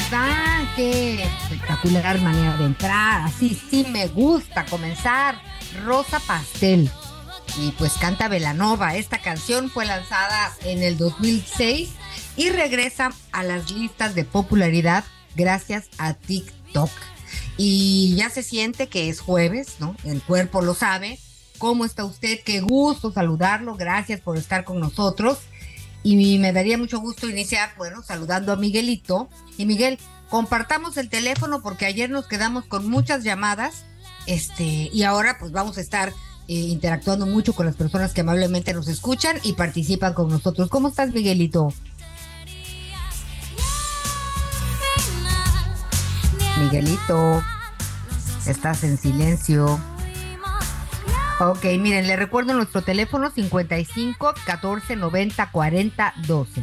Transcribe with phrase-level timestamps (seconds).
[0.00, 0.74] hola, ¿cómo les va?
[0.76, 3.22] Qué espectacular manera de entrar.
[3.22, 5.40] Así sí me gusta comenzar.
[5.84, 6.90] Rosa Pastel.
[7.58, 8.96] Y pues canta Velanova.
[8.96, 11.90] Esta canción fue lanzada en el 2006
[12.36, 16.90] y regresa a las listas de popularidad gracias a TikTok.
[17.56, 19.96] Y ya se siente que es jueves, ¿no?
[20.04, 21.18] El cuerpo lo sabe.
[21.58, 22.40] ¿Cómo está usted?
[22.44, 23.74] Qué gusto saludarlo.
[23.74, 25.38] Gracias por estar con nosotros.
[26.02, 29.28] Y me daría mucho gusto iniciar, bueno, saludando a Miguelito.
[29.58, 29.98] Y Miguel,
[30.30, 33.84] compartamos el teléfono porque ayer nos quedamos con muchas llamadas.
[34.26, 36.12] Este, y ahora pues vamos a estar
[36.48, 40.68] eh, interactuando mucho con las personas que amablemente nos escuchan y participan con nosotros.
[40.68, 41.72] ¿Cómo estás, Miguelito?
[46.58, 47.42] Miguelito,
[48.46, 49.80] estás en silencio.
[51.42, 56.62] Ok, miren, le recuerdo nuestro teléfono 55 14 90 40 12.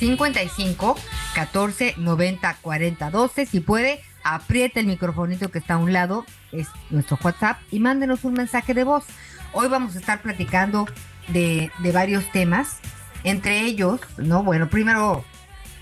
[0.00, 0.96] 55
[1.32, 3.46] 14 90 40 12.
[3.46, 8.24] Si puede, apriete el microfonito que está a un lado, es nuestro WhatsApp, y mándenos
[8.24, 9.04] un mensaje de voz.
[9.52, 10.88] Hoy vamos a estar platicando
[11.28, 12.80] de, de varios temas,
[13.22, 14.42] entre ellos, ¿no?
[14.42, 15.24] Bueno, primero,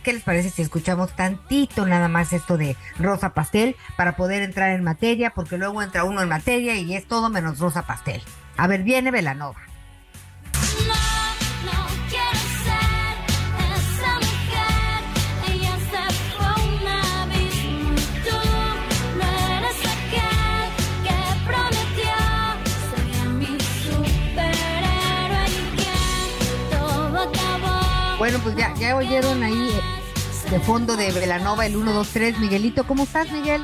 [0.03, 4.71] ¿qué les parece si escuchamos tantito nada más esto de Rosa Pastel para poder entrar
[4.73, 5.31] en materia?
[5.31, 8.23] Porque luego entra uno en materia y es todo menos Rosa Pastel.
[8.57, 9.61] A ver, viene Velanova.
[28.23, 29.92] Bueno, pues ya, ya oyeron ahí eh,
[30.53, 32.39] de fondo de Velanova el 1, 2, 3.
[32.39, 33.63] Miguelito, ¿cómo estás, Miguel?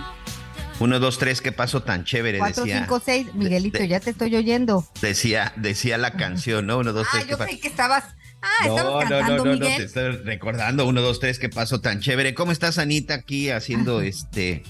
[0.80, 2.78] 1, 2, 3, qué paso tan chévere, 4, decía.
[2.80, 3.34] 5, 6.
[3.34, 4.86] Miguelito, de- ya te estoy oyendo.
[5.02, 6.78] Decía, decía la canción, ¿no?
[6.78, 8.04] 1, 2, Ah, 3, qué yo creí que estabas.
[8.40, 9.82] Ah, estabas No, no, cantando, no, no, no, te Miguel.
[9.82, 12.32] estoy recordando 1, 2, 3, qué paso tan chévere.
[12.34, 14.06] ¿Cómo estás, Anita, aquí haciendo Ajá.
[14.06, 14.62] este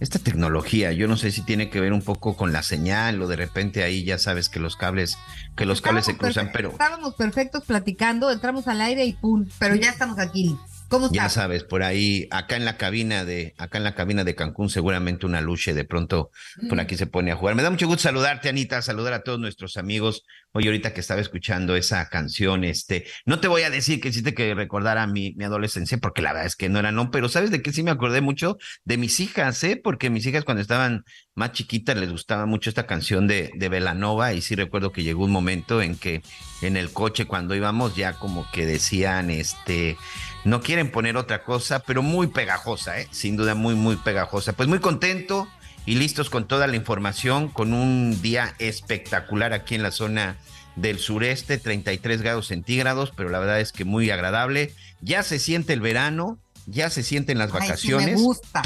[0.00, 0.92] esta tecnología?
[0.92, 3.82] Yo no sé si tiene que ver un poco con la señal o de repente
[3.82, 5.16] ahí ya sabes que los cables,
[5.56, 9.46] que los cables se Estábamos cruzan, pero Estábamos perfectos platicando, entramos al aire y pum,
[9.58, 10.54] pero ya estamos aquí.
[10.88, 14.34] ¿Cómo ya sabes, por ahí, acá en la cabina de, acá en la cabina de
[14.34, 16.30] Cancún, seguramente una luche de pronto
[16.68, 17.54] por aquí se pone a jugar.
[17.54, 20.24] Me da mucho gusto saludarte, Anita, saludar a todos nuestros amigos.
[20.52, 24.34] Hoy ahorita que estaba escuchando esa canción, este, no te voy a decir que hiciste
[24.34, 27.50] que recordara mi, mi adolescencia, porque la verdad es que no era, no, pero sabes
[27.50, 29.80] de qué sí me acordé mucho de mis hijas, ¿eh?
[29.82, 34.32] Porque mis hijas cuando estaban más chiquitas les gustaba mucho esta canción de, de Velanova
[34.32, 36.22] y sí recuerdo que llegó un momento en que
[36.62, 39.96] en el coche cuando íbamos ya como que decían, este,
[40.44, 43.08] no quieren poner otra cosa, pero muy pegajosa, ¿eh?
[43.10, 44.52] sin duda muy, muy pegajosa.
[44.52, 45.48] Pues muy contento
[45.86, 50.36] y listos con toda la información, con un día espectacular aquí en la zona
[50.76, 54.74] del sureste, 33 grados centígrados, pero la verdad es que muy agradable.
[55.00, 58.62] Ya se siente el verano, ya se sienten las Ay, sí, vacaciones, me gusta.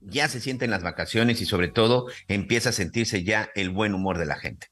[0.00, 4.18] ya se sienten las vacaciones y sobre todo empieza a sentirse ya el buen humor
[4.18, 4.68] de la gente.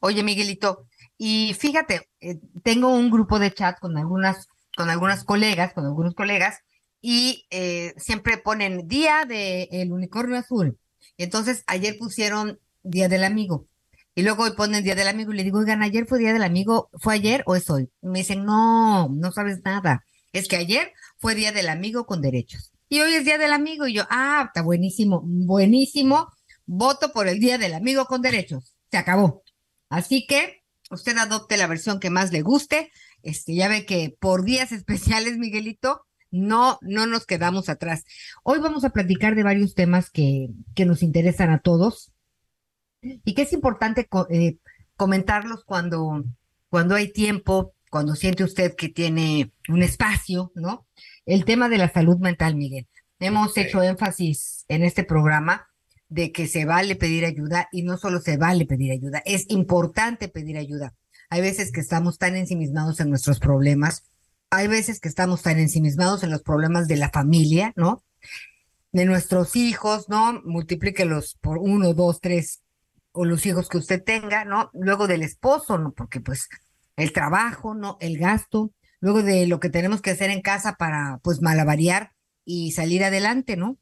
[0.00, 0.86] Oye, Miguelito,
[1.16, 6.14] y fíjate, eh, tengo un grupo de chat con algunas, con algunas colegas, con algunos
[6.14, 6.60] colegas,
[7.00, 10.78] y eh, siempre ponen Día del Unicornio Azul.
[11.16, 13.66] Y entonces ayer pusieron Día del Amigo.
[14.14, 16.44] Y luego hoy ponen Día del Amigo y le digo, oigan, ayer fue Día del
[16.44, 17.90] Amigo, ¿fue ayer o es hoy?
[18.00, 20.04] Y me dicen, no, no sabes nada.
[20.32, 22.72] Es que ayer fue Día del Amigo con derechos.
[22.88, 23.86] Y hoy es Día del Amigo.
[23.86, 26.28] Y yo, ah, está buenísimo, buenísimo.
[26.64, 28.74] Voto por el Día del Amigo con derechos.
[28.90, 29.42] se acabó.
[29.88, 32.92] Así que usted adopte la versión que más le guste.
[33.24, 38.04] Este, ya ve que por días especiales, Miguelito, no, no nos quedamos atrás.
[38.42, 42.12] Hoy vamos a platicar de varios temas que, que nos interesan a todos
[43.02, 44.56] y que es importante co- eh,
[44.96, 46.24] comentarlos cuando,
[46.70, 50.86] cuando hay tiempo, cuando siente usted que tiene un espacio, ¿no?
[51.26, 52.86] El tema de la salud mental, Miguel.
[53.20, 55.68] Hemos hecho énfasis en este programa
[56.08, 60.28] de que se vale pedir ayuda y no solo se vale pedir ayuda, es importante
[60.28, 60.94] pedir ayuda.
[61.34, 64.04] Hay veces que estamos tan ensimismados en nuestros problemas,
[64.50, 68.04] hay veces que estamos tan ensimismados en los problemas de la familia, ¿no?
[68.92, 70.40] De nuestros hijos, ¿no?
[70.44, 72.62] Multiplíquelos por uno, dos, tres,
[73.10, 74.70] o los hijos que usted tenga, ¿no?
[74.74, 75.92] Luego del esposo, ¿no?
[75.92, 76.48] Porque pues
[76.94, 77.96] el trabajo, ¿no?
[77.98, 78.70] El gasto,
[79.00, 82.12] luego de lo que tenemos que hacer en casa para pues malavariar
[82.44, 83.76] y salir adelante, ¿no?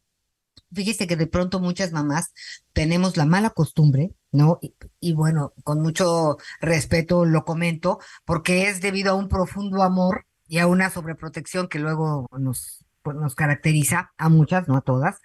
[0.72, 2.32] Fíjese que de pronto muchas mamás
[2.72, 4.58] tenemos la mala costumbre, ¿no?
[5.00, 10.58] Y, bueno, con mucho respeto lo comento, porque es debido a un profundo amor y
[10.58, 15.20] a una sobreprotección que luego nos, pues, nos caracteriza a muchas, no a todas,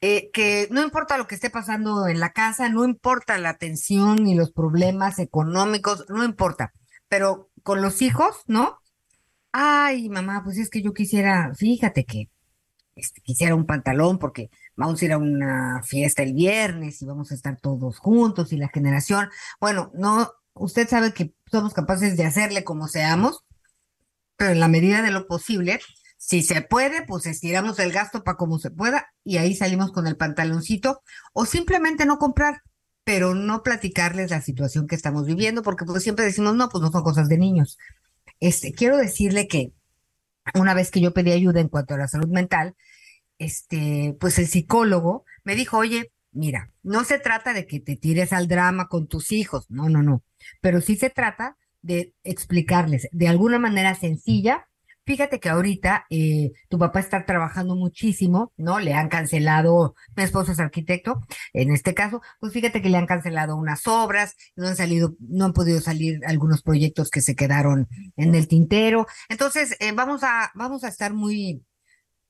[0.00, 4.16] eh, que no importa lo que esté pasando en la casa, no importa la tensión
[4.24, 6.72] ni los problemas económicos, no importa,
[7.08, 8.78] pero con los hijos, ¿no?
[9.52, 12.30] Ay, mamá, pues es que yo quisiera, fíjate que
[12.94, 17.30] este, quisiera un pantalón porque vamos a ir a una fiesta el viernes y vamos
[17.30, 19.28] a estar todos juntos y la generación,
[19.60, 23.44] bueno, no, usted sabe que somos capaces de hacerle como seamos,
[24.36, 25.80] pero en la medida de lo posible,
[26.18, 30.06] si se puede, pues estiramos el gasto para como se pueda y ahí salimos con
[30.06, 31.02] el pantaloncito
[31.32, 32.62] o simplemente no comprar,
[33.04, 36.92] pero no platicarles la situación que estamos viviendo porque pues siempre decimos, no, pues no
[36.92, 37.78] son cosas de niños.
[38.40, 39.72] Este, quiero decirle que
[40.54, 42.74] una vez que yo pedí ayuda en cuanto a la salud mental,
[43.38, 48.32] este, pues el psicólogo me dijo, oye, mira, no se trata de que te tires
[48.32, 50.22] al drama con tus hijos, no, no, no,
[50.60, 54.68] pero sí se trata de explicarles de alguna manera sencilla.
[55.12, 58.80] Fíjate que ahorita eh, tu papá está trabajando muchísimo, ¿no?
[58.80, 61.20] Le han cancelado, mi esposo es arquitecto,
[61.52, 65.44] en este caso, pues fíjate que le han cancelado unas obras, no han salido, no
[65.44, 69.06] han podido salir algunos proyectos que se quedaron en el tintero.
[69.28, 71.62] Entonces, eh, vamos a, vamos a estar muy,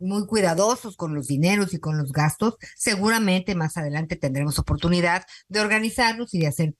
[0.01, 2.57] muy cuidadosos con los dineros y con los gastos.
[2.77, 6.75] Seguramente más adelante tendremos oportunidad de organizarnos y de hacer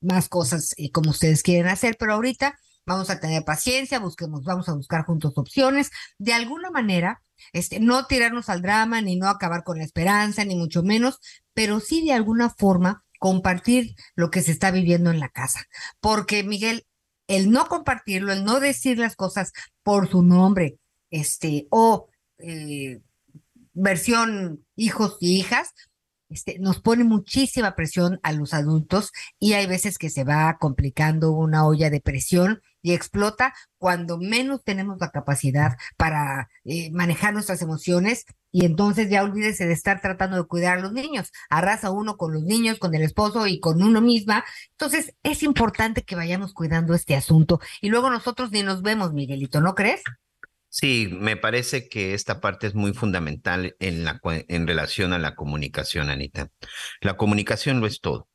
[0.00, 2.56] más cosas eh, como ustedes quieren hacer, pero ahorita
[2.88, 5.90] vamos a tener paciencia, busquemos, vamos a buscar juntos opciones.
[6.18, 10.56] De alguna manera, este, no tirarnos al drama, ni no acabar con la esperanza, ni
[10.56, 11.20] mucho menos,
[11.54, 15.64] pero sí de alguna forma compartir lo que se está viviendo en la casa.
[16.00, 16.86] Porque, Miguel,
[17.26, 19.52] el no compartirlo, el no decir las cosas
[19.82, 20.78] por su nombre,
[21.10, 22.08] este, o
[22.38, 23.00] eh,
[23.74, 25.74] versión hijos y hijas,
[26.28, 31.32] este, nos pone muchísima presión a los adultos y hay veces que se va complicando
[31.32, 37.62] una olla de presión y explota cuando menos tenemos la capacidad para eh, manejar nuestras
[37.62, 41.32] emociones y entonces ya olvídese de estar tratando de cuidar a los niños.
[41.50, 44.44] Arrasa uno con los niños, con el esposo y con uno misma.
[44.72, 49.60] Entonces es importante que vayamos cuidando este asunto y luego nosotros ni nos vemos, Miguelito,
[49.60, 50.02] ¿no crees?
[50.70, 55.34] Sí, me parece que esta parte es muy fundamental en, la, en relación a la
[55.34, 56.50] comunicación, Anita.
[57.00, 58.28] La comunicación lo es todo.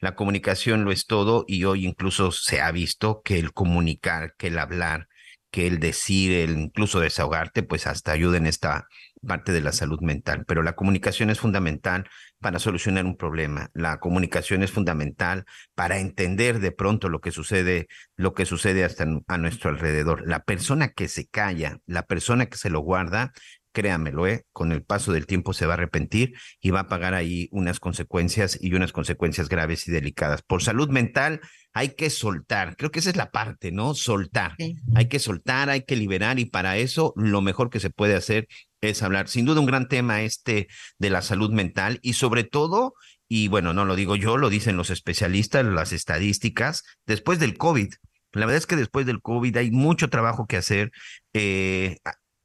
[0.00, 4.48] La comunicación lo es todo y hoy incluso se ha visto que el comunicar, que
[4.48, 5.08] el hablar,
[5.50, 8.88] que el decir, el incluso desahogarte, pues hasta ayuda en esta
[9.26, 10.44] parte de la salud mental.
[10.46, 12.08] Pero la comunicación es fundamental
[12.40, 13.70] para solucionar un problema.
[13.74, 19.06] La comunicación es fundamental para entender de pronto lo que sucede, lo que sucede hasta
[19.26, 20.26] a nuestro alrededor.
[20.26, 23.32] La persona que se calla, la persona que se lo guarda,
[23.76, 24.46] créamelo, ¿eh?
[24.54, 27.78] con el paso del tiempo se va a arrepentir y va a pagar ahí unas
[27.78, 30.40] consecuencias y unas consecuencias graves y delicadas.
[30.40, 31.42] Por salud mental
[31.74, 33.92] hay que soltar, creo que esa es la parte, ¿no?
[33.92, 34.54] Soltar.
[34.58, 34.76] Sí.
[34.94, 38.48] Hay que soltar, hay que liberar y para eso lo mejor que se puede hacer
[38.90, 39.28] es hablar.
[39.28, 42.94] Sin duda un gran tema este de la salud mental y sobre todo,
[43.28, 47.92] y bueno, no lo digo yo, lo dicen los especialistas, las estadísticas, después del COVID.
[48.32, 50.92] La verdad es que después del COVID hay mucho trabajo que hacer.
[51.32, 51.96] Eh,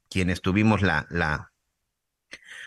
[0.08, 1.52] quienes tuvimos la, la,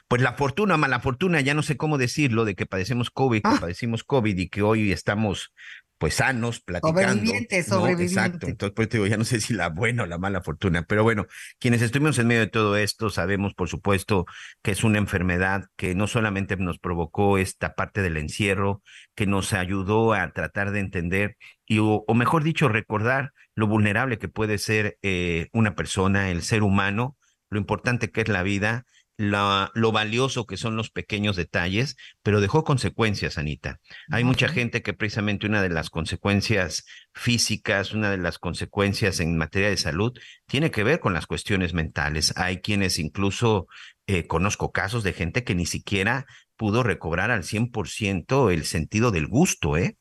[0.08, 3.48] pues la fortuna, mala fortuna, ya no sé cómo decirlo, de que padecemos COVID, que
[3.48, 3.58] Ah.
[3.60, 5.52] padecimos COVID y que hoy estamos
[5.98, 7.02] pues sanos, platicando.
[7.02, 7.64] Sobreviviente, ¿no?
[7.64, 8.14] sobreviviente.
[8.14, 8.48] Exacto.
[8.48, 11.04] Entonces, pues te digo, ya no sé si la buena o la mala fortuna, pero
[11.04, 11.26] bueno,
[11.60, 14.26] quienes estuvimos en medio de todo esto, sabemos, por supuesto,
[14.62, 18.82] que es una enfermedad que no solamente nos provocó esta parte del encierro,
[19.16, 24.20] que nos ayudó a tratar de entender y, o, o mejor dicho, recordar lo vulnerable
[24.20, 27.18] que puede ser eh, una persona, el ser humano,
[27.50, 28.86] lo importante que es la vida
[29.18, 33.80] la, lo valioso que son los pequeños detalles, pero dejó consecuencias, Anita.
[34.12, 39.38] Hay mucha gente que precisamente una de las consecuencias físicas, una de las consecuencias en
[39.38, 40.14] materia de salud,
[40.48, 42.34] tiene que ver con las cuestiones mentales.
[42.38, 43.68] Hay quienes incluso
[44.08, 46.26] eh, conozco casos de gente que ni siquiera
[46.58, 49.98] pudo recobrar al 100% el sentido del gusto, ¿eh?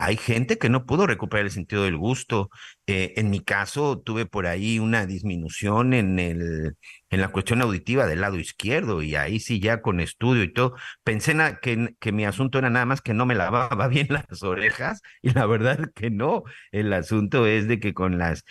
[0.00, 2.50] Hay gente que no pudo recuperar el sentido del gusto.
[2.86, 6.76] Eh, en mi caso, tuve por ahí una disminución en el,
[7.10, 10.74] en la cuestión auditiva del lado izquierdo, y ahí sí, ya con estudio y todo,
[11.02, 15.02] pensé que, que mi asunto era nada más que no me lavaba bien las orejas,
[15.22, 16.44] y la verdad que no.
[16.70, 18.44] El asunto es de que con las,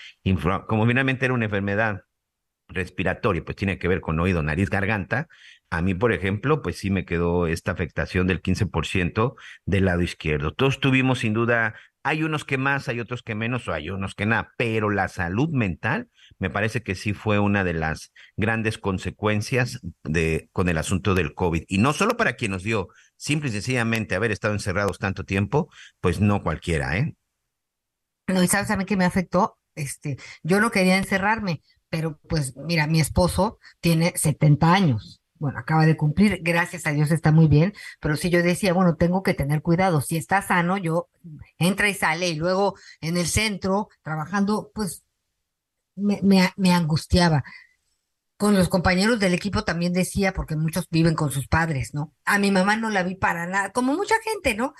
[0.68, 2.02] como finalmente era una enfermedad
[2.70, 5.28] respiratoria, pues tiene que ver con oído, nariz, garganta.
[5.70, 10.54] A mí, por ejemplo, pues sí me quedó esta afectación del 15% del lado izquierdo.
[10.54, 14.16] Todos tuvimos sin duda, hay unos que más, hay otros que menos, o hay unos
[14.16, 16.10] que nada, pero la salud mental
[16.40, 21.34] me parece que sí fue una de las grandes consecuencias de, con el asunto del
[21.34, 21.64] COVID.
[21.68, 25.70] Y no solo para quien nos dio, simple y sencillamente haber estado encerrados tanto tiempo,
[26.00, 27.14] pues no cualquiera, ¿eh?
[28.28, 32.56] No, y sabes a mí que me afectó, este, yo no quería encerrarme, pero pues
[32.56, 35.22] mira, mi esposo tiene 70 años.
[35.40, 38.96] Bueno, acaba de cumplir, gracias a Dios está muy bien, pero sí yo decía, bueno,
[38.96, 40.02] tengo que tener cuidado.
[40.02, 41.10] Si está sano, yo
[41.58, 45.04] entra y sale y luego en el centro trabajando, pues
[45.96, 47.44] me, me, me angustiaba.
[48.38, 52.14] Con los compañeros del equipo también decía, porque muchos viven con sus padres, ¿no?
[52.24, 54.74] A mi mamá no la vi para nada, como mucha gente, ¿no?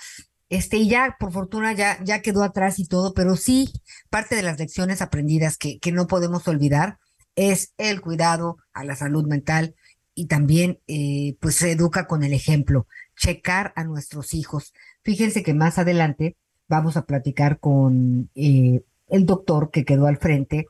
[0.48, 3.70] Este, y ya, por fortuna, ya, ya quedó atrás y todo, pero sí,
[4.10, 6.98] parte de las lecciones aprendidas que, que no podemos olvidar
[7.34, 9.74] es el cuidado a la salud mental
[10.18, 14.74] y también, eh, pues, se educa con el ejemplo, checar a nuestros hijos.
[15.04, 20.66] Fíjense que más adelante vamos a platicar con eh, el doctor que quedó al frente,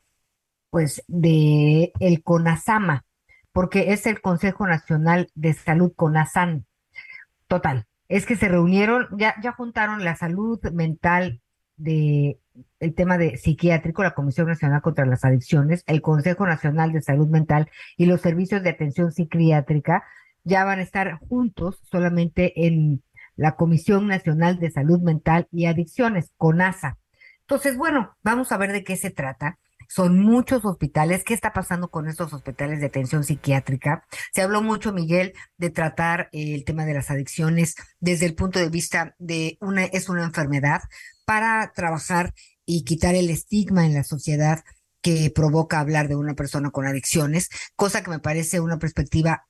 [0.69, 3.05] pues, de el CONASAMA,
[3.51, 6.67] porque es el Consejo Nacional de Salud CONASAN.
[7.47, 11.41] Total, es que se reunieron, ya, ya juntaron la salud mental
[11.75, 12.37] de
[12.79, 17.27] el tema de psiquiátrico, la Comisión Nacional contra las Adicciones, el Consejo Nacional de Salud
[17.27, 20.03] Mental y los servicios de atención psiquiátrica
[20.43, 23.03] ya van a estar juntos solamente en
[23.35, 26.97] la Comisión Nacional de Salud Mental y Adicciones, CONASA.
[27.41, 29.57] Entonces, bueno, vamos a ver de qué se trata.
[29.89, 31.23] Son muchos hospitales.
[31.23, 34.05] ¿Qué está pasando con estos hospitales de atención psiquiátrica?
[34.31, 38.59] Se habló mucho, Miguel, de tratar eh, el tema de las adicciones desde el punto
[38.59, 40.81] de vista de una, es una enfermedad
[41.25, 44.63] para trabajar y quitar el estigma en la sociedad
[45.01, 49.48] que provoca hablar de una persona con adicciones, cosa que me parece una perspectiva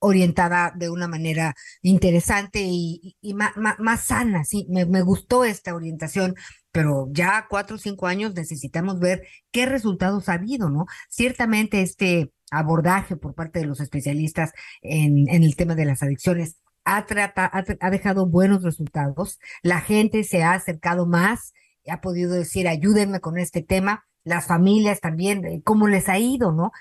[0.00, 5.44] orientada de una manera interesante y, y, y más, más, sana, sí, me, me, gustó
[5.44, 6.34] esta orientación,
[6.72, 10.86] pero ya cuatro o cinco años necesitamos ver qué resultados ha habido, ¿no?
[11.08, 14.52] Ciertamente este abordaje por parte de los especialistas
[14.82, 19.80] en, en el tema de las adicciones ha, trata, ha, ha dejado buenos resultados, la
[19.80, 21.52] gente se ha acercado más,
[21.90, 26.72] ha podido decir, ayúdenme con este tema, las familias también, cómo les ha ido, ¿no?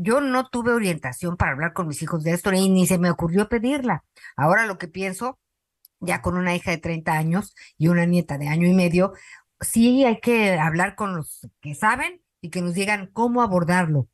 [0.00, 3.10] Yo no tuve orientación para hablar con mis hijos de esto y ni se me
[3.10, 4.04] ocurrió pedirla.
[4.36, 5.40] Ahora lo que pienso,
[5.98, 9.12] ya con una hija de 30 años y una nieta de año y medio,
[9.60, 14.08] sí hay que hablar con los que saben y que nos digan cómo abordarlo.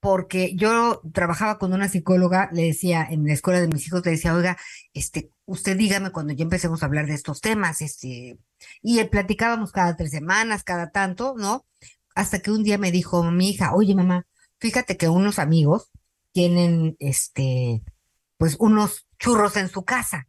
[0.00, 4.10] Porque yo trabajaba con una psicóloga, le decía en la escuela de mis hijos, le
[4.12, 4.58] decía, oiga,
[4.92, 8.38] este, usted dígame cuando ya empecemos a hablar de estos temas, este,
[8.82, 11.66] y platicábamos cada tres semanas, cada tanto, ¿no?
[12.14, 14.26] Hasta que un día me dijo mi hija, oye mamá,
[14.58, 15.90] fíjate que unos amigos
[16.32, 17.82] tienen este
[18.38, 20.28] pues unos churros en su casa.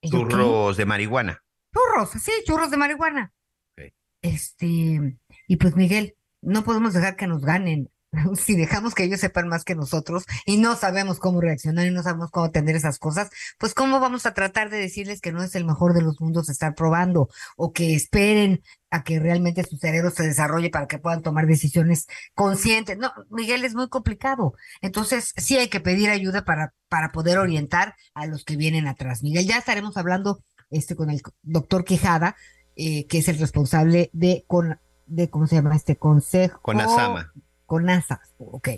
[0.00, 1.42] ¿Y churros de marihuana.
[1.72, 3.32] Churros, sí, churros de marihuana.
[3.72, 3.92] Okay.
[4.22, 7.90] Este, y pues Miguel, no podemos dejar que nos ganen.
[8.36, 12.02] Si dejamos que ellos sepan más que nosotros y no sabemos cómo reaccionar y no
[12.02, 15.54] sabemos cómo atender esas cosas, pues cómo vamos a tratar de decirles que no es
[15.54, 20.10] el mejor de los mundos estar probando o que esperen a que realmente su cerebro
[20.10, 22.96] se desarrolle para que puedan tomar decisiones conscientes.
[22.96, 24.54] No, Miguel, es muy complicado.
[24.80, 29.22] Entonces, sí hay que pedir ayuda para, para poder orientar a los que vienen atrás.
[29.22, 32.36] Miguel, ya estaremos hablando este, con el doctor Quijada,
[32.76, 36.60] eh, que es el responsable de, con, de, ¿cómo se llama este consejo?
[36.62, 37.32] Con Asama.
[37.68, 38.68] Con ASA, ok.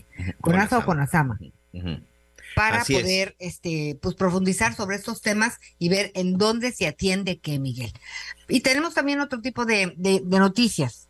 [0.40, 1.38] Con, con ASA o con Asama.
[1.72, 2.04] Uh -huh.
[2.56, 3.54] Para Así poder es.
[3.54, 7.92] este, pues, profundizar sobre estos temas y ver en dónde se atiende qué, Miguel.
[8.48, 11.08] Y tenemos también otro tipo de, de, de noticias.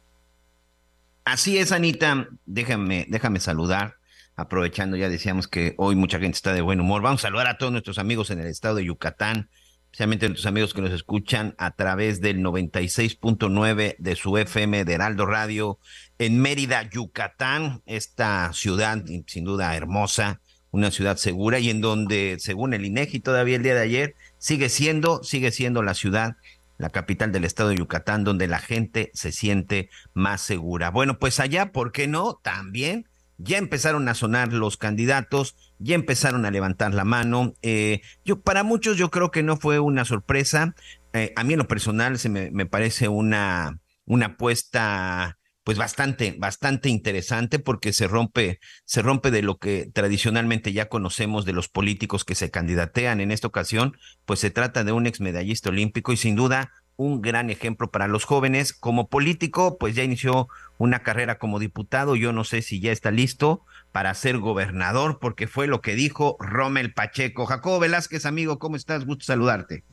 [1.25, 2.29] Así es, Anita.
[2.45, 3.95] Déjame, déjame saludar.
[4.37, 7.01] Aprovechando, ya decíamos que hoy mucha gente está de buen humor.
[7.01, 9.49] Vamos a saludar a todos nuestros amigos en el estado de Yucatán,
[9.85, 15.25] especialmente nuestros amigos que nos escuchan a través del 96.9 de su FM de Heraldo
[15.25, 15.79] Radio
[16.21, 22.75] en Mérida, Yucatán, esta ciudad sin duda hermosa, una ciudad segura y en donde, según
[22.75, 26.37] el INEGI, todavía el día de ayer sigue siendo, sigue siendo la ciudad
[26.77, 30.91] la capital del estado de Yucatán, donde la gente se siente más segura.
[30.91, 32.39] Bueno, pues allá, ¿por qué no?
[32.43, 33.09] También
[33.39, 37.55] ya empezaron a sonar los candidatos, ya empezaron a levantar la mano.
[37.63, 40.75] Eh, yo, para muchos, yo creo que no fue una sorpresa.
[41.15, 46.35] Eh, a mí en lo personal se me, me parece una, una apuesta pues bastante,
[46.39, 51.69] bastante interesante porque se rompe, se rompe de lo que tradicionalmente ya conocemos de los
[51.69, 53.21] políticos que se candidatean.
[53.21, 57.23] En esta ocasión, pues se trata de un ex medallista olímpico y sin duda un
[57.23, 58.73] gran ejemplo para los jóvenes.
[58.73, 60.49] Como político, pues ya inició
[60.79, 62.17] una carrera como diputado.
[62.17, 66.37] Yo no sé si ya está listo para ser gobernador, porque fue lo que dijo
[66.41, 67.47] Rommel Pacheco.
[67.47, 69.07] Jacobo Velázquez, amigo, ¿cómo estás?
[69.07, 69.85] Gusto saludarte.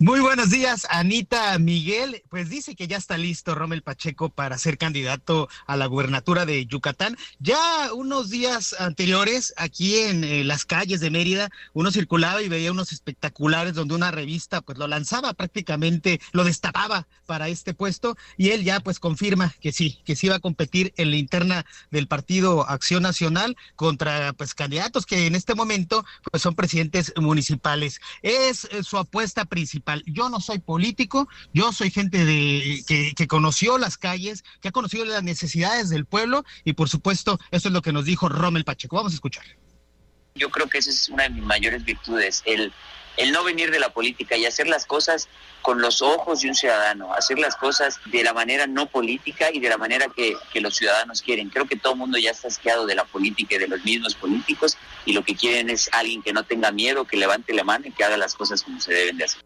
[0.00, 2.22] Muy buenos días, Anita Miguel.
[2.30, 6.64] Pues dice que ya está listo Rommel Pacheco para ser candidato a la gubernatura de
[6.64, 7.18] Yucatán.
[7.38, 12.72] Ya unos días anteriores, aquí en eh, las calles de Mérida, uno circulaba y veía
[12.72, 18.50] unos espectaculares donde una revista pues lo lanzaba prácticamente, lo destapaba para este puesto y
[18.50, 22.08] él ya pues confirma que sí, que sí va a competir en la interna del
[22.08, 28.00] partido Acción Nacional contra pues candidatos que en este momento pues son presidentes municipales.
[28.22, 29.57] Es eh, su apuesta principal.
[30.06, 34.72] Yo no soy político, yo soy gente de que, que, conoció las calles, que ha
[34.72, 38.64] conocido las necesidades del pueblo y por supuesto eso es lo que nos dijo Rommel
[38.64, 38.96] Pacheco.
[38.96, 39.44] Vamos a escuchar.
[40.34, 42.72] Yo creo que esa es una de mis mayores virtudes, el,
[43.18, 45.28] el no venir de la política y hacer las cosas
[45.60, 49.60] con los ojos de un ciudadano, hacer las cosas de la manera no política y
[49.60, 51.50] de la manera que, que los ciudadanos quieren.
[51.50, 54.14] Creo que todo el mundo ya está asqueado de la política y de los mismos
[54.14, 57.86] políticos y lo que quieren es alguien que no tenga miedo, que levante la mano
[57.86, 59.42] y que haga las cosas como se deben de hacer.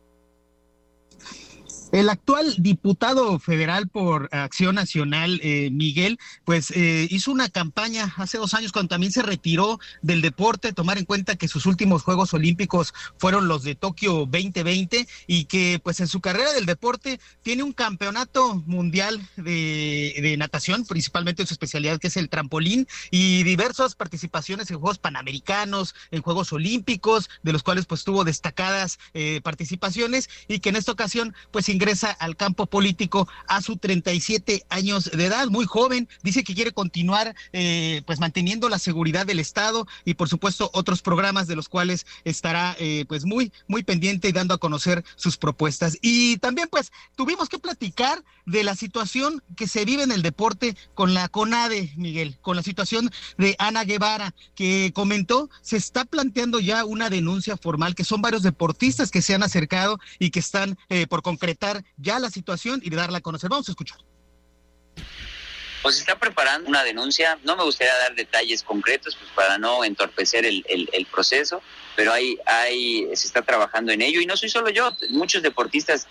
[1.92, 8.38] El actual diputado federal por Acción Nacional, eh, Miguel, pues eh, hizo una campaña hace
[8.38, 12.32] dos años cuando también se retiró del deporte, tomar en cuenta que sus últimos Juegos
[12.32, 17.62] Olímpicos fueron los de Tokio 2020 y que pues en su carrera del deporte tiene
[17.62, 23.96] un campeonato mundial de, natación, principalmente en su especialidad que es el trampolín y diversas
[23.96, 30.30] participaciones en Juegos Panamericanos, en Juegos Olímpicos, de los cuales pues tuvo destacadas eh, participaciones
[30.48, 35.26] y que en esta ocasión pues ingresa al campo político a sus 37 años de
[35.26, 40.14] edad, muy joven, dice que quiere continuar eh, pues manteniendo la seguridad del Estado y
[40.14, 44.54] por supuesto otros programas de los cuales estará eh, pues muy, muy pendiente y dando
[44.54, 45.98] a conocer sus propuestas.
[46.02, 50.76] Y también pues tuvimos que platicar de la situación que se vive en el deporte
[50.94, 56.60] con la CONADE, Miguel, con la situación de Ana Guevara, que comentó, se está planteando
[56.60, 60.78] ya una denuncia formal, que son varios deportistas que se han acercado y que están
[60.88, 63.50] eh, por concretar ya la situación y de darla a conocer.
[63.50, 63.98] Vamos a escuchar.
[65.82, 70.46] Pues está preparando una denuncia, no me gustaría dar detalles concretos pues para no entorpecer
[70.46, 71.60] el, el, el proceso,
[71.96, 76.06] pero hay, hay, se está trabajando en ello y no soy solo yo, muchos deportistas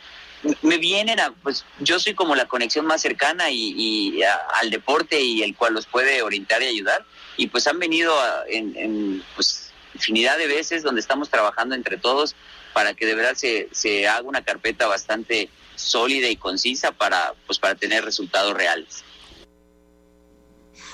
[0.61, 4.71] me vienen a, pues yo soy como la conexión más cercana y, y a, al
[4.71, 7.05] deporte y el cual los puede orientar y ayudar
[7.37, 11.97] y pues han venido a, en, en pues infinidad de veces donde estamos trabajando entre
[11.97, 12.35] todos
[12.73, 17.59] para que de verdad se, se haga una carpeta bastante sólida y concisa para, pues,
[17.59, 19.03] para tener resultados reales.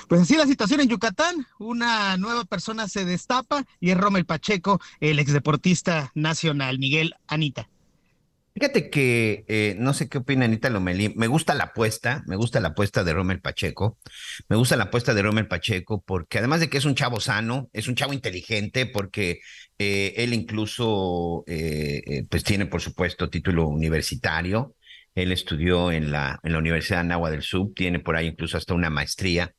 [0.08, 4.80] Pues así la situación en Yucatán, una nueva persona se destapa y es Rommel Pacheco,
[5.00, 6.78] el exdeportista nacional.
[6.78, 7.68] Miguel Anita.
[8.58, 11.14] Fíjate que eh, no sé qué opina Anita Lomelí.
[11.14, 13.98] Me gusta la apuesta, me gusta la apuesta de Rommel Pacheco.
[14.48, 17.70] Me gusta la apuesta de Rommel Pacheco porque además de que es un chavo sano,
[17.72, 19.38] es un chavo inteligente porque
[19.78, 24.74] eh, él incluso eh, pues tiene por supuesto título universitario.
[25.18, 28.56] Él estudió en la, en la Universidad de Nahua del Sur, tiene por ahí incluso
[28.56, 29.52] hasta una maestría.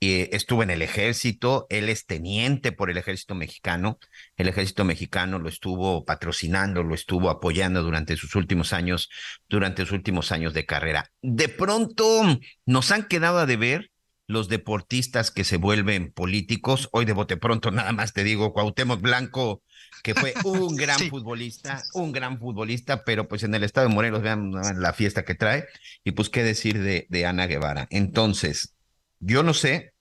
[0.00, 4.00] Y estuvo en el ejército, él es teniente por el ejército mexicano.
[4.36, 9.08] El ejército mexicano lo estuvo patrocinando, lo estuvo apoyando durante sus últimos años,
[9.48, 11.12] durante sus últimos años de carrera.
[11.22, 13.92] De pronto nos han quedado a deber
[14.26, 16.88] los deportistas que se vuelven políticos.
[16.92, 19.62] Hoy de bote pronto nada más te digo, Cuauhtémoc Blanco
[20.02, 21.10] que fue un gran sí.
[21.10, 25.34] futbolista, un gran futbolista, pero pues en el estado de Morelos vean la fiesta que
[25.34, 25.66] trae
[26.04, 27.86] y pues qué decir de, de Ana Guevara.
[27.90, 28.74] Entonces,
[29.20, 29.94] yo no sé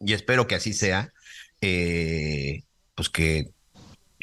[0.00, 1.12] y espero que así sea,
[1.60, 2.62] eh,
[2.94, 3.50] pues que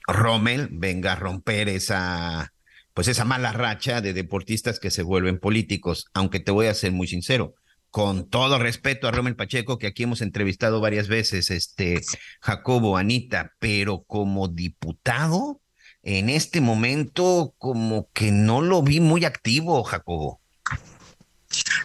[0.07, 2.51] Rommel venga a romper esa
[2.93, 6.93] pues esa mala racha de deportistas que se vuelven políticos, aunque te voy a ser
[6.93, 7.55] muy sincero,
[7.95, 12.01] con todo respeto a Rommel Pacheco, que aquí hemos entrevistado varias veces, este
[12.41, 15.61] Jacobo, Anita, pero como diputado,
[16.03, 20.41] en este momento como que no lo vi muy activo, Jacobo.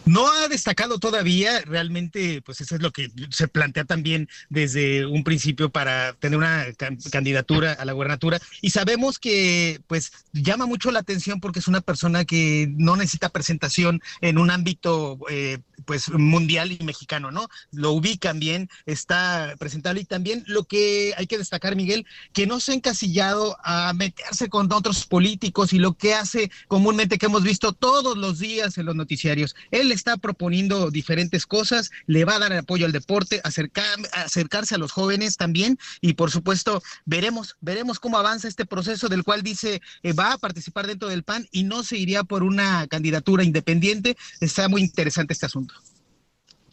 [0.04, 5.24] No ha destacado todavía, realmente, pues eso es lo que se plantea también desde un
[5.24, 8.40] principio para tener una can- candidatura a la gubernatura.
[8.60, 13.28] Y sabemos que, pues, llama mucho la atención porque es una persona que no necesita
[13.28, 17.48] presentación en un ámbito, eh, pues, mundial y mexicano, ¿no?
[17.72, 22.60] Lo ubican bien, está presentable y también lo que hay que destacar, Miguel, que no
[22.60, 27.42] se ha encasillado a meterse con otros políticos y lo que hace comúnmente que hemos
[27.42, 29.54] visto todos los días en los noticiarios.
[29.70, 34.78] Él está proponiendo diferentes cosas, le va a dar apoyo al deporte, acercar, acercarse a
[34.78, 39.80] los jóvenes también y por supuesto veremos, veremos cómo avanza este proceso del cual dice
[40.02, 44.16] eh, va a participar dentro del PAN y no se iría por una candidatura independiente.
[44.40, 45.74] Está muy interesante este asunto.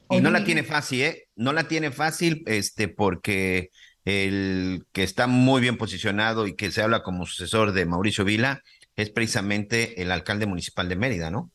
[0.09, 1.27] Y no la tiene fácil, ¿eh?
[1.35, 3.71] No la tiene fácil, este, porque
[4.05, 8.63] el que está muy bien posicionado y que se habla como sucesor de Mauricio Vila
[8.95, 11.51] es precisamente el alcalde municipal de Mérida, ¿no?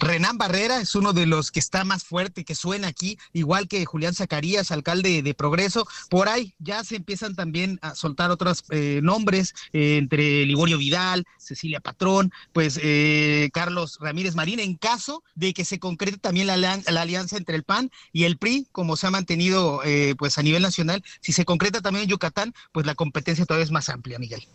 [0.00, 3.84] Renán Barrera es uno de los que está más fuerte, que suena aquí, igual que
[3.84, 5.86] Julián Zacarías, alcalde de Progreso.
[6.10, 11.24] Por ahí ya se empiezan también a soltar otros eh, nombres, eh, entre Liborio Vidal,
[11.38, 16.56] Cecilia Patrón, pues eh, Carlos Ramírez Marín, en caso de que se concrete también la,
[16.56, 20.42] la alianza entre el PAN y el PRI, como se ha mantenido eh, pues a
[20.42, 21.02] nivel nacional.
[21.20, 24.46] Si se concreta también en Yucatán, pues la competencia todavía es más amplia, Miguel.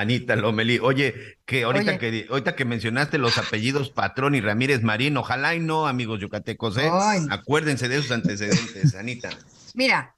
[0.00, 1.98] Anita Lomelí, oye, que ahorita Oye.
[1.98, 6.76] que ahorita que mencionaste los apellidos Patrón y Ramírez Marín, ojalá y no, amigos yucatecos,
[6.78, 6.90] ¿eh?
[7.30, 9.30] Acuérdense de esos antecedentes, Anita.
[9.74, 10.14] Mira,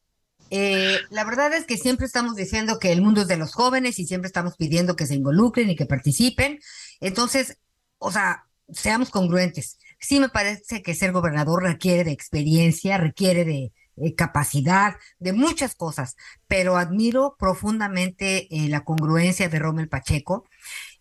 [0.51, 3.99] eh, la verdad es que siempre estamos diciendo que el mundo es de los jóvenes
[3.99, 6.59] y siempre estamos pidiendo que se involucren y que participen.
[7.01, 7.59] Entonces,
[7.99, 9.79] o sea, seamos congruentes.
[10.01, 15.75] Sí me parece que ser gobernador requiere de experiencia, requiere de eh, capacidad, de muchas
[15.75, 16.17] cosas,
[16.49, 20.47] pero admiro profundamente eh, la congruencia de Rommel Pacheco.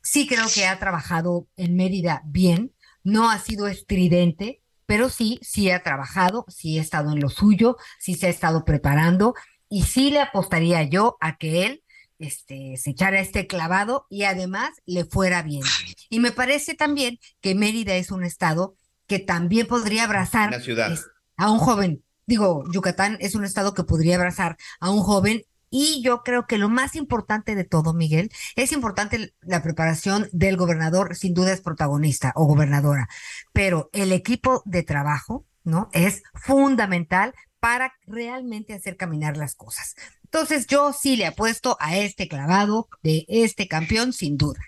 [0.02, 2.74] Sí creo que ha trabajado en Mérida bien,
[3.04, 7.78] no ha sido estridente, pero sí, sí ha trabajado, sí ha estado en lo suyo,
[8.00, 9.34] sí se ha estado preparando
[9.70, 11.84] y sí le apostaría yo a que él
[12.18, 15.64] este, se echara este clavado y además le fuera bien.
[16.10, 18.76] Y me parece también que Mérida es un estado
[19.08, 20.92] que también podría abrazar La ciudad.
[20.92, 21.06] es-
[21.38, 22.04] a un joven.
[22.30, 26.60] Digo, Yucatán es un estado que podría abrazar a un joven y yo creo que
[26.60, 31.62] lo más importante de todo, Miguel, es importante la preparación del gobernador, sin duda es
[31.62, 33.10] protagonista o gobernadora,
[33.52, 35.90] pero el equipo de trabajo, ¿no?
[35.92, 39.96] Es fundamental para realmente hacer caminar las cosas.
[40.26, 44.60] Entonces yo sí le apuesto a este clavado de este campeón, sin duda.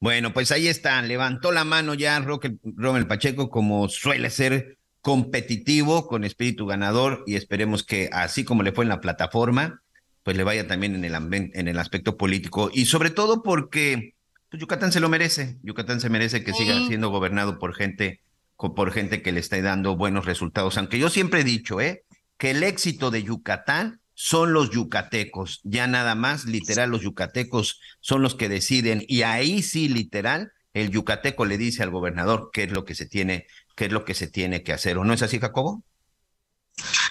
[0.00, 6.24] Bueno, pues ahí está, levantó la mano ya Rommel Pacheco como suele ser competitivo, con
[6.24, 9.82] espíritu ganador y esperemos que así como le fue en la plataforma,
[10.22, 14.14] pues le vaya también en el, en el aspecto político y sobre todo porque
[14.48, 18.22] pues, Yucatán se lo merece, Yucatán se merece que siga siendo gobernado por gente,
[18.56, 22.04] por gente que le está dando buenos resultados, aunque yo siempre he dicho, ¿eh?
[22.38, 28.22] que el éxito de Yucatán son los yucatecos, ya nada más, literal, los yucatecos son
[28.22, 29.04] los que deciden.
[29.08, 33.06] Y ahí sí, literal, el yucateco le dice al gobernador qué es lo que se
[33.06, 35.82] tiene, qué es lo que se tiene que hacer, ¿o no es así, Jacobo?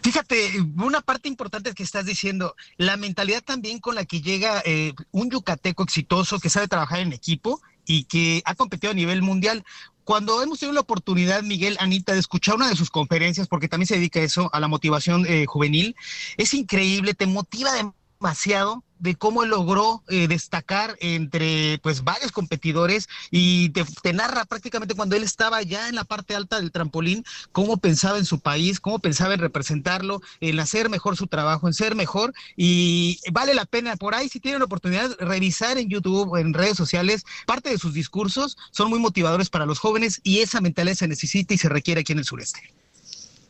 [0.03, 4.93] Fíjate, una parte importante que estás diciendo, la mentalidad también con la que llega eh,
[5.11, 9.63] un yucateco exitoso que sabe trabajar en equipo y que ha competido a nivel mundial.
[10.03, 13.87] Cuando hemos tenido la oportunidad, Miguel, Anita, de escuchar una de sus conferencias, porque también
[13.87, 15.95] se dedica a eso, a la motivación eh, juvenil,
[16.37, 17.71] es increíble, te motiva
[18.19, 25.15] demasiado de cómo logró eh, destacar entre pues varios competidores y te, narra prácticamente cuando
[25.15, 28.99] él estaba ya en la parte alta del trampolín, cómo pensaba en su país, cómo
[28.99, 33.95] pensaba en representarlo, en hacer mejor su trabajo, en ser mejor y vale la pena
[33.95, 37.93] por ahí si tienen la oportunidad revisar en YouTube en redes sociales parte de sus
[37.93, 42.01] discursos son muy motivadores para los jóvenes y esa mentalidad se necesita y se requiere
[42.01, 42.61] aquí en el sureste.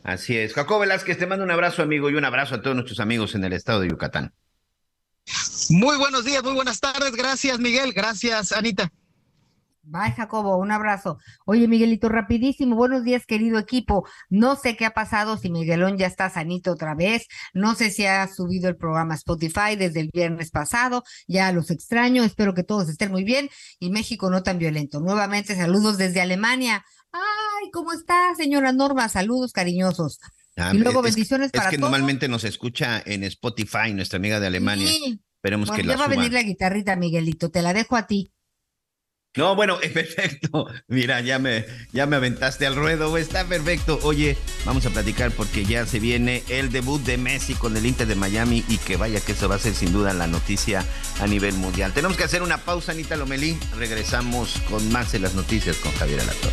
[0.02, 0.52] Así es.
[0.54, 3.44] Jacobo Velázquez, te mando un abrazo, amigo, y un abrazo a todos nuestros amigos en
[3.44, 4.32] el estado de Yucatán.
[5.70, 8.90] Muy buenos días, muy buenas tardes, gracias Miguel, gracias Anita.
[9.84, 11.18] Bye, Jacobo, un abrazo.
[11.44, 14.06] Oye, Miguelito, rapidísimo, buenos días, querido equipo.
[14.30, 18.06] No sé qué ha pasado, si Miguelón ya está sanito otra vez, no sé si
[18.06, 22.88] ha subido el programa Spotify desde el viernes pasado, ya los extraño, espero que todos
[22.88, 25.00] estén muy bien y México no tan violento.
[25.00, 26.84] Nuevamente, saludos desde Alemania.
[27.10, 29.08] Ay, ¿cómo está, señora Norma?
[29.08, 30.20] Saludos cariñosos.
[30.56, 31.90] Ah, Y luego es- bendiciones es para que todos.
[31.90, 34.86] normalmente nos escucha en Spotify, nuestra amiga de Alemania.
[34.88, 35.20] Sí.
[35.36, 38.06] Esperemos Bueno, que ya la va a venir la guitarrita, Miguelito, te la dejo a
[38.06, 38.32] ti.
[39.34, 40.66] No, bueno, perfecto.
[40.88, 43.98] Mira, ya me, ya me aventaste al ruedo, está perfecto.
[44.02, 44.36] Oye,
[44.66, 48.14] vamos a platicar porque ya se viene el debut de Messi con el Inter de
[48.14, 50.84] Miami y que vaya que eso va a ser sin duda la noticia
[51.18, 51.94] a nivel mundial.
[51.94, 53.56] Tenemos que hacer una pausa, Anita Lomelí.
[53.78, 56.52] Regresamos con más de las noticias con Javier Alatorre.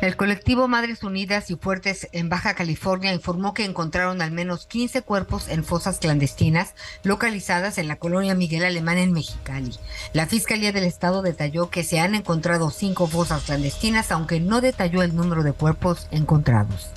[0.00, 5.02] El colectivo Madres Unidas y Fuertes en Baja California informó que encontraron al menos 15
[5.02, 9.76] cuerpos en fosas clandestinas localizadas en la colonia Miguel Alemán en Mexicali.
[10.12, 15.02] La Fiscalía del Estado detalló que se han encontrado cinco fosas clandestinas, aunque no detalló
[15.02, 16.92] el número de cuerpos encontrados.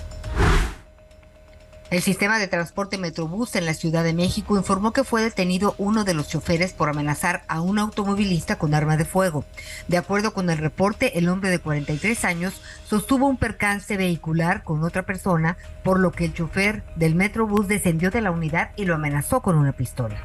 [1.91, 6.05] El sistema de transporte Metrobús en la Ciudad de México informó que fue detenido uno
[6.05, 9.43] de los choferes por amenazar a un automovilista con arma de fuego.
[9.89, 14.85] De acuerdo con el reporte, el hombre de 43 años sostuvo un percance vehicular con
[14.85, 18.95] otra persona, por lo que el chofer del Metrobús descendió de la unidad y lo
[18.95, 20.23] amenazó con una pistola.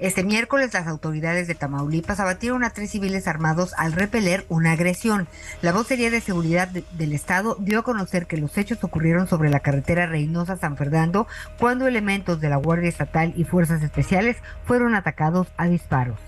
[0.00, 5.26] Este miércoles las autoridades de Tamaulipas abatieron a tres civiles armados al repeler una agresión.
[5.60, 9.50] La vocería de seguridad de- del estado dio a conocer que los hechos ocurrieron sobre
[9.50, 11.26] la carretera Reynosa-San Fernando
[11.58, 16.20] cuando elementos de la Guardia Estatal y Fuerzas Especiales fueron atacados a disparos.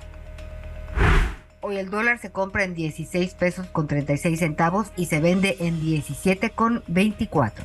[1.61, 5.81] Hoy el dólar se compra en 16 pesos con 36 centavos y se vende en
[5.81, 7.65] 17 con 24.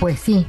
[0.00, 0.46] Pues sí.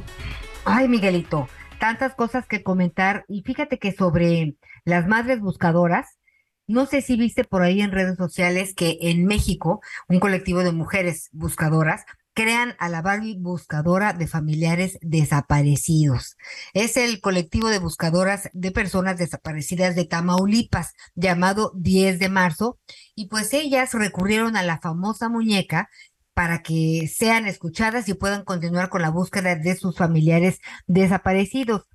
[0.64, 1.48] Ay, Miguelito,
[1.80, 3.24] tantas cosas que comentar.
[3.28, 6.18] Y fíjate que sobre las madres buscadoras,
[6.66, 10.72] no sé si viste por ahí en redes sociales que en México un colectivo de
[10.72, 12.04] mujeres buscadoras
[12.38, 16.36] crean a la Barbie buscadora de familiares desaparecidos.
[16.72, 22.78] Es el colectivo de buscadoras de personas desaparecidas de Tamaulipas, llamado 10 de marzo,
[23.16, 25.88] y pues ellas recurrieron a la famosa muñeca
[26.38, 31.88] para que sean escuchadas y puedan continuar con la búsqueda de sus familiares desaparecidos.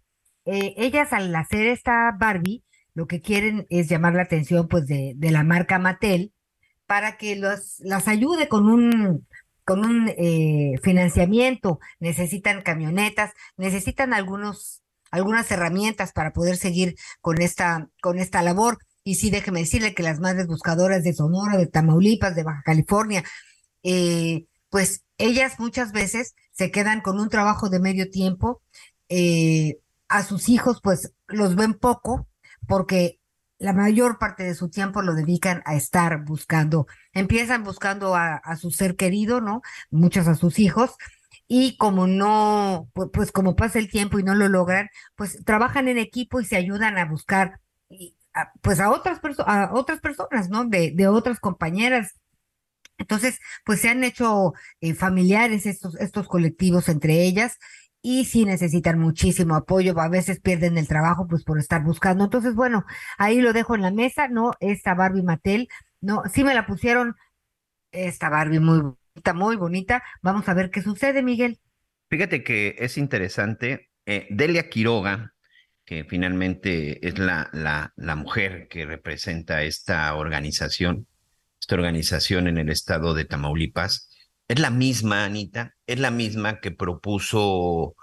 [0.44, 2.62] Eh, ellas al hacer esta Barbie,
[2.94, 6.34] lo que quieren es llamar la atención pues de, la marca Mattel
[6.88, 9.26] para que los, las ayude con un,
[9.64, 11.80] con un eh, financiamiento.
[12.02, 18.78] Necesitan camionetas, necesitan algunos, algunas herramientas para poder seguir con esta, con esta labor.
[19.06, 23.24] Y sí, déjeme decirle que las madres buscadoras de Sonora, de Tamaulipas, de Baja California,
[23.84, 28.62] eh, pues ellas muchas veces se quedan con un trabajo de medio tiempo,
[29.10, 32.28] eh, a sus hijos pues los ven poco
[32.68, 33.20] porque
[33.60, 38.58] la mayor parte de su tiempo lo dedican a estar buscando, empiezan buscando a, a
[38.58, 39.62] su ser querido, ¿no?
[39.90, 40.92] Muchos a sus hijos.
[41.48, 45.88] Y como no, pu- pues como pasa el tiempo y no lo logran, pues trabajan
[45.88, 47.60] en equipo y se ayudan a buscar,
[48.62, 50.66] pues a otras, perso- a otras personas, ¿no?
[50.66, 52.20] De, de otras compañeras
[52.98, 57.58] entonces, pues se han hecho eh, familiares estos, estos colectivos entre ellas
[58.02, 62.26] y sí necesitan muchísimo apoyo, a veces pierden el trabajo pues por estar buscando.
[62.26, 62.86] Entonces, bueno,
[63.18, 64.54] ahí lo dejo en la mesa, ¿no?
[64.60, 65.68] Esta Barbie Mattel,
[66.02, 67.16] no, sí me la pusieron
[67.92, 70.04] Esta Barbie muy bonita, muy bonita.
[70.22, 71.60] Vamos a ver qué sucede, Miguel.
[72.10, 73.90] Fíjate que es interesante.
[74.06, 75.34] eh, Delia Quiroga,
[75.86, 81.08] que finalmente es la, la, la mujer que representa esta organización,
[81.64, 84.10] esta organización en el estado de Tamaulipas,
[84.50, 87.96] es la misma, Anita, es la misma que propuso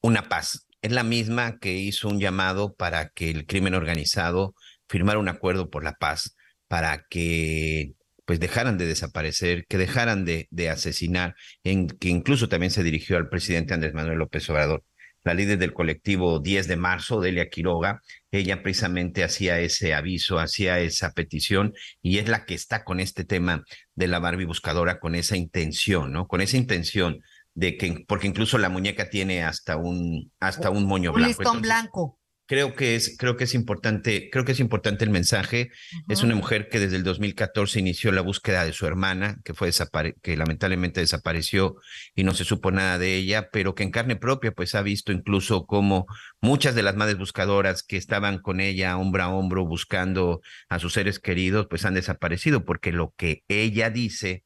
[0.00, 4.54] una paz, es la misma que hizo un llamado para que el crimen organizado
[4.88, 6.36] firmara un acuerdo por la paz,
[6.68, 11.34] para que pues dejaran de desaparecer, que dejaran de, de asesinar,
[11.64, 14.84] en que incluso también se dirigió al presidente Andrés Manuel López Obrador
[15.24, 20.80] la líder del colectivo 10 de marzo, Delia Quiroga, ella precisamente hacía ese aviso, hacía
[20.80, 25.14] esa petición y es la que está con este tema de la Barbie buscadora, con
[25.14, 26.26] esa intención, ¿no?
[26.26, 27.20] Con esa intención
[27.54, 31.28] de que, porque incluso la muñeca tiene hasta un, hasta un moño Un blanco.
[31.28, 32.18] listón Entonces, blanco.
[32.52, 35.70] Creo que es creo que es importante creo que es importante el mensaje.
[36.10, 39.70] Es una mujer que desde el 2014 inició la búsqueda de su hermana que fue
[40.20, 41.76] que lamentablemente desapareció
[42.14, 45.12] y no se supo nada de ella pero que en carne propia pues ha visto
[45.12, 46.04] incluso como
[46.42, 50.92] muchas de las madres buscadoras que estaban con ella hombro a hombro buscando a sus
[50.92, 54.44] seres queridos pues han desaparecido porque lo que ella dice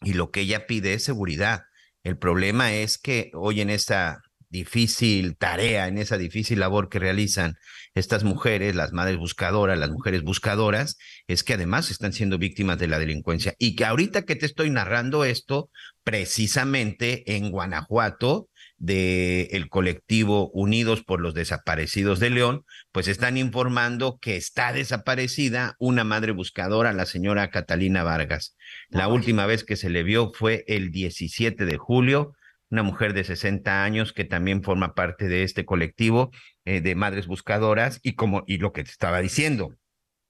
[0.00, 1.62] y lo que ella pide es seguridad.
[2.04, 4.20] El problema es que hoy en esta
[4.52, 7.56] difícil tarea, en esa difícil labor que realizan
[7.94, 12.86] estas mujeres, las madres buscadoras, las mujeres buscadoras, es que además están siendo víctimas de
[12.86, 13.54] la delincuencia.
[13.58, 15.70] Y que ahorita que te estoy narrando esto,
[16.04, 24.18] precisamente en Guanajuato, de el colectivo Unidos por los Desaparecidos de León, pues están informando
[24.20, 28.56] que está desaparecida una madre buscadora, la señora Catalina Vargas.
[28.88, 32.34] La última vez que se le vio fue el 17 de julio,
[32.72, 36.30] una mujer de 60 años que también forma parte de este colectivo
[36.64, 39.76] eh, de madres buscadoras y como y lo que te estaba diciendo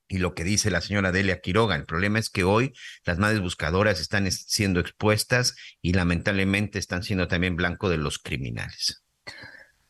[0.09, 2.73] y lo que dice la señora Delia Quiroga, el problema es que hoy
[3.07, 8.19] las madres buscadoras están es- siendo expuestas y lamentablemente están siendo también blanco de los
[8.19, 9.05] criminales.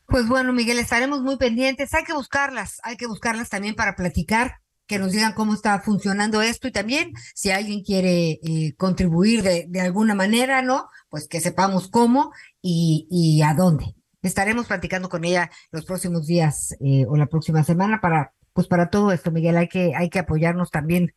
[0.07, 1.93] Pues bueno, Miguel, estaremos muy pendientes.
[1.95, 6.43] Hay que buscarlas, hay que buscarlas también para platicar, que nos digan cómo está funcionando
[6.43, 10.87] esto y también si alguien quiere eh, contribuir de alguna manera, ¿no?
[11.12, 13.94] Pues que sepamos cómo y, y a dónde.
[14.22, 18.88] Estaremos platicando con ella los próximos días eh, o la próxima semana para, pues para
[18.88, 19.59] todo esto, Miguel.
[19.59, 21.12] Hay que, hay que apoyarnos también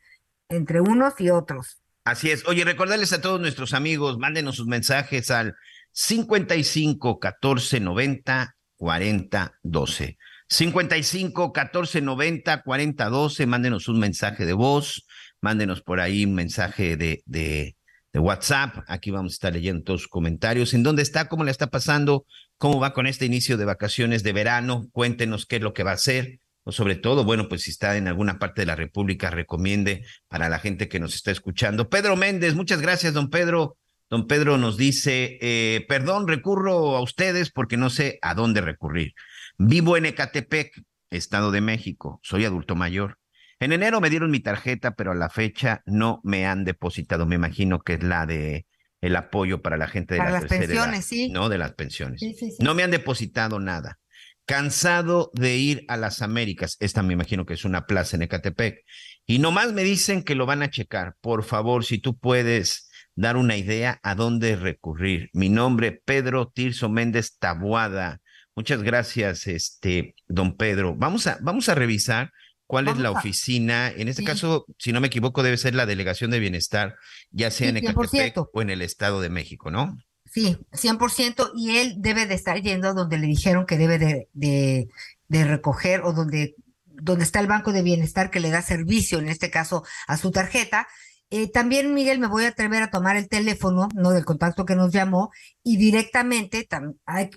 [0.50, 1.78] entre unos y otros.
[2.04, 2.46] Así es.
[2.46, 5.56] Oye, recordarles a todos nuestros amigos, mándenos sus mensajes al
[5.94, 10.18] 55 14 90 40 12.
[10.50, 13.46] 55 14 90 40 12.
[13.46, 15.08] Mándenos un mensaje de voz,
[15.40, 17.78] mándenos por ahí un mensaje de, de,
[18.16, 18.78] de WhatsApp.
[18.88, 20.74] Aquí vamos a estar leyendo sus comentarios.
[20.74, 21.28] ¿En dónde está?
[21.28, 22.26] ¿Cómo le está pasando?
[22.58, 24.88] ¿Cómo va con este inicio de vacaciones de verano?
[24.94, 26.40] Cuéntenos qué es lo que va a hacer.
[26.64, 30.48] O sobre todo, bueno, pues si está en alguna parte de la República, recomiende para
[30.48, 31.90] la gente que nos está escuchando.
[31.90, 33.76] Pedro Méndez, muchas gracias, don Pedro.
[34.10, 39.14] Don Pedro nos dice, eh, perdón, recurro a ustedes porque no sé a dónde recurrir.
[39.58, 40.72] Vivo en Ecatepec,
[41.10, 43.18] Estado de México, soy adulto mayor.
[43.60, 47.26] En enero me dieron mi tarjeta, pero a la fecha no me han depositado.
[47.26, 48.66] Me imagino que es la de
[49.02, 51.30] el apoyo para la gente de Para la las edad, pensiones, sí.
[51.30, 52.20] No, de las pensiones.
[52.20, 52.64] Sí, sí, sí.
[52.64, 54.00] No me han depositado nada.
[54.46, 56.78] Cansado de ir a las Américas.
[56.80, 58.84] Esta me imagino que es una plaza en Ecatepec.
[59.26, 61.16] Y nomás me dicen que lo van a checar.
[61.22, 65.30] Por favor, si tú puedes dar una idea a dónde recurrir.
[65.34, 68.22] Mi nombre, Pedro Tirso Méndez Tabuada.
[68.56, 70.96] Muchas gracias, este, don Pedro.
[70.96, 72.32] Vamos a, vamos a revisar
[72.68, 73.90] cuál es la a- oficina.
[73.90, 74.26] En este Sí.
[74.26, 76.96] caso, si no me equivoco, debe ser la Delegación de Bienestar,
[77.32, 78.50] ya sea Sí, en Ecatepec 100%.
[78.54, 79.98] o en el Estado de México, ¿no?
[80.32, 84.88] Sí, 100%, y él debe de estar yendo donde le dijeron que debe de, de,
[85.28, 89.30] de recoger o donde, donde está el Banco de Bienestar que le da servicio, en
[89.30, 90.88] este caso a su tarjeta.
[91.30, 94.76] Eh, también, Miguel, me voy a atrever a tomar el teléfono, no del contacto que
[94.76, 95.32] nos llamó,
[95.64, 97.30] y directamente tam- hay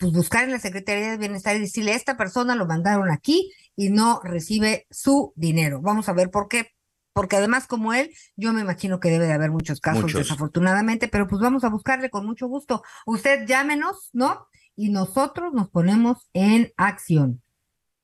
[0.00, 3.90] pues, buscar en la Secretaría de Bienestar y decirle, esta persona lo mandaron aquí y
[3.90, 5.80] no recibe su dinero.
[5.82, 6.72] Vamos a ver por qué.
[7.12, 10.20] Porque además, como él, yo me imagino que debe de haber muchos casos, Muchos.
[10.20, 12.82] desafortunadamente, pero pues vamos a buscarle con mucho gusto.
[13.04, 14.46] Usted llámenos, ¿no?
[14.74, 17.42] Y nosotros nos ponemos en acción.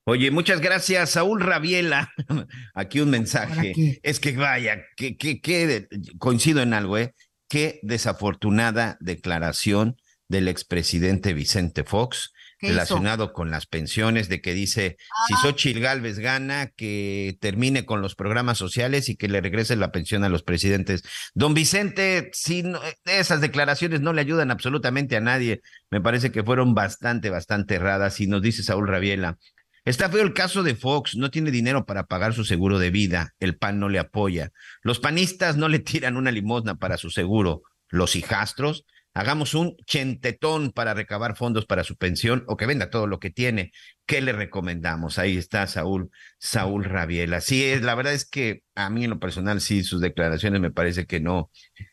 [0.04, 2.12] Oye, muchas gracias, Saúl Rabiela.
[2.74, 3.70] Aquí un mensaje.
[3.70, 3.98] aquí.
[4.02, 7.14] Es que vaya, que, que, que coincido en algo, ¿eh?
[7.48, 9.96] Qué desafortunada declaración
[10.28, 14.96] del expresidente Vicente Fox relacionado con las pensiones, de que dice,
[15.28, 15.38] si Ah.
[15.42, 20.24] Xochitl Gálvez gana, que termine con los programas sociales y que le regrese la pensión
[20.24, 21.02] a los presidentes.
[21.34, 25.60] Don Vicente, si no- esas declaraciones no le ayudan absolutamente a nadie,
[25.90, 28.20] me parece que fueron bastante, bastante erradas.
[28.20, 29.38] Y nos dice Saúl Rabiela,
[29.84, 33.34] Está feo el caso de Fox, no tiene dinero para pagar su seguro de vida,
[33.38, 34.50] el PAN no le apoya.
[34.82, 37.62] Los panistas no le tiran una limosna para su seguro.
[37.88, 38.84] Los hijastros
[39.16, 43.30] hagamos un chentetón para recabar fondos para su pensión o que venda todo lo que
[43.30, 43.72] tiene.
[44.04, 45.18] ¿Qué le recomendamos?
[45.18, 47.40] Ahí está Saúl, Saúl Rabiela.
[47.40, 50.70] Sí, es, la verdad es que a mí en lo personal sí sus declaraciones me
[50.70, 51.50] parece que no,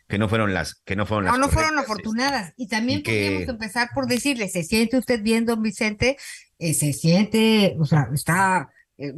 [0.09, 1.33] que no fueron las, que no fueron las.
[1.33, 1.91] No, no fueron correctas.
[1.91, 2.53] afortunadas.
[2.57, 6.17] Y también y que- podríamos empezar por decirle, ¿se siente usted bien, don Vicente?
[6.59, 9.13] Eh, ¿Se siente, o sea, está, eh,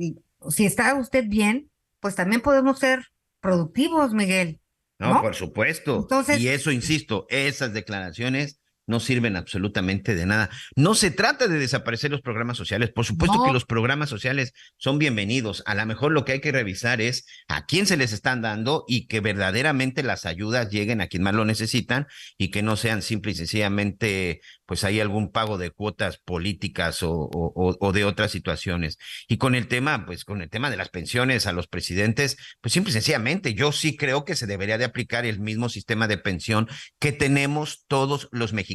[0.51, 3.07] si está usted bien, pues también podemos ser
[3.39, 4.59] productivos, Miguel.
[4.99, 5.21] No, ¿no?
[5.21, 5.97] por supuesto.
[5.97, 10.49] Entonces- y eso, insisto, esas declaraciones no sirven absolutamente de nada.
[10.75, 12.91] No se trata de desaparecer los programas sociales.
[12.91, 13.45] Por supuesto No.
[13.45, 15.63] que los programas sociales son bienvenidos.
[15.65, 18.83] A lo mejor lo que hay que revisar es a quién se les están dando
[18.87, 22.07] y que verdaderamente las ayudas lleguen a quien más lo necesitan
[22.37, 27.11] y que no sean simple y sencillamente, pues hay algún pago de cuotas políticas o,
[27.11, 28.97] o- o- o de otras situaciones.
[29.27, 32.73] Y con el tema, pues con el tema de las pensiones a los presidentes, pues
[32.73, 36.17] simple y sencillamente, yo sí creo que se debería de aplicar el mismo sistema de
[36.17, 36.67] pensión
[36.99, 38.74] que tenemos todos los mexicanos.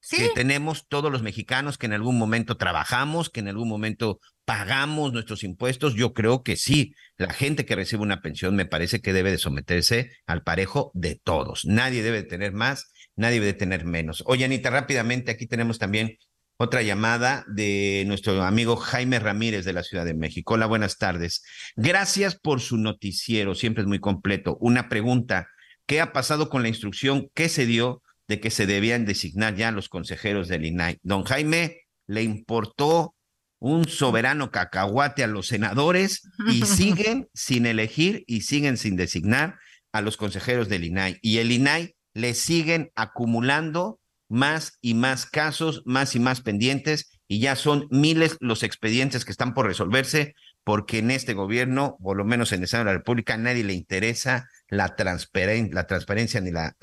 [0.00, 4.20] Sí, Que tenemos todos los mexicanos que en algún momento trabajamos, que en algún momento
[4.44, 5.94] pagamos nuestros impuestos.
[5.94, 9.38] Yo creo que sí, la gente que recibe una pensión me parece que debe de
[9.38, 11.64] someterse al parejo de todos.
[11.64, 14.22] Nadie debe de tener más, nadie debe de tener menos.
[14.26, 16.16] Oye, Anita, rápidamente, aquí tenemos también
[16.56, 20.54] otra llamada de nuestro amigo Jaime Ramírez de la Ciudad de México.
[20.54, 21.42] Hola, buenas tardes.
[21.74, 24.56] Gracias por su noticiero, siempre es muy completo.
[24.60, 25.48] Una pregunta,
[25.86, 29.70] ¿qué ha pasado con la instrucción que se dio de que se debían designar ya
[29.70, 30.98] los consejeros del INAI?
[31.02, 33.14] Don Jaime, ¿le importó
[33.58, 39.58] un soberano cacahuate a los senadores y siguen sin elegir y siguen sin designar
[39.92, 41.18] a los consejeros del INAI?
[41.22, 47.40] Y el INAI le siguen acumulando más y más casos, más y más pendientes, y
[47.40, 52.24] ya son miles los expedientes que están por resolverse, porque en este gobierno, por lo
[52.24, 56.40] menos en el Senado de la República, a nadie le interesa la, transparen- la transparencia
[56.40, 56.76] ni la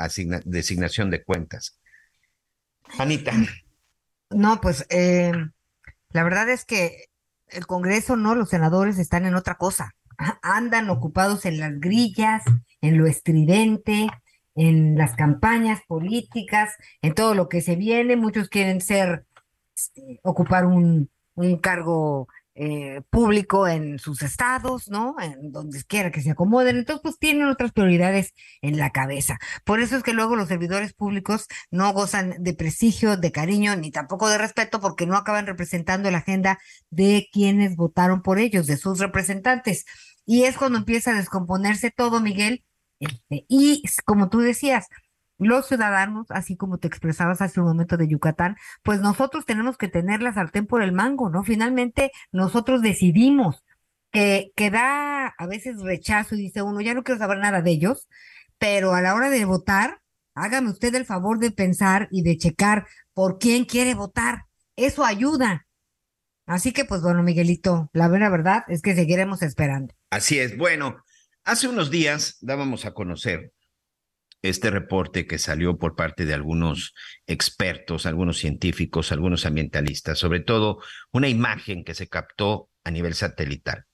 [0.45, 1.79] designación de cuentas.
[2.99, 3.33] Anita,
[4.29, 5.31] no, pues eh,
[6.09, 7.05] la verdad es que
[7.47, 9.95] el Congreso, no, los senadores están en otra cosa.
[10.41, 12.43] Andan ocupados en las grillas,
[12.81, 14.07] en lo estridente,
[14.55, 18.15] en las campañas políticas, en todo lo que se viene.
[18.15, 19.25] Muchos quieren ser,
[19.75, 25.15] este, ocupar un, un cargo eh, público en sus estados, ¿no?
[25.19, 26.77] En donde quiera que se acomoden.
[26.77, 29.39] Entonces, pues tienen otras prioridades en la cabeza.
[29.65, 33.91] Por eso es que luego los servidores públicos no gozan de prestigio, de cariño, ni
[33.91, 38.77] tampoco de respeto, porque no acaban representando la agenda de quienes votaron por ellos, de
[38.77, 39.85] sus representantes.
[40.25, 42.63] Y es cuando empieza a descomponerse todo, Miguel.
[42.99, 44.87] Este, y como tú decías,
[45.37, 49.87] los ciudadanos, así como te expresabas hace un momento de Yucatán, pues nosotros tenemos que
[49.87, 51.43] tener la sartén por el mango, ¿no?
[51.43, 53.63] Finalmente nosotros decidimos
[54.11, 57.71] que, que da a veces rechazo y dice uno, ya no quiero saber nada de
[57.71, 58.07] ellos,
[58.57, 60.01] pero a la hora de votar,
[60.35, 64.45] hágame usted el favor de pensar y de checar por quién quiere votar.
[64.75, 65.67] Eso ayuda.
[66.45, 69.93] Así que, pues bueno, Miguelito, la buena verdad es que seguiremos esperando.
[70.09, 70.57] así es.
[70.57, 71.03] Bueno,
[71.43, 73.53] hace unos días dábamos a conocer
[74.43, 76.93] este reporte que salió por parte de algunos
[77.25, 80.79] expertos, algunos científicos, algunos ambientalistas, sobre todo
[81.11, 83.85] una imagen que se captó a nivel satelital.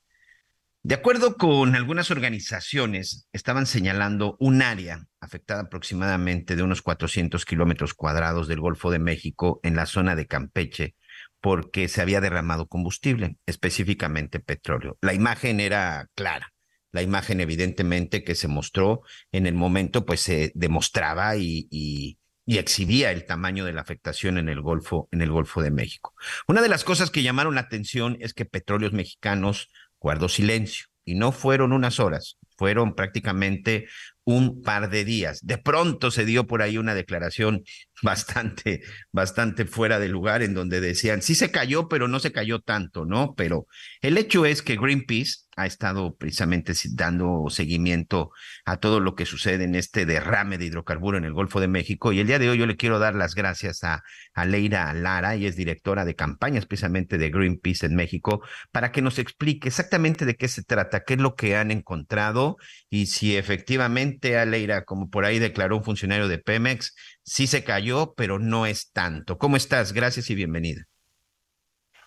[0.81, 7.93] De acuerdo con algunas organizaciones, estaban señalando un área afectada aproximadamente de unos 400 kilómetros
[7.93, 10.95] cuadrados del Golfo de México en la zona de Campeche,
[11.41, 14.97] porque se había derramado combustible, específicamente petróleo.
[15.01, 16.53] La imagen era clara.
[16.91, 22.57] La imagen evidentemente que se mostró en el momento, pues se demostraba y, y, y
[22.57, 26.15] exhibía el tamaño de la afectación en el Golfo, en el Golfo de México.
[26.47, 29.69] Una de las cosas que llamaron la atención es que Petróleos Mexicanos
[29.99, 33.87] guardó silencio y no fueron unas horas, fueron prácticamente
[34.29, 35.39] un par de días.
[35.41, 37.63] De pronto se dio por ahí una declaración
[38.03, 42.59] bastante, bastante fuera de lugar en donde decían, sí se cayó, pero no se cayó
[42.59, 43.33] tanto, ¿no?
[43.35, 43.65] Pero
[44.01, 48.31] el hecho es que Greenpeace ha estado precisamente dando seguimiento
[48.63, 52.13] a todo lo que sucede en este derrame de hidrocarburo en el Golfo de México.
[52.13, 54.03] Y el día de hoy yo le quiero dar las gracias a,
[54.33, 59.01] a Leira Lara, y es directora de campañas precisamente de Greenpeace en México, para que
[59.01, 62.55] nos explique exactamente de qué se trata, qué es lo que han encontrado
[62.89, 68.13] y si efectivamente, Aleira, como por ahí declaró un funcionario de Pemex, sí se cayó,
[68.15, 69.37] pero no es tanto.
[69.37, 69.93] ¿Cómo estás?
[69.93, 70.81] Gracias y bienvenida.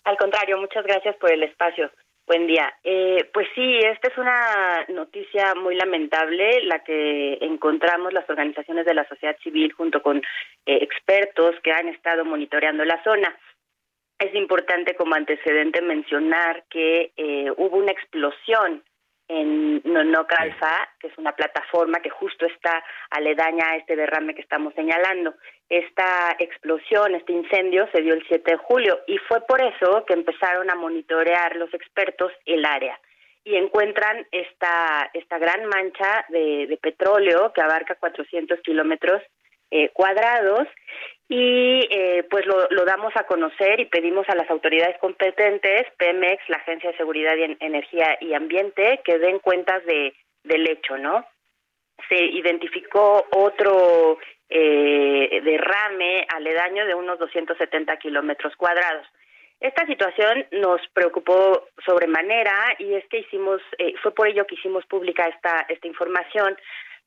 [0.03, 1.89] Al contrario, muchas gracias por el espacio.
[2.25, 2.73] Buen día.
[2.83, 8.93] Eh, pues sí, esta es una noticia muy lamentable, la que encontramos las organizaciones de
[8.93, 10.23] la sociedad civil junto con eh,
[10.81, 13.37] expertos que han estado monitoreando la zona.
[14.19, 18.83] Es importante como antecedente mencionar que eh, hubo una explosión
[19.27, 19.81] en
[20.37, 25.35] Alfa, que es una plataforma que justo está aledaña a este derrame que estamos señalando.
[25.69, 30.13] Esta explosión, este incendio se dio el 7 de julio y fue por eso que
[30.13, 32.99] empezaron a monitorear los expertos el área
[33.45, 39.21] y encuentran esta, esta gran mancha de, de petróleo que abarca 400 kilómetros
[39.71, 40.67] eh, cuadrados
[41.29, 46.47] y eh, pues lo, lo, damos a conocer y pedimos a las autoridades competentes, Pemex,
[46.49, 50.13] la Agencia de Seguridad y Energía y Ambiente, que den cuentas de,
[50.43, 51.25] del hecho, ¿no?
[52.09, 54.19] Se identificó otro
[54.49, 59.07] eh, derrame aledaño de unos 270 kilómetros cuadrados.
[59.59, 64.85] Esta situación nos preocupó sobremanera y es que hicimos, eh, fue por ello que hicimos
[64.87, 66.57] pública esta, esta información.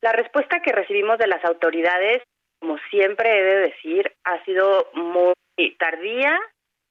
[0.01, 2.23] La respuesta que recibimos de las autoridades
[2.59, 5.35] como siempre he de decir, ha sido muy
[5.79, 6.39] tardía,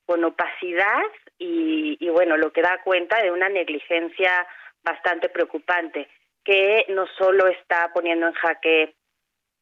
[0.06, 1.04] con opacidad
[1.40, 4.48] y, y, bueno, lo que da cuenta de una negligencia
[4.84, 6.08] bastante preocupante,
[6.44, 8.94] que no solo está poniendo en jaque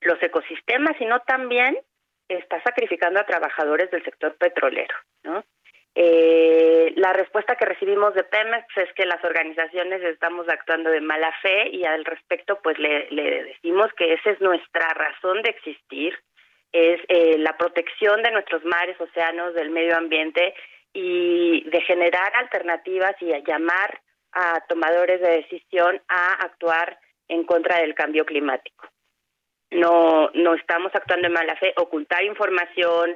[0.01, 1.77] los ecosistemas, sino también
[2.27, 5.43] está sacrificando a trabajadores del sector petrolero, ¿no?
[5.95, 11.31] Eh, la respuesta que recibimos de Pemex es que las organizaciones estamos actuando de mala
[11.41, 16.17] fe y al respecto pues le, decimos que esa es nuestra razón de existir,
[16.71, 20.55] es eh, la protección de nuestros mares, océanos, del medio ambiente
[20.93, 27.79] y de generar alternativas y a llamar a tomadores de decisión a actuar en contra
[27.79, 28.87] del cambio climático.
[29.69, 33.15] No, no estamos actuando de mala fe, ocultar información,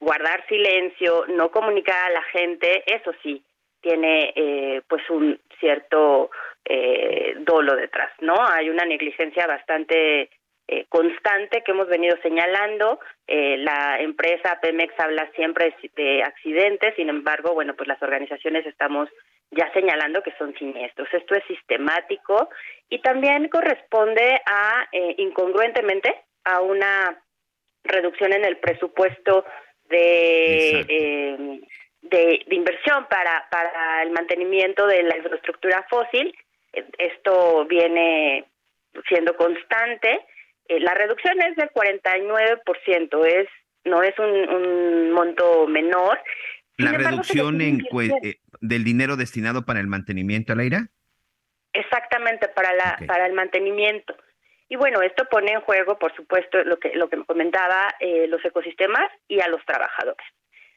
[0.00, 3.42] guardar silencio, no comunicar a la gente, eso sí,
[3.80, 6.30] tiene eh, pues un cierto
[6.64, 8.34] eh, dolo detrás, ¿no?
[8.38, 10.30] Hay una negligencia bastante
[10.70, 13.00] eh, constante que hemos venido señalando.
[13.26, 19.08] Eh, la empresa Pemex habla siempre de accidentes, sin embargo, bueno, pues las organizaciones estamos
[19.50, 21.08] ya señalando que son siniestros.
[21.10, 22.50] Esto es sistemático
[22.90, 27.18] y también corresponde a, eh, incongruentemente, a una
[27.84, 29.46] reducción en el presupuesto
[29.88, 31.60] de, eh,
[32.02, 36.34] de, de, inversión para, para el mantenimiento de la infraestructura fósil.
[36.98, 38.44] Esto viene
[39.08, 40.20] siendo constante.
[40.68, 43.48] Eh, la reducción es del 49%, es
[43.84, 46.18] no es un, un monto menor.
[46.76, 47.80] ¿La embargo, reducción en,
[48.22, 50.78] eh, del dinero destinado para el mantenimiento al aire?
[51.72, 53.06] Exactamente, para, la, okay.
[53.06, 54.14] para el mantenimiento.
[54.68, 58.44] Y bueno, esto pone en juego, por supuesto, lo que, lo que comentaba, eh, los
[58.44, 60.26] ecosistemas y a los trabajadores.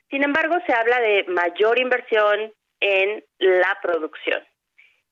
[0.09, 4.41] Sin embargo, se habla de mayor inversión en la producción.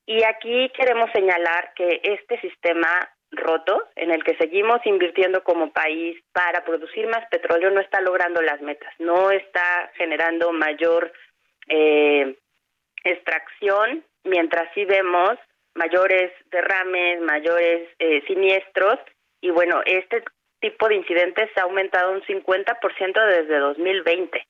[0.06, 6.18] Y aquí queremos señalar que este sistema roto, en el que seguimos invirtiendo como país
[6.32, 11.12] para producir más petróleo, no está logrando las metas, no está generando mayor
[11.68, 12.36] eh,
[13.04, 15.38] extracción, mientras sí vemos
[15.74, 18.98] mayores derrames, mayores eh, siniestros
[19.40, 20.22] y bueno, este
[20.60, 24.46] tipo de incidentes ha aumentado un 50% desde 2020.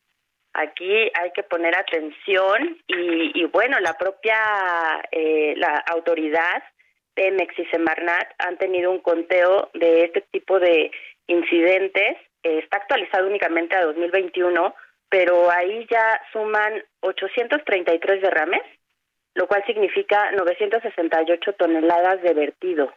[0.53, 4.37] Aquí hay que poner atención y, y bueno, la propia
[5.12, 6.62] eh, la autoridad
[7.14, 10.91] Pemex y Semarnat han tenido un conteo de este tipo de
[11.27, 12.16] incidentes.
[12.43, 14.75] Eh, está actualizado únicamente a 2021,
[15.09, 18.62] pero ahí ya suman 833 derrames
[19.35, 22.93] lo cual significa 968 toneladas de vertido.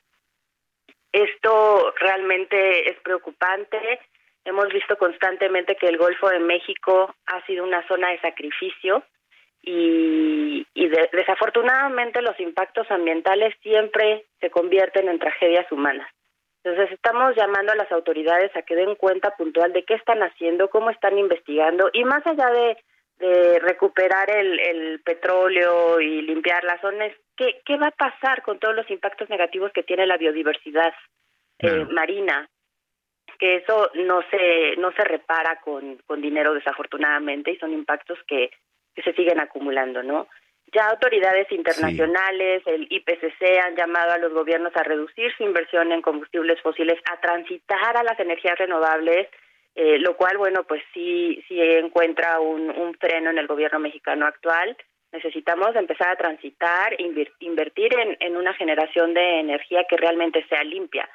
[1.12, 4.00] Esto realmente es preocupante.
[4.46, 9.04] Hemos visto constantemente que el Golfo de México ha sido una zona de sacrificio
[9.62, 16.10] y, y de, desafortunadamente los impactos ambientales siempre se convierten en tragedias humanas.
[16.64, 20.70] Entonces estamos llamando a las autoridades a que den cuenta puntual de qué están haciendo,
[20.70, 22.78] cómo están investigando y más allá de
[23.24, 28.60] de recuperar el, el, petróleo y limpiar las zonas, ¿qué, ¿qué va a pasar con
[28.60, 30.94] todos los impactos negativos que tiene la biodiversidad
[31.58, 31.84] claro.
[31.84, 32.50] eh, marina?
[33.40, 38.52] Que eso no se no se repara con, con dinero desafortunadamente y son impactos que,
[38.94, 40.28] que se siguen acumulando, ¿no?
[40.74, 42.72] Ya autoridades internacionales, sí.
[42.72, 47.22] el IPCC han llamado a los gobiernos a reducir su inversión en combustibles fósiles, a
[47.22, 49.28] transitar a las energías renovables,
[49.76, 54.26] eh, lo cual, bueno, pues sí, sí encuentra un, un freno en el gobierno mexicano
[54.26, 54.78] actual.
[55.12, 56.96] Necesitamos empezar a transitar,
[57.40, 61.10] invertir en, en una generación de energía que realmente sea limpia.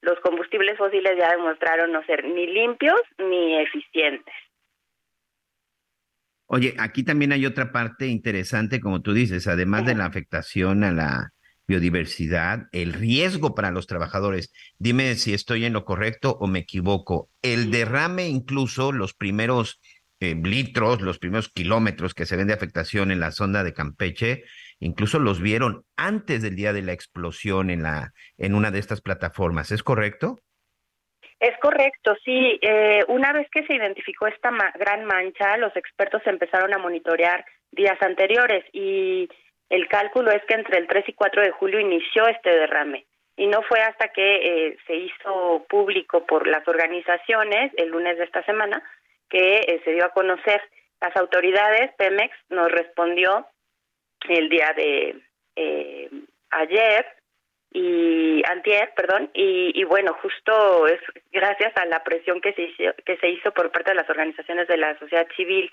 [0.00, 4.34] Los combustibles fósiles ya demostraron no ser ni limpios ni eficientes.
[6.46, 10.92] Oye, aquí también hay otra parte interesante, como tú dices, además de la afectación a
[10.92, 11.33] la
[11.66, 14.52] biodiversidad, el riesgo para los trabajadores.
[14.78, 17.30] Dime si estoy en lo correcto o me equivoco.
[17.42, 19.80] El derrame, incluso los primeros
[20.20, 24.44] eh, litros, los primeros kilómetros que se ven de afectación en la zona de Campeche,
[24.78, 29.00] incluso los vieron antes del día de la explosión en, la, en una de estas
[29.00, 29.70] plataformas.
[29.72, 30.40] ¿Es correcto?
[31.40, 32.58] Es correcto, sí.
[32.62, 37.44] Eh, una vez que se identificó esta ma- gran mancha, los expertos empezaron a monitorear
[37.70, 39.28] días anteriores y
[39.70, 43.06] el cálculo es que entre el 3 y 4 de julio inició este derrame.
[43.36, 48.24] Y no fue hasta que eh, se hizo público por las organizaciones el lunes de
[48.24, 48.82] esta semana
[49.28, 50.62] que eh, se dio a conocer.
[51.00, 53.46] Las autoridades, Pemex, nos respondió
[54.28, 55.20] el día de
[55.56, 56.10] eh,
[56.50, 57.06] ayer
[57.72, 61.00] y antier, perdón, y, y bueno, justo es
[61.32, 64.68] gracias a la presión que se hizo, que se hizo por parte de las organizaciones
[64.68, 65.68] de la sociedad civil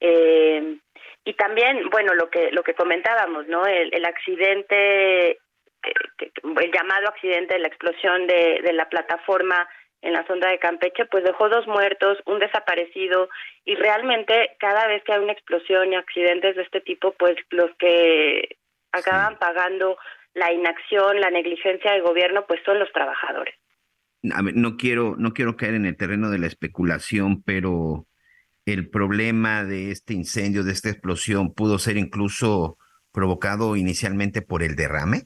[0.00, 0.78] eh,
[1.24, 3.66] y también, bueno, lo que lo que comentábamos, ¿no?
[3.66, 9.68] El, el accidente, el llamado accidente de la explosión de, de la plataforma
[10.02, 13.28] en la sonda de Campeche, pues dejó dos muertos, un desaparecido
[13.64, 17.70] y realmente cada vez que hay una explosión y accidentes de este tipo, pues los
[17.78, 18.56] que
[18.92, 19.96] acaban pagando
[20.34, 23.54] la inacción, la negligencia del gobierno, pues son los trabajadores.
[24.32, 28.05] A ver, no quiero, no quiero caer en el terreno de la especulación, pero
[28.66, 32.76] el problema de este incendio, de esta explosión, pudo ser incluso
[33.12, 35.22] provocado inicialmente por el derrame.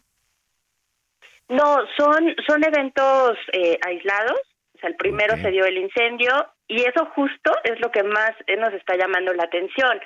[1.49, 4.39] No, son, son eventos eh, aislados.
[4.77, 6.31] O sea, el primero se dio el incendio
[6.69, 10.01] y eso justo es lo que más eh, nos está llamando la atención.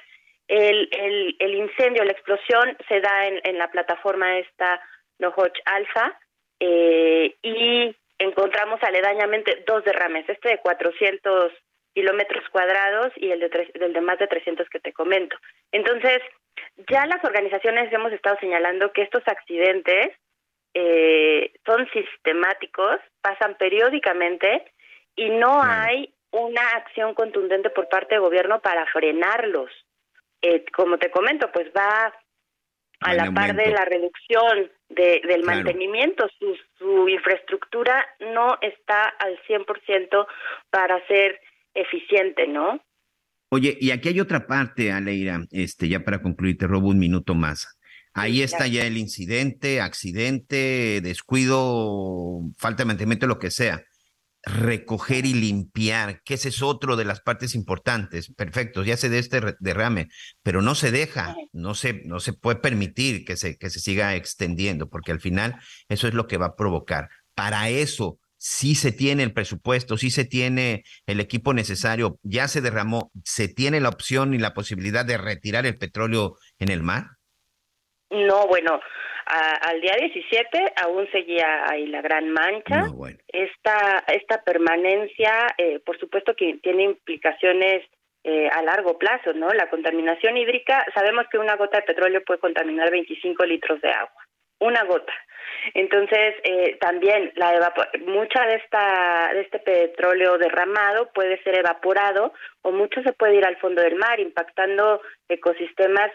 [0.48, 4.80] El, el, el incendio, la explosión se da en, en la plataforma esta
[5.18, 6.18] Nohoch Alpha
[6.60, 11.52] eh, y encontramos aledañamente dos derrames, este de 400
[11.94, 15.36] kilómetros cuadrados y el de, tres- del de más de 300 que te comento.
[15.72, 16.20] Entonces,
[16.90, 20.08] ya las organizaciones hemos estado señalando que estos accidentes
[20.74, 24.64] eh, son sistemáticos, pasan periódicamente
[25.16, 29.70] y no hay una acción contundente por parte del gobierno para frenarlos.
[30.42, 32.12] Eh, como te comento, pues va
[33.00, 35.44] a la par de la reducción de, del Claro.
[35.44, 36.26] mantenimiento.
[36.38, 40.26] Su, su infraestructura no está al 100%
[40.70, 41.40] para ser
[41.74, 42.80] eficiente, ¿no?
[43.50, 47.34] Oye, y aquí hay otra parte, Aleira, este, ya para concluir, te robo un minuto
[47.34, 47.68] más.
[48.12, 53.82] Ahí está ya el incidente, accidente, descuido, falta de mantenimiento, lo que sea.
[54.44, 58.32] Recoger y limpiar, que ese es otro de las partes importantes.
[58.34, 60.08] Perfecto, ya se de este derrame,
[60.42, 64.14] pero no se deja, no se, no se puede permitir que se, que se siga
[64.14, 65.56] extendiendo, porque al final
[65.88, 67.08] eso es lo que va a provocar.
[67.34, 72.60] Para eso sí se tiene el presupuesto, sí se tiene el equipo necesario, ya se
[72.60, 77.04] derramó, se tiene la opción y la posibilidad de retirar el petróleo en el mar.
[78.10, 78.78] No, bueno,
[79.26, 82.82] a- al día 17 aún seguía ahí la gran mancha.
[82.82, 83.16] No, bueno.
[83.28, 87.82] Esta, esta permanencia, eh, por supuesto que tiene implicaciones
[88.24, 89.48] eh, a largo plazo, ¿no?
[89.54, 94.22] La contaminación hídrica, sabemos que una gota de petróleo puede contaminar 25 litros de agua,
[94.64, 95.12] una gota.
[95.72, 97.72] Entonces, eh, también la
[98.06, 103.46] mucha de esta de este petróleo derramado puede ser evaporado o mucho se puede ir
[103.46, 106.10] al fondo del mar, impactando ecosistemas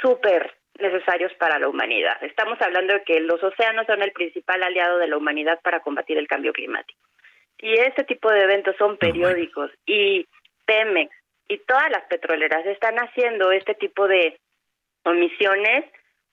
[0.00, 2.22] súper necesarios para la humanidad.
[2.22, 6.18] Estamos hablando de que los océanos son el principal aliado de la humanidad para combatir
[6.18, 7.00] el cambio climático.
[7.58, 10.26] Y este tipo de eventos son periódicos y
[10.66, 11.14] Pemex
[11.48, 14.38] y todas las petroleras están haciendo este tipo de
[15.04, 15.84] omisiones,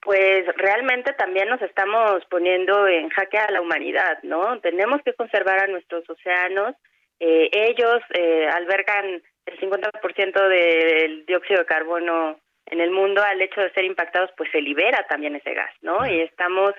[0.02, 4.58] pues realmente también nos estamos poniendo en jaque a la humanidad, ¿no?
[4.60, 6.74] Tenemos que conservar a nuestros océanos.
[7.18, 13.22] Eh, ellos eh, albergan el 50% del dióxido de carbono en el mundo.
[13.22, 16.06] Al hecho de ser impactados, pues se libera también ese gas, ¿no?
[16.06, 16.72] Y estamos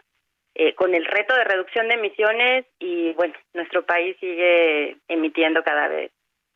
[0.56, 5.88] eh, con el reto de reducción de emisiones y, bueno, nuestro país sigue emitiendo cada
[5.90, 6.12] vez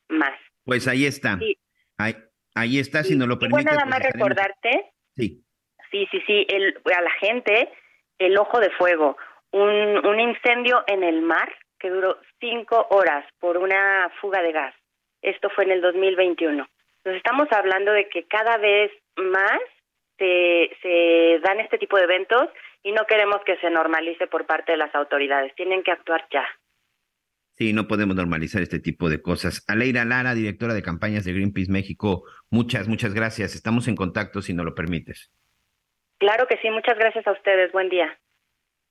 [0.10, 0.34] más.
[0.66, 1.38] Pues ahí está.
[1.38, 1.58] Sí.
[2.00, 2.16] Ahí,
[2.56, 3.54] ahí está, si nos lo Y permite.
[3.64, 5.42] bueno, nada pues más recordarte Sí.
[5.92, 7.70] Sí, sí, sí, el, a la gente,
[8.18, 9.18] el ojo de fuego,
[9.52, 14.74] un, un incendio en el mar que duró cinco horas por una fuga de gas.
[15.22, 16.68] Esto fue en el 2021.
[16.98, 19.60] Entonces estamos hablando de que cada vez más
[20.18, 22.50] se, se dan este tipo de eventos
[22.84, 25.54] y no queremos que se normalice por parte de las autoridades.
[25.56, 26.46] Tienen que actuar ya.
[27.58, 29.64] Sí, no podemos normalizar este tipo de cosas.
[29.68, 33.56] Aleira Lara, directora de campañas de Greenpeace México, muchas, muchas gracias.
[33.56, 35.32] Estamos en contacto si nos lo permites.
[36.20, 37.72] Claro que sí, muchas gracias a ustedes.
[37.72, 38.18] Buen día.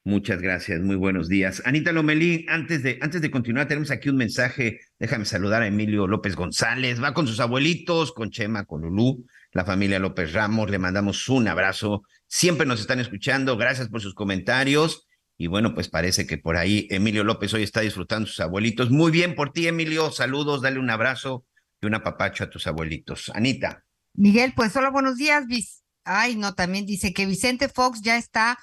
[0.07, 1.63] Muchas gracias, muy buenos días.
[1.65, 4.81] Anita Lomelí, antes de, antes de continuar, tenemos aquí un mensaje.
[4.99, 7.03] Déjame saludar a Emilio López González.
[7.03, 10.69] Va con sus abuelitos, con Chema, con Lulú, la familia López Ramos.
[10.71, 12.03] Le mandamos un abrazo.
[12.27, 13.57] Siempre nos están escuchando.
[13.57, 15.07] Gracias por sus comentarios.
[15.39, 18.91] Y bueno, pues parece que por ahí Emilio López hoy está disfrutando sus abuelitos.
[18.91, 20.11] Muy bien por ti, Emilio.
[20.11, 21.47] Saludos, dale un abrazo.
[21.81, 23.31] y un apapacho a tus abuelitos.
[23.35, 23.85] Anita.
[24.15, 25.47] Miguel, pues hola, buenos días.
[25.47, 28.59] Vic- Ay, no, también dice que Vicente Fox ya está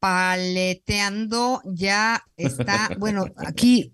[0.00, 3.92] paleteando, ya está, bueno, aquí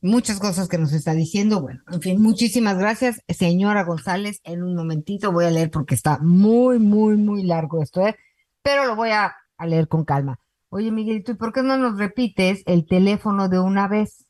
[0.00, 1.60] muchas cosas que nos está diciendo.
[1.60, 4.40] Bueno, en fin, muchísimas gracias, señora González.
[4.44, 8.16] En un momentito voy a leer porque está muy, muy, muy largo esto, ¿eh?
[8.62, 10.38] Pero lo voy a, a leer con calma.
[10.68, 14.26] Oye, Miguelito, ¿y por qué no nos repites el teléfono de una vez?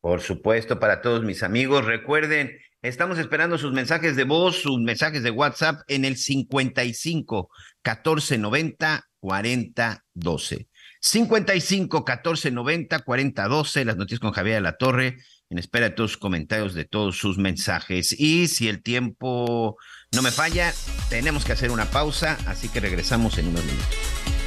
[0.00, 2.52] Por supuesto, para todos mis amigos, recuerden,
[2.82, 7.50] estamos esperando sus mensajes de voz, sus mensajes de WhatsApp en el 55
[7.82, 10.68] 14 90 40 12.
[11.00, 15.18] 55 14 90 40 12, las noticias con Javier de la Torre,
[15.50, 18.12] en espera de todos sus comentarios, de todos sus mensajes.
[18.18, 19.76] Y si el tiempo
[20.12, 20.72] no me falla,
[21.08, 24.37] tenemos que hacer una pausa, así que regresamos en unos minutos.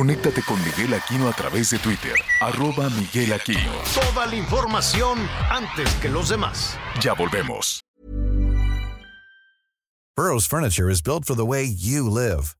[0.00, 3.70] Conéctate con Miguel Aquino a través de Twitter, arroba Miguel Aquino.
[3.92, 5.18] Toda la información
[5.50, 6.78] antes que los demás.
[7.02, 7.82] Ya volvemos.
[10.16, 12.56] Burrow's furniture is built for the way you live.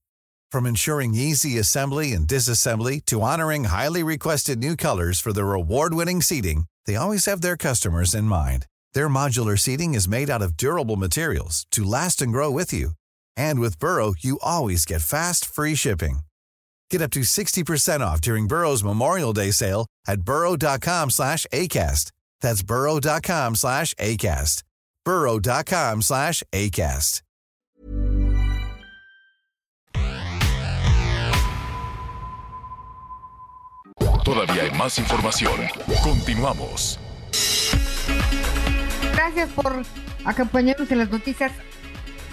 [0.53, 6.21] From ensuring easy assembly and disassembly to honoring highly requested new colors for their award-winning
[6.21, 8.67] seating, they always have their customers in mind.
[8.93, 12.91] Their modular seating is made out of durable materials to last and grow with you.
[13.35, 16.21] And with Burrow, you always get fast, free shipping.
[16.91, 22.11] Get up to 60% off during Burrow's Memorial Day sale at burrow.com slash ACAST.
[22.41, 24.63] That's burrow.com slash ACAST.
[25.05, 27.23] burrow.com slash ACAST.
[34.25, 35.53] Todavía hay más información.
[36.03, 36.99] Continuamos.
[39.13, 39.83] Gracias por
[40.25, 41.53] acompañarnos en las noticias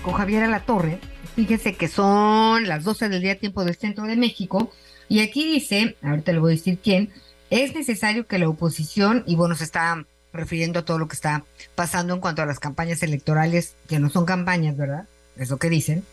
[0.03, 0.99] con Javier Alatorre.
[1.38, 4.72] Fíjese que son las 12 del día tiempo del centro de México
[5.08, 7.14] y aquí dice, ahorita le voy a decir quién,
[7.52, 11.44] es necesario que la oposición, y bueno, se está refiriendo a todo lo que está
[11.76, 15.06] pasando en cuanto a las campañas electorales, que no son campañas, ¿verdad?
[15.38, 16.04] Es lo que dicen.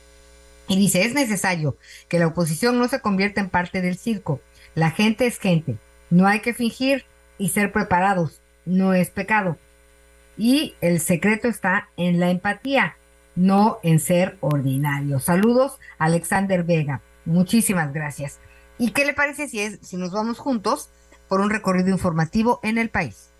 [0.68, 4.42] Y dice, es necesario que la oposición no se convierta en parte del circo.
[4.74, 5.78] La gente es gente.
[6.10, 7.06] No hay que fingir
[7.38, 8.42] y ser preparados.
[8.66, 9.56] No es pecado.
[10.36, 12.98] Y el secreto está en la empatía,
[13.36, 15.20] no en ser ordinario.
[15.20, 17.00] Saludos, Alexander Vega.
[17.24, 18.38] Muchísimas gracias.
[18.78, 20.90] ¿Y qué le parece si es si nos vamos juntos
[21.28, 23.30] por un recorrido informativo en el país?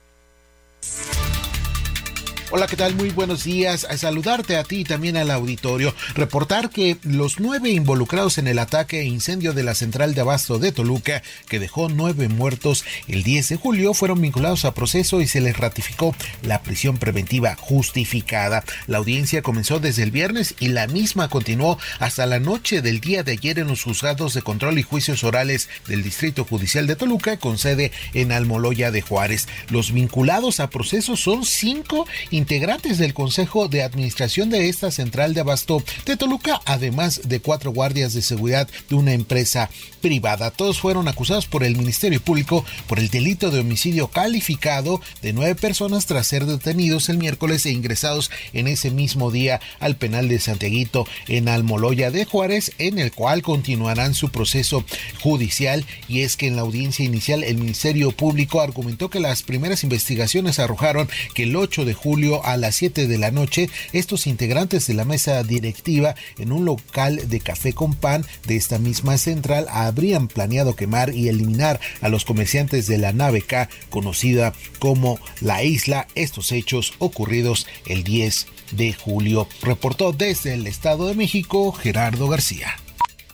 [2.57, 2.95] Hola, ¿qué tal?
[2.95, 3.85] Muy buenos días.
[3.91, 5.93] A saludarte a ti y también al auditorio.
[6.15, 10.61] Reportar que los nueve involucrados en el ataque e incendio de la central de abasto
[10.61, 15.27] de Toluca, que dejó nueve muertos el 10 de julio, fueron vinculados a proceso y
[15.27, 18.63] se les ratificó la prisión preventiva justificada.
[18.87, 23.25] La audiencia comenzó desde el viernes y la misma continuó hasta la noche del día
[23.25, 27.37] de ayer en los juzgados de control y juicios orales del Distrito Judicial de Toluca,
[27.37, 29.49] con sede en Almoloya de Juárez.
[29.71, 32.07] Los vinculados a proceso son cinco
[32.45, 37.73] integrantes del Consejo de Administración de esta central de abasto de Toluca, además de cuatro
[37.73, 39.71] guardias de seguridad de una empresa
[40.03, 40.51] privada.
[40.51, 45.55] Todos fueron acusados por el Ministerio Público por el delito de homicidio calificado de nueve
[45.55, 50.39] personas tras ser detenidos el miércoles e ingresados en ese mismo día al penal de
[50.39, 54.85] Santiaguito en Almoloya de Juárez, en el cual continuarán su proceso
[55.23, 55.87] judicial.
[56.09, 60.59] Y es que en la audiencia inicial el Ministerio Público argumentó que las primeras investigaciones
[60.59, 64.95] arrojaron que el 8 de julio a las 7 de la noche, estos integrantes de
[64.95, 70.29] la mesa directiva en un local de café con pan de esta misma central habrían
[70.29, 76.07] planeado quemar y eliminar a los comerciantes de la nave K, conocida como La Isla,
[76.15, 79.49] estos hechos ocurridos el 10 de julio.
[79.63, 82.77] Reportó desde el Estado de México Gerardo García.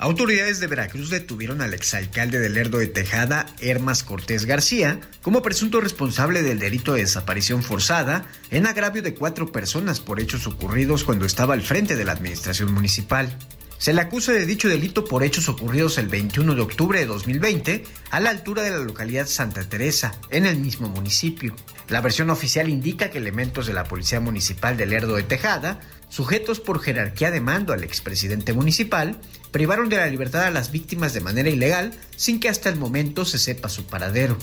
[0.01, 5.79] Autoridades de Veracruz detuvieron al exalcalde de Lerdo de Tejada, Hermas Cortés García, como presunto
[5.79, 11.27] responsable del delito de desaparición forzada en agravio de cuatro personas por hechos ocurridos cuando
[11.27, 13.37] estaba al frente de la administración municipal.
[13.77, 17.85] Se le acusa de dicho delito por hechos ocurridos el 21 de octubre de 2020
[18.11, 21.55] a la altura de la localidad Santa Teresa, en el mismo municipio.
[21.89, 25.81] La versión oficial indica que elementos de la Policía Municipal de Lerdo de Tejada,
[26.11, 29.19] sujetos por jerarquía de mando al expresidente municipal,
[29.51, 33.25] privaron de la libertad a las víctimas de manera ilegal sin que hasta el momento
[33.25, 34.37] se sepa su paradero.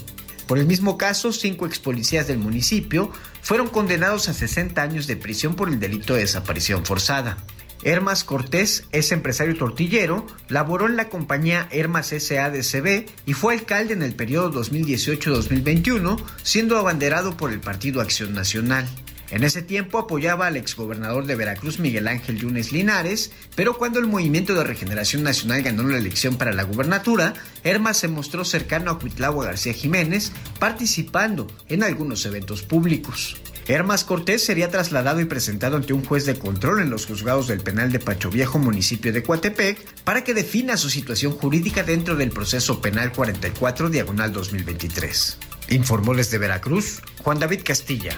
[0.48, 5.56] Por el mismo caso, cinco expolicías del municipio fueron condenados a 60 años de prisión
[5.56, 7.38] por el delito de desaparición forzada.
[7.84, 14.02] Hermas Cortés es empresario tortillero, laboró en la compañía Hermas SADCB y fue alcalde en
[14.02, 18.88] el periodo 2018-2021, siendo abanderado por el Partido Acción Nacional.
[19.30, 24.08] En ese tiempo apoyaba al exgobernador de Veracruz Miguel Ángel Yunes Linares, pero cuando el
[24.08, 29.00] Movimiento de Regeneración Nacional ganó la elección para la gubernatura, Hermas se mostró cercano a
[29.00, 33.36] Cuitlagua García Jiménez, participando en algunos eventos públicos.
[33.68, 37.60] Hermas Cortés sería trasladado y presentado ante un juez de control en los juzgados del
[37.60, 42.30] penal de Pacho Viejo, municipio de Coatepec, para que defina su situación jurídica dentro del
[42.30, 45.38] proceso penal 44 diagonal 2023.
[45.72, 48.18] Informó desde Veracruz Juan David Castilla.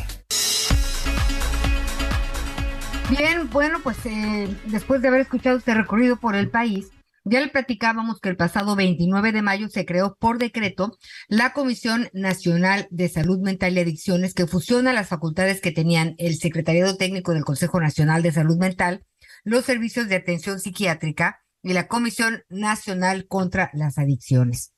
[3.09, 6.91] Bien, bueno, pues eh, después de haber escuchado este recorrido por el país,
[7.23, 12.09] ya le platicábamos que el pasado 29 de mayo se creó por decreto la Comisión
[12.13, 17.33] Nacional de Salud Mental y Adicciones que fusiona las facultades que tenían el Secretariado Técnico
[17.33, 19.05] del Consejo Nacional de Salud Mental,
[19.43, 24.73] los servicios de atención psiquiátrica y la Comisión Nacional contra las Adicciones.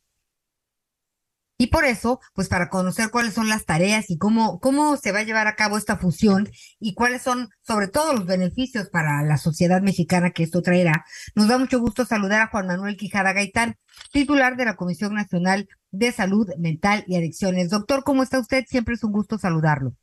[1.58, 5.20] Y por eso, pues para conocer cuáles son las tareas y cómo, cómo se va
[5.20, 6.50] a llevar a cabo esta fusión
[6.80, 11.48] y cuáles son sobre todo los beneficios para la sociedad mexicana que esto traerá, nos
[11.48, 13.76] da mucho gusto saludar a Juan Manuel Quijada Gaitán,
[14.12, 17.70] titular de la Comisión Nacional de Salud Mental y Adicciones.
[17.70, 18.66] Doctor, ¿cómo está usted?
[18.68, 19.94] Siempre es un gusto saludarlo.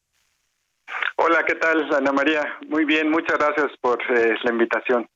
[1.16, 2.44] Hola, ¿qué tal, Ana María?
[2.68, 5.07] Muy bien, muchas gracias por eh, la invitación.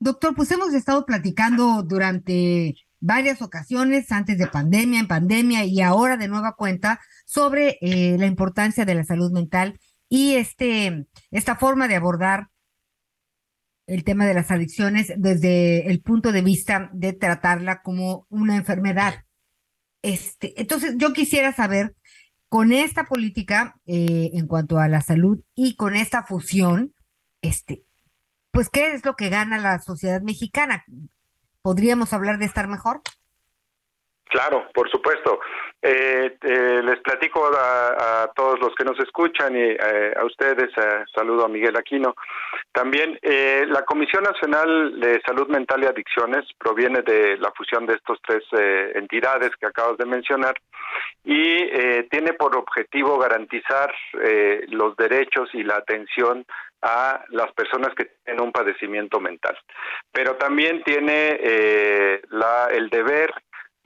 [0.00, 6.16] Doctor, pues hemos estado platicando durante varias ocasiones antes de pandemia, en pandemia y ahora
[6.16, 9.78] de nueva cuenta sobre eh, la importancia de la salud mental
[10.08, 12.48] y este, esta forma de abordar
[13.86, 19.24] el tema de las adicciones desde el punto de vista de tratarla como una enfermedad.
[20.02, 21.94] Este, entonces, yo quisiera saber,
[22.48, 26.94] con esta política eh, en cuanto a la salud y con esta fusión,
[27.42, 27.84] este,
[28.50, 30.84] pues, ¿qué es lo que gana la sociedad mexicana?
[31.68, 33.02] ¿Podríamos hablar de estar mejor?
[34.24, 35.38] Claro, por supuesto.
[35.82, 40.70] Eh, eh, les platico a, a, todos los que nos escuchan y eh, a ustedes,
[41.14, 42.14] saludo a Miguel Aquino.
[42.72, 48.18] También la Comisión Nacional de Salud Mental y Adicciones proviene de la fusión de estos
[48.26, 48.44] tres
[48.94, 50.54] entidades que acabas de mencionar
[51.24, 53.92] y tiene por objetivo garantizar
[54.68, 56.46] los derechos y la atención
[56.82, 59.58] a las personas que tienen un padecimiento mental.
[60.12, 63.32] Pero también tiene eh, la, el deber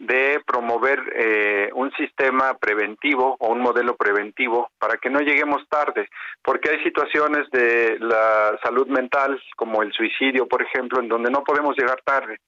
[0.03, 6.09] de promover eh, un sistema preventivo o un modelo preventivo para que no lleguemos tarde,
[6.43, 11.45] porque hay situaciones de la salud mental, como el suicidio, por ejemplo, en donde no
[11.45, 12.39] podemos llegar tarde.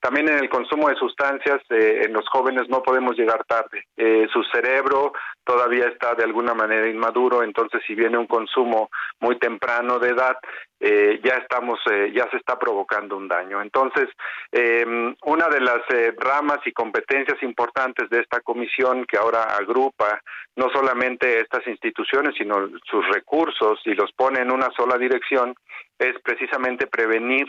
[0.00, 3.84] También en el consumo de sustancias, eh, en los jóvenes no podemos llegar tarde.
[3.96, 5.12] Eh, su cerebro
[5.44, 8.90] todavía está de alguna manera inmaduro, entonces si viene un consumo
[9.20, 10.36] muy temprano de edad,
[10.80, 13.62] eh, ya estamos, eh, ya se está provocando un daño.
[13.62, 14.08] Entonces,
[14.52, 14.84] eh,
[15.24, 15.82] una de las
[16.18, 20.20] ramas y competencias importantes de esta comisión que ahora agrupa
[20.56, 25.54] no solamente estas instituciones, sino sus recursos y los pone en una sola dirección,
[25.98, 27.46] es precisamente prevenir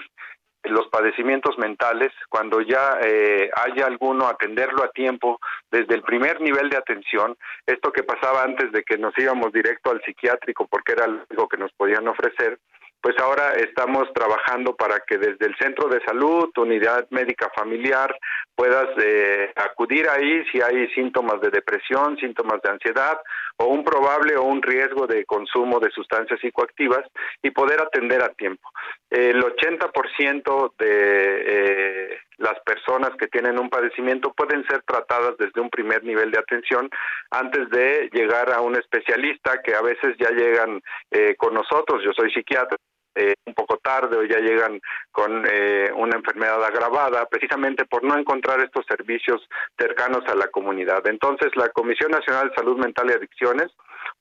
[0.68, 5.39] los padecimientos mentales, cuando ya eh, haya alguno, atenderlo a tiempo
[5.72, 7.36] desde el primer nivel de atención,
[7.66, 11.57] esto que pasaba antes de que nos íbamos directo al psiquiátrico porque era algo que
[11.57, 12.57] nos podían ofrecer,
[13.05, 18.18] pues ahora estamos trabajando para que desde el centro de salud, unidad médica familiar,
[18.55, 23.20] puedas eh, acudir ahí si hay síntomas de depresión, síntomas de ansiedad
[23.58, 27.06] o un probable o un riesgo de consumo de sustancias psicoactivas
[27.41, 28.70] y poder atender a tiempo.
[29.10, 35.70] El 80% de eh, las personas que tienen un padecimiento pueden ser tratadas desde un
[35.70, 36.89] primer nivel de atención
[37.32, 40.82] antes de llegar a un especialista que a veces ya llegan
[41.12, 42.03] eh, con nosotros.
[42.03, 42.78] Yo soy psiquiatra
[43.16, 48.18] eh, un poco tarde o ya llegan con eh, una enfermedad agravada, precisamente por no
[48.18, 49.41] encontrar estos servicios
[49.78, 51.05] cercanos a la comunidad.
[51.07, 53.72] Entonces, la Comisión Nacional de Salud Mental y Adicciones,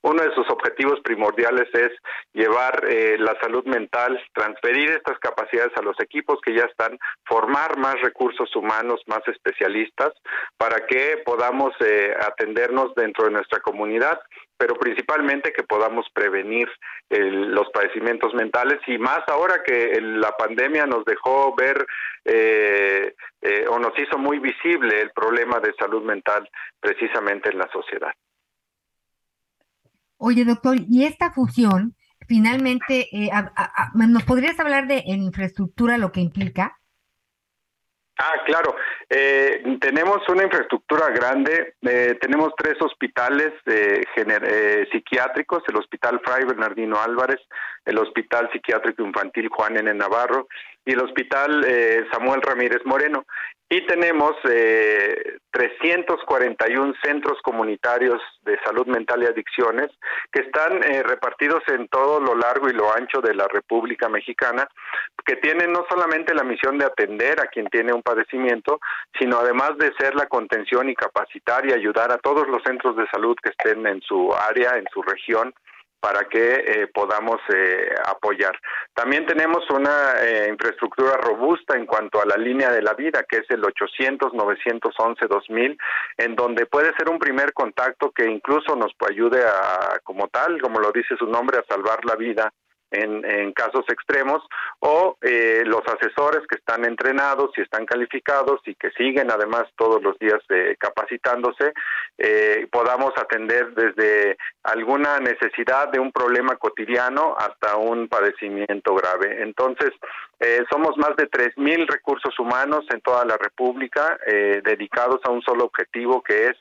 [0.01, 1.91] uno de sus objetivos primordiales es
[2.33, 7.77] llevar eh, la salud mental, transferir estas capacidades a los equipos que ya están, formar
[7.77, 10.13] más recursos humanos, más especialistas,
[10.57, 14.19] para que podamos eh, atendernos dentro de nuestra comunidad
[14.57, 16.67] pero principalmente que podamos prevenir
[17.09, 21.85] el, los padecimientos mentales y más ahora que la pandemia nos dejó ver
[22.23, 26.49] eh, eh, o nos hizo muy visible el problema de salud mental
[26.79, 28.13] precisamente en la sociedad.
[30.17, 31.95] Oye, doctor, ¿y esta fusión
[32.27, 33.29] finalmente, eh,
[33.93, 36.77] ¿nos podrías hablar de en infraestructura lo que implica?
[38.17, 38.75] Ah, claro.
[39.09, 41.75] Eh, tenemos una infraestructura grande.
[41.81, 47.41] eh, tenemos tres hospitales eh, eh, psiquiátricos: el Hospital Fray Bernardino Álvarez,
[47.83, 49.93] el Hospital Psiquiátrico Infantil Juan N.
[49.93, 50.47] Navarro
[50.85, 53.25] y el Hospital eh, Samuel Ramírez Moreno.
[53.67, 59.89] Y tenemos eh, 341 centros comunitarios de salud mental y adicciones
[60.31, 64.67] que están eh, repartidos en todo lo largo y lo ancho de la República Mexicana,
[65.25, 68.79] que tienen no solamente la misión de atender a quien tiene un padecimiento,
[69.19, 73.07] sino además de ser la contención y capacitar y ayudar a todos los centros de
[73.07, 75.55] salud que estén en su área, en su región,
[75.99, 78.57] para que eh, podamos eh, apoyar.
[78.93, 83.37] También tenemos una eh, infraestructura robusta en cuanto a la línea de la vida, que
[83.37, 85.77] es el 800-911-2000,
[86.17, 90.79] en donde puede ser un primer contacto que incluso nos ayude a, como tal, como
[90.79, 92.51] lo dice su nombre, a salvar la vida
[92.95, 94.41] en, casos extremos,
[94.79, 100.01] o eh, los asesores que están entrenados y están calificados y que siguen además todos
[100.01, 101.73] los días eh, capacitándose,
[102.17, 109.43] eh, podamos atender desde alguna necesidad de un problema cotidiano hasta un padecimiento grave.
[109.43, 109.91] Entonces,
[110.39, 115.41] eh, somos más de 3.000 recursos humanos en toda la República eh, dedicados a un
[115.41, 116.57] solo objetivo que es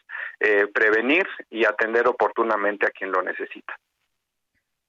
[0.74, 3.74] prevenir y atender oportunamente a quien lo necesita.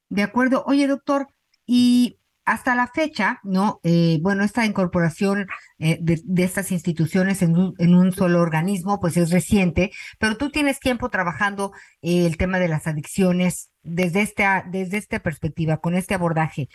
[0.10, 0.64] De acuerdo.
[0.68, 1.28] Oye, doctor,
[1.66, 3.80] y hasta la fecha, ¿no?
[3.84, 5.48] Eh, bueno, esta incorporación
[5.80, 10.38] eh, de, de estas instituciones en un, en un solo organismo, pues es reciente, pero
[10.38, 11.72] tú tienes tiempo trabajando
[12.04, 16.70] eh, el tema de las adicciones desde esta, desde esta perspectiva, con este abordaje.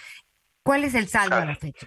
[0.65, 1.87] ¿Cuál es el saldo a la fecha?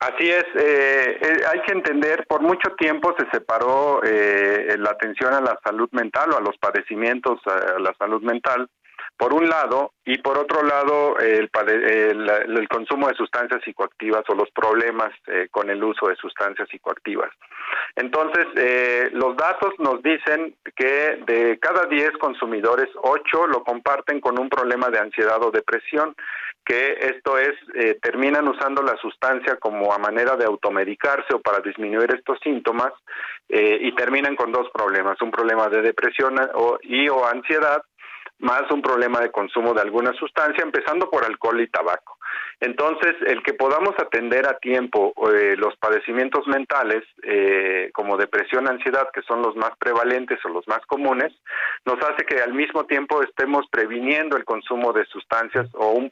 [0.00, 5.32] Así es, eh, eh, hay que entender, por mucho tiempo se separó eh, la atención
[5.32, 8.68] a la salud mental o a los padecimientos a la salud mental,
[9.16, 11.48] por un lado, y por otro lado, el,
[12.68, 17.30] consumo de sustancias psicoactivas o los problemas eh, con el uso de sustancias psicoactivas.
[17.96, 24.38] Entonces, eh, los datos nos dicen que de cada 10 consumidores, 8 lo comparten con
[24.38, 26.14] un problema de ansiedad o depresión,
[26.64, 31.60] que esto es, eh, terminan usando la sustancia como a manera de automedicarse o para
[31.60, 32.92] disminuir estos síntomas
[33.48, 36.34] eh, y terminan con dos problemas, un problema de depresión
[36.82, 37.82] y o ansiedad
[38.38, 42.13] más un problema de consumo de alguna sustancia, empezando por alcohol y tabaco.
[42.60, 49.08] Entonces, el que podamos atender a tiempo eh, los padecimientos mentales, eh, como depresión, ansiedad,
[49.12, 51.32] que son los más prevalentes o los más comunes,
[51.84, 56.10] nos hace que al mismo tiempo estemos previniendo el consumo de sustancias o un,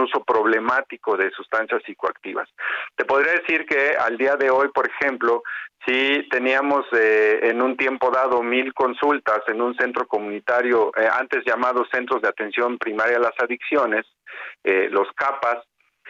[0.00, 2.48] uso problemático de sustancias psicoactivas.
[2.96, 5.42] Te podría decir que al día de hoy, por ejemplo,
[5.86, 11.44] si teníamos eh, en un tiempo dado mil consultas en un centro comunitario, eh, antes
[11.44, 14.06] llamados Centros de Atención Primaria a las Adicciones,
[14.62, 15.59] eh, los CAPAS,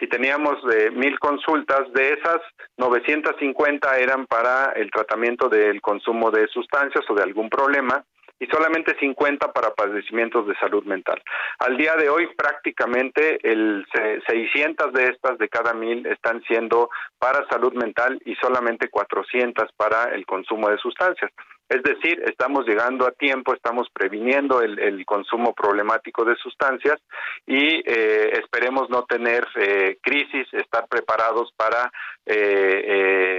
[0.01, 2.41] si teníamos eh, mil consultas, de esas
[2.77, 8.03] 950 eran para el tratamiento del consumo de sustancias o de algún problema
[8.41, 11.21] y solamente 50 para padecimientos de salud mental.
[11.59, 16.89] Al día de hoy prácticamente el se- 600 de estas de cada mil están siendo
[17.19, 21.31] para salud mental y solamente 400 para el consumo de sustancias.
[21.69, 26.99] Es decir, estamos llegando a tiempo, estamos previniendo el, el consumo problemático de sustancias
[27.45, 31.91] y eh, esperemos no tener eh, crisis, estar preparados para
[32.25, 32.33] eh,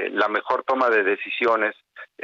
[0.06, 1.74] eh, la mejor toma de decisiones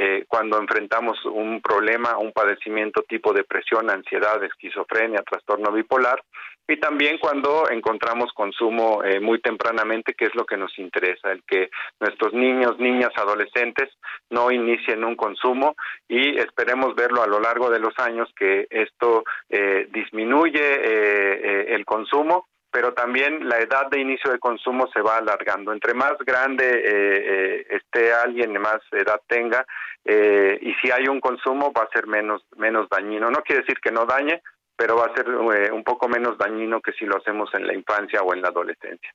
[0.00, 6.22] eh, cuando enfrentamos un problema, un padecimiento tipo depresión, ansiedad, esquizofrenia, trastorno bipolar,
[6.68, 11.42] y también cuando encontramos consumo eh, muy tempranamente, que es lo que nos interesa, el
[11.44, 13.88] que nuestros niños, niñas, adolescentes
[14.28, 15.74] no inicien un consumo
[16.06, 21.66] y esperemos verlo a lo largo de los años que esto eh, disminuye eh, eh,
[21.70, 25.72] el consumo pero también la edad de inicio de consumo se va alargando.
[25.72, 29.66] Entre más grande eh, eh, esté alguien, más edad tenga,
[30.04, 33.30] eh, y si hay un consumo va a ser menos, menos dañino.
[33.30, 34.42] No quiere decir que no dañe,
[34.76, 37.74] pero va a ser eh, un poco menos dañino que si lo hacemos en la
[37.74, 39.12] infancia o en la adolescencia.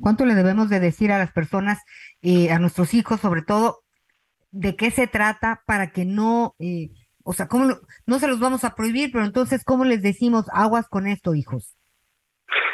[0.00, 1.78] ¿Cuánto le debemos de decir a las personas,
[2.50, 3.81] a nuestros hijos sobre todo,
[4.52, 6.90] de qué se trata para que no, eh,
[7.24, 10.46] o sea, cómo lo- no se los vamos a prohibir, pero entonces, ¿cómo les decimos
[10.52, 11.76] aguas con esto, hijos?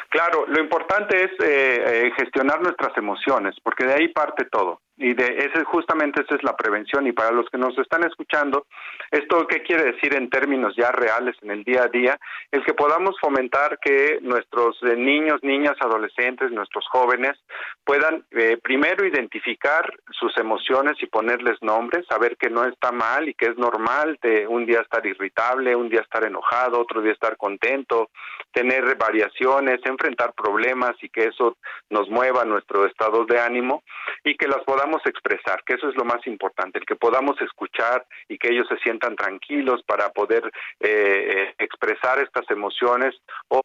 [0.09, 4.81] Claro, lo importante es eh, eh, gestionar nuestras emociones, porque de ahí parte todo.
[4.99, 7.07] Y de ese justamente esa es la prevención.
[7.07, 8.67] Y para los que nos están escuchando,
[9.13, 12.19] esto qué quiere decir en términos ya reales en el día a día,
[12.51, 17.39] es que podamos fomentar que nuestros eh, niños, niñas, adolescentes, nuestros jóvenes
[17.85, 23.35] puedan eh, primero identificar sus emociones y ponerles nombres, saber que no está mal y
[23.35, 27.37] que es normal de un día estar irritable, un día estar enojado, otro día estar
[27.37, 28.11] contento,
[28.53, 31.57] tener variaciones, enfrentar problemas y que eso
[31.91, 33.83] nos mueva nuestro estado de ánimo
[34.25, 38.07] y que las podamos expresar, que eso es lo más importante, el que podamos escuchar
[38.29, 40.45] y que ellos se sientan tranquilos para poder
[40.81, 43.15] eh, eh, expresar estas emociones
[43.49, 43.61] o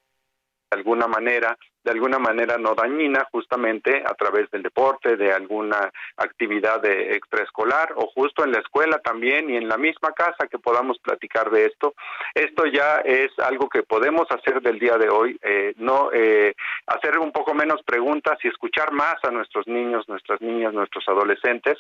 [0.72, 5.92] de alguna manera de alguna manera no dañina justamente a través del deporte, de alguna
[6.18, 10.60] actividad de extraescolar o justo en la escuela también y en la misma casa que
[10.60, 11.94] podamos platicar de esto.
[12.34, 16.56] Esto ya es algo que podemos hacer del día de hoy, eh, no eh,
[16.88, 21.78] hacer un poco menos preguntas y escuchar más a nuestros niños, nuestras niñas, nuestros adolescentes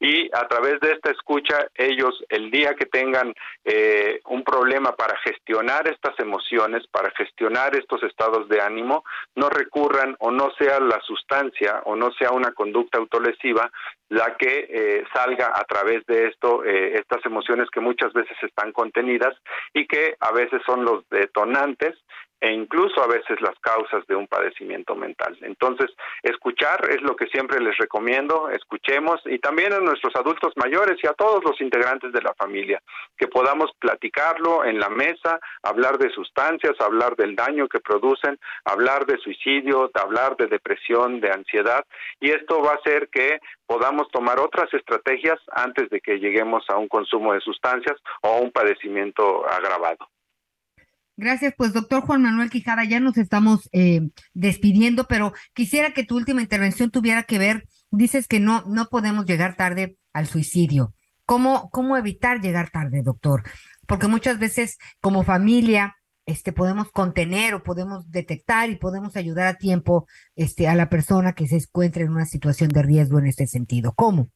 [0.00, 3.34] y a través de esta escucha ellos el día que tengan
[3.64, 9.04] eh, un problema para gestionar estas emociones, para gestionar estos estados de ánimo,
[9.36, 13.70] no recurran o no sea la sustancia o no sea una conducta autolesiva
[14.08, 18.72] la que eh, salga a través de esto, eh, estas emociones que muchas veces están
[18.72, 19.34] contenidas
[19.74, 21.94] y que a veces son los detonantes
[22.40, 25.36] e incluso a veces las causas de un padecimiento mental.
[25.42, 25.90] Entonces,
[26.22, 31.06] escuchar es lo que siempre les recomiendo, escuchemos y también a nuestros adultos mayores y
[31.06, 32.82] a todos los integrantes de la familia,
[33.16, 39.06] que podamos platicarlo en la mesa, hablar de sustancias, hablar del daño que producen, hablar
[39.06, 41.84] de suicidio, hablar de depresión, de ansiedad,
[42.20, 46.76] y esto va a hacer que podamos tomar otras estrategias antes de que lleguemos a
[46.76, 50.08] un consumo de sustancias o a un padecimiento agravado.
[51.16, 56.16] Gracias, pues doctor Juan Manuel Quijada, ya nos estamos eh, despidiendo, pero quisiera que tu
[56.16, 60.94] última intervención tuviera que ver, dices que no, no podemos llegar tarde al suicidio.
[61.24, 63.44] ¿Cómo, cómo evitar llegar tarde, doctor?
[63.86, 65.96] Porque muchas veces como familia
[66.26, 71.32] este, podemos contener o podemos detectar y podemos ayudar a tiempo este, a la persona
[71.32, 73.94] que se encuentre en una situación de riesgo en este sentido.
[73.94, 74.28] ¿Cómo?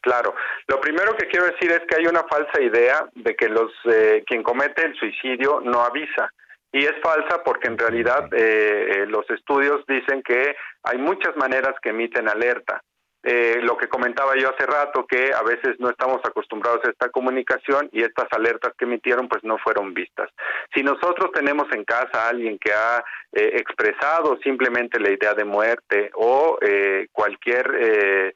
[0.00, 0.34] Claro,
[0.66, 4.24] lo primero que quiero decir es que hay una falsa idea de que los eh,
[4.26, 6.32] quien comete el suicidio no avisa
[6.72, 11.74] y es falsa porque en realidad eh, eh, los estudios dicen que hay muchas maneras
[11.82, 12.82] que emiten alerta.
[13.22, 17.10] Eh, lo que comentaba yo hace rato, que a veces no estamos acostumbrados a esta
[17.10, 20.30] comunicación y estas alertas que emitieron pues no fueron vistas.
[20.74, 25.44] Si nosotros tenemos en casa a alguien que ha eh, expresado simplemente la idea de
[25.44, 28.34] muerte o eh, cualquier eh, eh,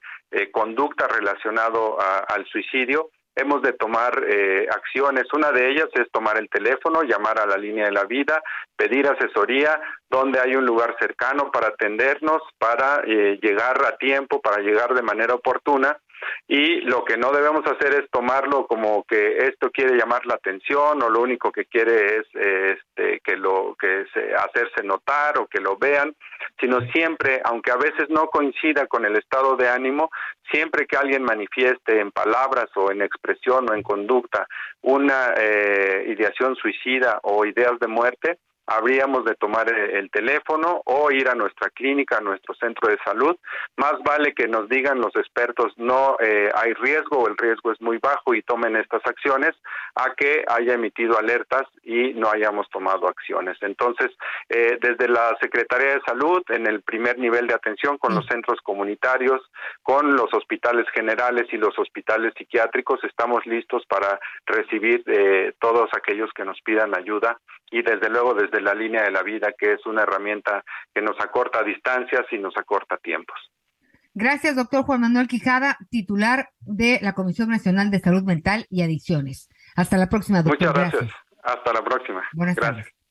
[0.64, 5.24] conducta relacionado a- al suicidio, hemos de tomar eh, acciones.
[5.34, 8.42] Una de ellas es tomar el teléfono, llamar a la línea de la vida,
[8.76, 14.62] pedir asesoría, donde hay un lugar cercano para atendernos, para eh, llegar a tiempo, para
[14.62, 15.98] llegar de manera oportuna.
[16.46, 21.02] Y lo que no debemos hacer es tomarlo como que esto quiere llamar la atención
[21.02, 25.60] o lo único que quiere es este, que lo que se, hacerse notar o que
[25.60, 26.14] lo vean,
[26.60, 30.10] sino siempre, aunque a veces no coincida con el estado de ánimo,
[30.50, 34.46] siempre que alguien manifieste en palabras o en expresión o en conducta
[34.82, 41.10] una eh, ideación suicida o ideas de muerte, habríamos de tomar eh, el teléfono o
[41.10, 43.36] ir a nuestra clínica, a nuestro centro de salud.
[43.76, 47.80] Más vale que nos digan los expertos no eh, hay riesgo o el riesgo es
[47.80, 49.54] muy bajo y tomen estas acciones
[49.94, 53.56] a que haya emitido alertas y no hayamos tomado acciones.
[53.60, 54.10] Entonces,
[54.48, 58.60] eh, desde la Secretaría de Salud, en el primer nivel de atención con los centros
[58.62, 59.40] comunitarios,
[59.82, 66.30] con los hospitales generales y los hospitales psiquiátricos, estamos listos para recibir eh, todos aquellos
[66.32, 67.38] que nos pidan ayuda
[67.74, 70.64] y desde luego desde la línea de la vida, que es una herramienta
[70.94, 73.36] que nos acorta distancias y nos acorta tiempos.
[74.14, 79.48] Gracias, doctor Juan Manuel Quijada, titular de la Comisión Nacional de Salud Mental y Adicciones.
[79.74, 80.68] Hasta la próxima, doctor.
[80.68, 81.12] Muchas gracias.
[81.42, 82.22] Hasta la próxima.
[82.32, 83.03] Buenas gracias.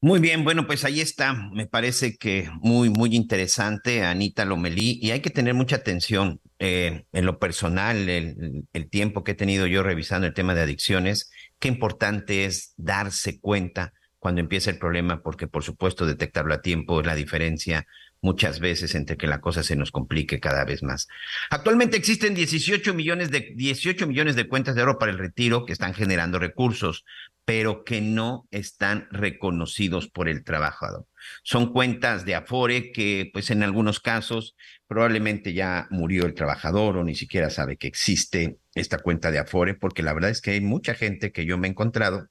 [0.00, 1.32] Muy bien, bueno, pues ahí está.
[1.52, 7.04] Me parece que muy, muy interesante, Anita Lomelí, y hay que tener mucha atención eh,
[7.12, 11.30] en lo personal, el, el tiempo que he tenido yo revisando el tema de adicciones,
[11.58, 17.00] qué importante es darse cuenta cuando empieza el problema, porque por supuesto detectarlo a tiempo
[17.00, 17.86] es la diferencia
[18.26, 21.06] muchas veces entre que la cosa se nos complique cada vez más.
[21.48, 25.72] Actualmente existen 18 millones de 18 millones de cuentas de oro para el retiro que
[25.72, 27.04] están generando recursos,
[27.44, 31.06] pero que no están reconocidos por el trabajador.
[31.44, 34.56] Son cuentas de Afore que, pues en algunos casos,
[34.88, 39.74] probablemente ya murió el trabajador o ni siquiera sabe que existe esta cuenta de Afore,
[39.74, 42.28] porque la verdad es que hay mucha gente que yo me he encontrado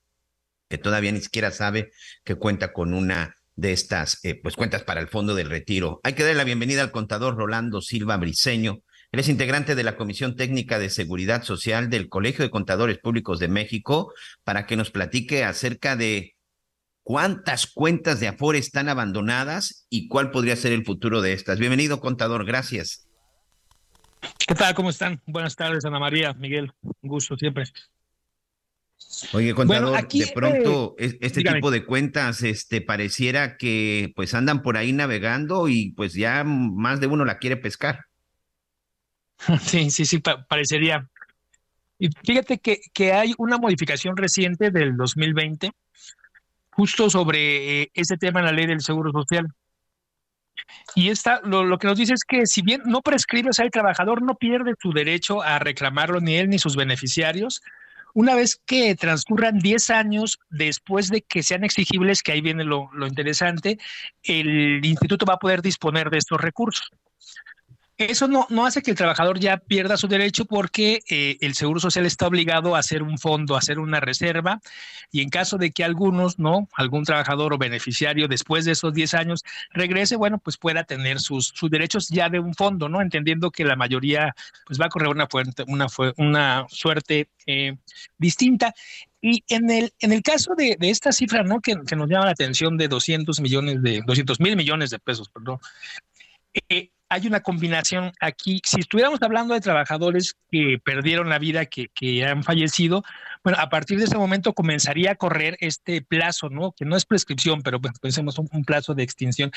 [0.70, 1.92] que todavía ni siquiera sabe
[2.26, 5.99] que cuenta con una de estas eh, pues cuentas para el fondo del retiro.
[6.03, 8.80] Hay que darle la bienvenida al contador Rolando Silva Briceño.
[9.11, 13.40] Él es integrante de la Comisión Técnica de Seguridad Social del Colegio de Contadores Públicos
[13.40, 14.14] de México
[14.44, 16.36] para que nos platique acerca de
[17.03, 21.60] cuántas cuentas de Afore están abandonadas y cuál podría ser el futuro de estas.
[21.60, 22.45] Bienvenido, contador.
[22.45, 23.07] Gracias.
[24.48, 24.73] ¿Qué tal?
[24.73, 25.22] ¿Cómo están?
[25.26, 26.72] Buenas tardes, Ana María, Miguel.
[26.82, 27.65] Un gusto siempre.
[29.34, 31.58] Oye, contador, Bueno, aquí, de pronto eh, es- este dígame.
[31.58, 37.00] tipo de cuentas, este, pareciera que pues andan por ahí navegando y pues ya más
[37.00, 38.06] de uno la quiere pescar.
[39.62, 41.08] Sí, sí, sí, pa- parecería.
[42.00, 45.72] Y fíjate que, que hay una modificación reciente del 2020
[46.72, 49.48] justo sobre eh, ese tema en la ley del Seguro Social.
[50.94, 53.66] Y esta, lo, lo que nos dice es que si bien no prescribe, o sea,
[53.66, 57.62] el trabajador no pierde su derecho a reclamarlo ni él ni sus beneficiarios,
[58.16, 62.90] una vez que transcurran 10 años después de que sean exigibles, que ahí viene lo,
[62.94, 63.78] lo interesante,
[64.24, 66.90] el instituto va a poder disponer de estos recursos.
[67.98, 71.80] Eso no, no hace que el trabajador ya pierda su derecho porque eh, el Seguro
[71.80, 74.60] Social está obligado a hacer un fondo, a hacer una reserva
[75.12, 76.68] y en caso de que algunos, ¿no?
[76.74, 81.54] Algún trabajador o beneficiario después de esos 10 años regrese, bueno, pues pueda tener sus,
[81.56, 83.02] sus derechos ya de un fondo, ¿no?
[83.02, 84.36] Entendiendo que la mayoría
[84.66, 87.78] pues va a correr una, fuente, una, una suerte eh,
[88.18, 88.74] distinta.
[89.22, 91.62] Y en el, en el caso de, de esta cifra, ¿no?
[91.62, 95.30] Que, que nos llama la atención de 200 millones de, 200 mil millones de pesos,
[95.30, 95.60] perdón
[96.70, 98.61] eh, hay una combinación aquí.
[98.65, 103.03] Si estuviéramos hablando de trabajadores que perdieron la vida, que, que han fallecido,
[103.44, 106.72] bueno, a partir de ese momento comenzaría a correr este plazo, ¿no?
[106.72, 109.52] Que no es prescripción, pero pues, pensemos un, un plazo de extinción.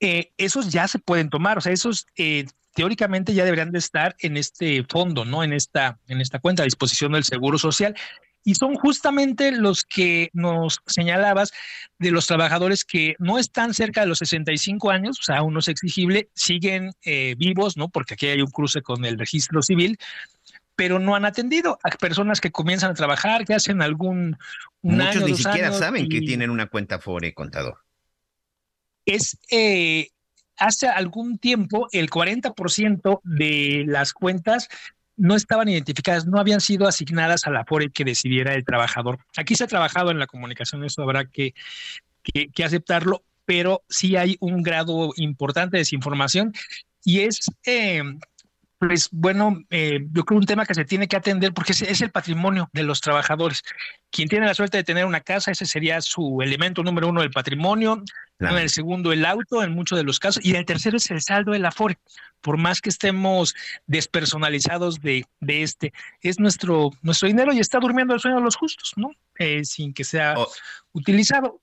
[0.00, 2.44] Eh, esos ya se pueden tomar, o sea, esos eh,
[2.74, 5.42] teóricamente ya deberían de estar en este fondo, ¿no?
[5.42, 7.94] En esta, en esta cuenta a disposición del Seguro Social.
[8.44, 11.52] Y son justamente los que nos señalabas
[11.98, 15.60] de los trabajadores que no están cerca de los 65 años, o sea, aún no
[15.60, 17.88] es exigible, siguen eh, vivos, ¿no?
[17.88, 19.98] Porque aquí hay un cruce con el registro civil,
[20.76, 24.36] pero no han atendido a personas que comienzan a trabajar, que hacen algún
[24.82, 27.78] un Muchos año, ni siquiera saben que tienen una cuenta Afore, contador.
[29.06, 30.10] es eh,
[30.56, 34.68] hace algún tiempo el 40% de las cuentas
[35.16, 39.18] no estaban identificadas, no habían sido asignadas a la FORE que decidiera el trabajador.
[39.36, 41.54] Aquí se ha trabajado en la comunicación, eso habrá que,
[42.22, 46.52] que, que aceptarlo, pero sí hay un grado importante de desinformación
[47.04, 48.02] y es, eh,
[48.88, 52.00] pues bueno, eh, yo creo un tema que se tiene que atender porque es, es
[52.00, 53.62] el patrimonio de los trabajadores.
[54.10, 57.30] Quien tiene la suerte de tener una casa, ese sería su elemento número uno del
[57.30, 58.02] patrimonio.
[58.38, 58.56] Claro.
[58.56, 60.44] En el segundo, el auto, en muchos de los casos.
[60.44, 61.98] Y el tercero es el saldo del Afore.
[62.40, 63.54] Por más que estemos
[63.86, 68.56] despersonalizados de, de este, es nuestro, nuestro dinero y está durmiendo el sueño de los
[68.56, 69.12] justos, ¿no?
[69.38, 70.34] Eh, sin que sea
[70.92, 71.60] utilizado.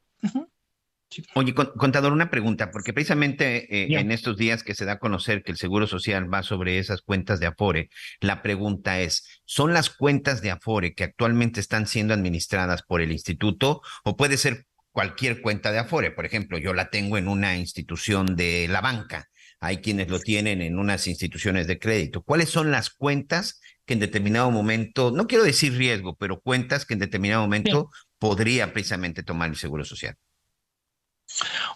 [1.36, 5.00] Oye, con- contador, una pregunta, porque precisamente eh, en estos días que se da a
[5.00, 7.90] conocer que el Seguro Social va sobre esas cuentas de Afore,
[8.22, 13.12] la pregunta es, ¿son las cuentas de Afore que actualmente están siendo administradas por el
[13.12, 16.12] instituto o puede ser cualquier cuenta de Afore?
[16.12, 19.28] Por ejemplo, yo la tengo en una institución de la banca,
[19.60, 22.24] hay quienes lo tienen en unas instituciones de crédito.
[22.24, 26.94] ¿Cuáles son las cuentas que en determinado momento, no quiero decir riesgo, pero cuentas que
[26.94, 30.16] en determinado momento podría precisamente tomar el Seguro Social?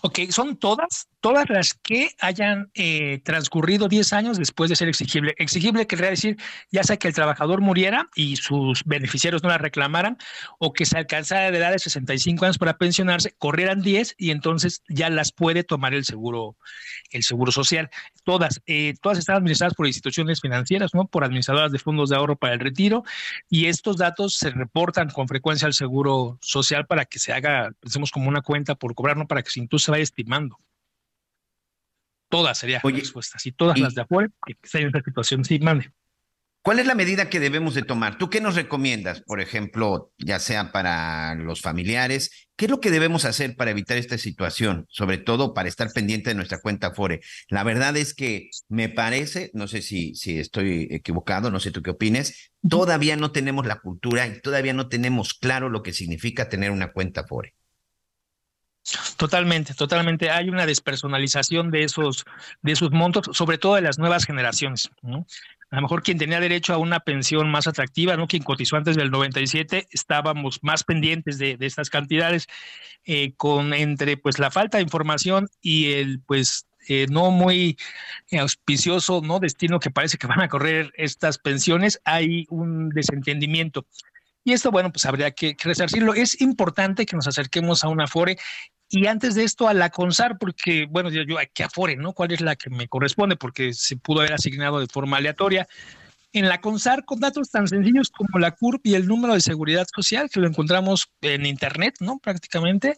[0.02, 5.34] Ok, son todas, todas las que hayan eh, transcurrido 10 años después de ser exigible.
[5.39, 6.38] Exigible querría decir
[6.69, 10.19] ya sea que el trabajador muriera y sus beneficiarios no la reclamaran,
[10.60, 14.84] o que se alcanzara la edad de 65 años para pensionarse, corrieran 10 y entonces
[14.88, 16.57] ya las puede tomar el seguro,
[17.10, 17.89] el seguro social.
[18.23, 21.07] Todas, eh, todas están administradas por instituciones financieras, ¿no?
[21.07, 23.03] Por administradoras de fondos de ahorro para el retiro,
[23.49, 28.11] y estos datos se reportan con frecuencia al seguro social para que se haga, pensemos
[28.11, 30.60] como una cuenta por cobrar, no para que sin tú se vaya estimando.
[32.30, 33.39] Todas sería la respuesta.
[33.39, 35.91] Si todas y- las de afuera que están en esta situación, sí, mande.
[36.61, 38.18] ¿Cuál es la medida que debemos de tomar?
[38.18, 42.49] ¿Tú qué nos recomiendas, por ejemplo, ya sea para los familiares?
[42.56, 44.88] ¿Qué es lo que debemos hacer para evitar esta situación?
[44.89, 47.22] Sobre todo para estar pendiente de nuestra cuenta Afore.
[47.49, 51.84] La verdad es que me parece, no sé si, si estoy equivocado, no sé tú
[51.84, 56.49] qué opines, todavía no tenemos la cultura y todavía no tenemos claro lo que significa
[56.49, 57.53] tener una cuenta Afore.
[59.18, 60.30] Totalmente, totalmente.
[60.30, 62.26] Hay una despersonalización de esos,
[62.62, 64.91] de esos montos, sobre todo de las nuevas generaciones.
[65.72, 68.28] A lo mejor quien tenía derecho a una pensión más atractiva, ¿no?
[68.28, 72.48] Quien cotizó antes del 97, estábamos más pendientes de, estas cantidades,
[73.06, 77.78] eh, con entre pues la falta de información y el pues eh, no muy
[78.40, 83.88] auspicioso no destino que parece que van a correr estas pensiones, hay un desentendimiento.
[84.45, 86.13] Y esto, bueno, pues habría que, resarcirlo.
[86.13, 88.38] Es importante que nos acerquemos a una Afore
[88.88, 92.13] y antes de esto a la CONSAR, porque, bueno, yo, yo que Afore, ¿no?
[92.13, 93.35] ¿Cuál es la que me corresponde?
[93.35, 95.67] Porque se pudo haber asignado de forma aleatoria.
[96.31, 99.88] En la CONSAR, con datos tan sencillos como la CURP y el número de seguridad
[99.93, 102.19] social, que lo encontramos en Internet, ¿no?
[102.19, 102.97] Prácticamente,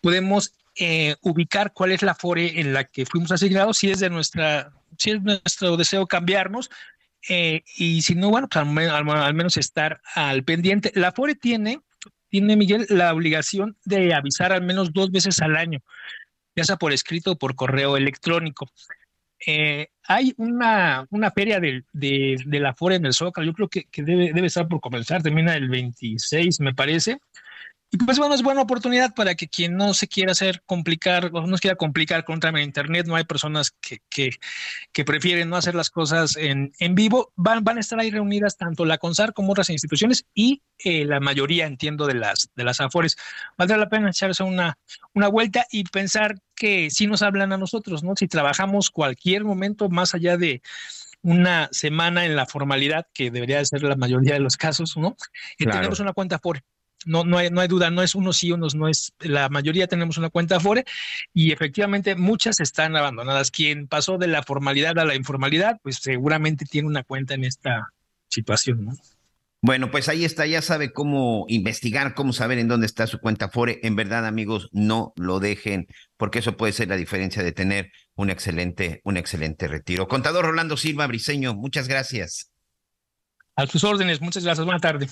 [0.00, 4.08] podemos eh, ubicar cuál es la FORE en la que fuimos asignados, si es de
[4.08, 6.70] nuestra, si es nuestro deseo cambiarnos,
[7.28, 10.92] eh, y si no, bueno, pues al, al- menos estar al pendiente.
[10.94, 11.80] La FORE tiene,
[12.28, 15.80] tiene Miguel, la obligación de avisar al menos dos veces al año,
[16.54, 18.66] ya sea por escrito o por correo electrónico.
[19.46, 23.84] Eh, hay una, una feria de, de la FORE en el Zócalo, yo creo que,
[23.84, 27.18] que debe, debe estar por comenzar, termina el 26, me parece.
[27.90, 31.46] Y pues bueno, es buena oportunidad para que quien no se quiera hacer complicar, o
[31.46, 34.30] no se quiera complicar con un trámite en internet, no hay personas que, que,
[34.92, 38.56] que prefieren no hacer las cosas en, en vivo, van, van a estar ahí reunidas
[38.56, 42.80] tanto la CONSAR como otras instituciones y eh, la mayoría, entiendo, de las, de las
[42.80, 43.16] AFORES.
[43.56, 44.78] Valdrá la pena echarse una,
[45.14, 48.14] una vuelta y pensar que sí nos hablan a nosotros, ¿no?
[48.16, 50.60] Si trabajamos cualquier momento más allá de
[51.22, 55.16] una semana en la formalidad, que debería de ser la mayoría de los casos, ¿no?
[55.58, 55.78] Y Claro.
[55.78, 56.64] tenemos una cuenta Afore.
[57.06, 59.12] No, no, hay, no hay duda, no es unos sí, unos no es.
[59.20, 60.84] La mayoría tenemos una cuenta Afore
[61.32, 63.50] y efectivamente muchas están abandonadas.
[63.50, 67.92] Quien pasó de la formalidad a la informalidad, pues seguramente tiene una cuenta en esta
[68.28, 68.92] situación, ¿no?
[69.62, 73.48] Bueno, pues ahí está, ya sabe cómo investigar, cómo saber en dónde está su cuenta
[73.48, 73.80] Fore.
[73.82, 78.30] En verdad, amigos, no lo dejen, porque eso puede ser la diferencia de tener un
[78.30, 80.08] excelente, un excelente retiro.
[80.08, 82.52] Contador Rolando Silva Briseño, muchas gracias.
[83.56, 85.08] A sus órdenes, muchas gracias, buena tarde.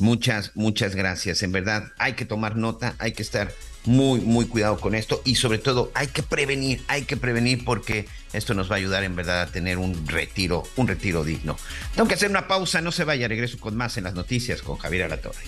[0.00, 1.42] Muchas, muchas gracias.
[1.42, 3.52] En verdad, hay que tomar nota, hay que estar
[3.84, 8.06] muy, muy cuidado con esto y sobre todo hay que prevenir, hay que prevenir porque
[8.32, 11.56] esto nos va a ayudar en verdad a tener un retiro, un retiro digno.
[11.94, 14.76] Tengo que hacer una pausa, no se vaya, regreso con más en las noticias con
[14.76, 15.42] Javier Alatorre.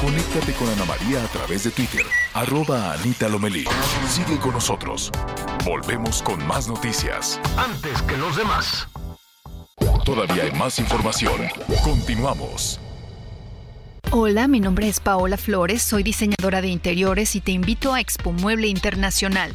[0.00, 3.66] Conéctate con Ana María a través de Twitter, arroba Anita Lomelí.
[4.08, 5.12] Sigue con nosotros.
[5.64, 7.38] Volvemos con más noticias.
[7.58, 8.88] Antes que los demás.
[10.04, 11.40] Todavía hay más información.
[11.84, 12.80] Continuamos.
[14.12, 18.32] Hola, mi nombre es Paola Flores, soy diseñadora de interiores y te invito a Expo
[18.32, 19.54] Mueble Internacional,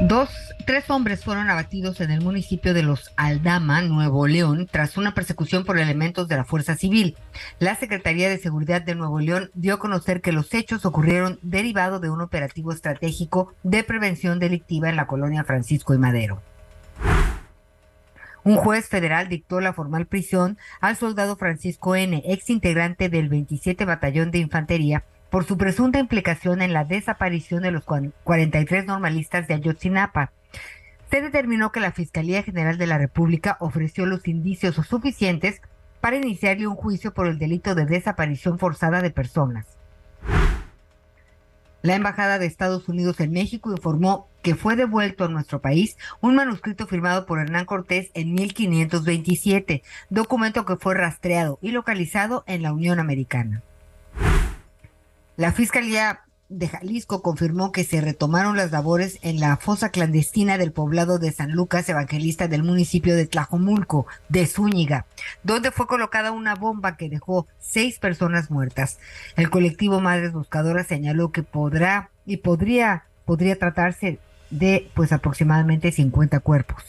[0.00, 0.30] Dos,
[0.64, 5.64] tres hombres fueron abatidos en el municipio de Los Aldama, Nuevo León, tras una persecución
[5.64, 7.16] por elementos de la Fuerza Civil.
[7.58, 11.98] La Secretaría de Seguridad de Nuevo León dio a conocer que los hechos ocurrieron derivado
[11.98, 16.40] de un operativo estratégico de prevención delictiva en la colonia Francisco y Madero.
[18.44, 23.84] Un juez federal dictó la formal prisión al soldado Francisco N., ex integrante del 27
[23.84, 29.46] Batallón de Infantería, por su presunta implicación en la desaparición de los cuan- 43 normalistas
[29.46, 30.32] de Ayotzinapa.
[31.10, 35.60] Se determinó que la Fiscalía General de la República ofreció los indicios suficientes
[36.00, 39.66] para iniciarle un juicio por el delito de desaparición forzada de personas.
[41.82, 46.34] La Embajada de Estados Unidos en México informó que fue devuelto a nuestro país un
[46.34, 52.72] manuscrito firmado por Hernán Cortés en 1527, documento que fue rastreado y localizado en la
[52.72, 53.62] Unión Americana.
[55.38, 60.72] La Fiscalía de Jalisco confirmó que se retomaron las labores en la fosa clandestina del
[60.72, 65.06] poblado de San Lucas Evangelista del municipio de Tlajomulco, de Zúñiga,
[65.44, 68.98] donde fue colocada una bomba que dejó seis personas muertas.
[69.36, 74.18] El colectivo Madres Buscadoras señaló que podrá y podría, podría tratarse
[74.50, 76.82] de pues aproximadamente 50 cuerpos.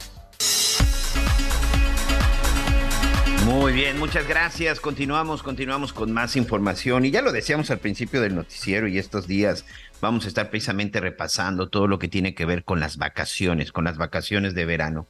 [3.44, 4.78] Muy bien, muchas gracias.
[4.78, 7.04] Continuamos, continuamos con más información.
[7.04, 9.64] Y ya lo decíamos al principio del noticiero y estos días
[10.00, 13.84] vamos a estar precisamente repasando todo lo que tiene que ver con las vacaciones, con
[13.84, 15.08] las vacaciones de verano.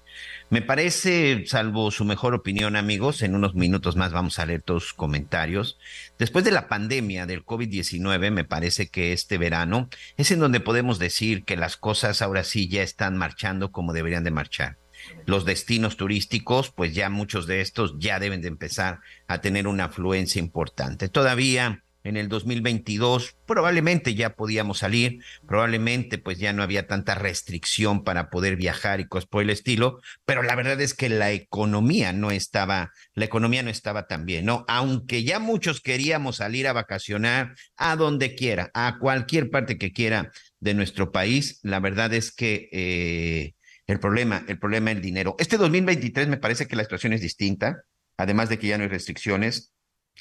[0.48, 4.84] Me parece, salvo su mejor opinión, amigos, en unos minutos más vamos a leer todos
[4.84, 5.78] sus comentarios.
[6.18, 10.98] Después de la pandemia del COVID-19, me parece que este verano es en donde podemos
[10.98, 14.81] decir que las cosas ahora sí ya están marchando como deberían de marchar
[15.26, 19.84] los destinos turísticos, pues ya muchos de estos ya deben de empezar a tener una
[19.84, 21.08] afluencia importante.
[21.08, 28.02] Todavía en el 2022 probablemente ya podíamos salir, probablemente pues ya no había tanta restricción
[28.02, 32.12] para poder viajar y cosas por el estilo, pero la verdad es que la economía
[32.12, 34.64] no estaba, la economía no estaba tan bien, ¿no?
[34.68, 40.32] Aunque ya muchos queríamos salir a vacacionar a donde quiera, a cualquier parte que quiera
[40.60, 43.54] de nuestro país, la verdad es que eh,
[43.86, 45.34] el problema, el problema el dinero.
[45.38, 47.84] Este 2023 me parece que la situación es distinta,
[48.16, 49.72] además de que ya no hay restricciones.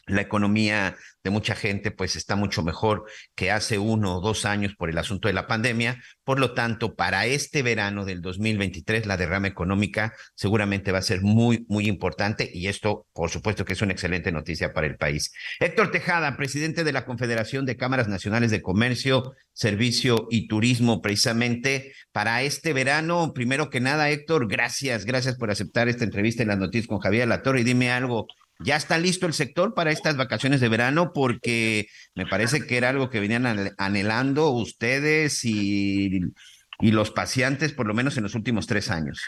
[0.08, 3.06] La economía de mucha gente pues está mucho mejor
[3.36, 6.02] que hace uno o dos años por el asunto de la pandemia.
[6.24, 11.22] Por lo tanto, para este verano del 2023, la derrama económica seguramente va a ser
[11.22, 15.32] muy, muy importante y esto, por supuesto, que es una excelente noticia para el país.
[15.60, 21.94] Héctor Tejada, presidente de la Confederación de Cámaras Nacionales de Comercio, Servicio y Turismo, precisamente
[22.12, 23.34] para este verano.
[23.34, 27.28] Primero que nada, Héctor, gracias, gracias por aceptar esta entrevista en las noticias con Javier
[27.28, 28.28] Latorre y dime algo.
[28.64, 31.12] ¿Ya está listo el sector para estas vacaciones de verano?
[31.14, 33.46] Porque me parece que era algo que venían
[33.78, 36.22] anhelando ustedes y,
[36.80, 39.22] y los pacientes, por lo menos en los últimos tres años.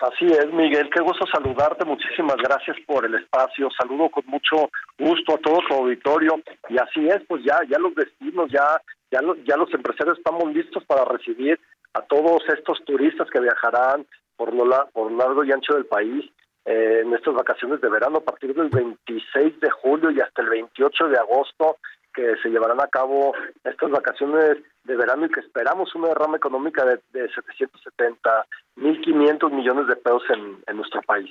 [0.00, 5.34] Así es, Miguel, qué gusto saludarte, muchísimas gracias por el espacio, saludo con mucho gusto
[5.34, 6.40] a todo tu auditorio
[6.70, 8.80] y así es, pues ya ya los destinos, ya
[9.10, 11.60] ya, ya los empresarios estamos listos para recibir
[11.92, 16.24] a todos estos turistas que viajarán por lo, por largo y ancho del país
[16.64, 20.48] eh, en estas vacaciones de verano a partir del 26 de julio y hasta el
[20.48, 21.76] 28 de agosto
[22.12, 23.34] que se llevarán a cabo
[23.64, 28.46] estas vacaciones de verano y que esperamos una derrama económica de, de 770
[28.76, 31.30] 1.500 millones de pesos en, en nuestro país.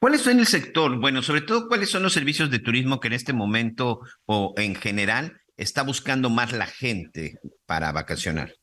[0.00, 0.98] ¿Cuáles son el sector?
[0.98, 4.74] Bueno, sobre todo, ¿cuáles son los servicios de turismo que en este momento o en
[4.74, 8.54] general está buscando más la gente para vacacionar?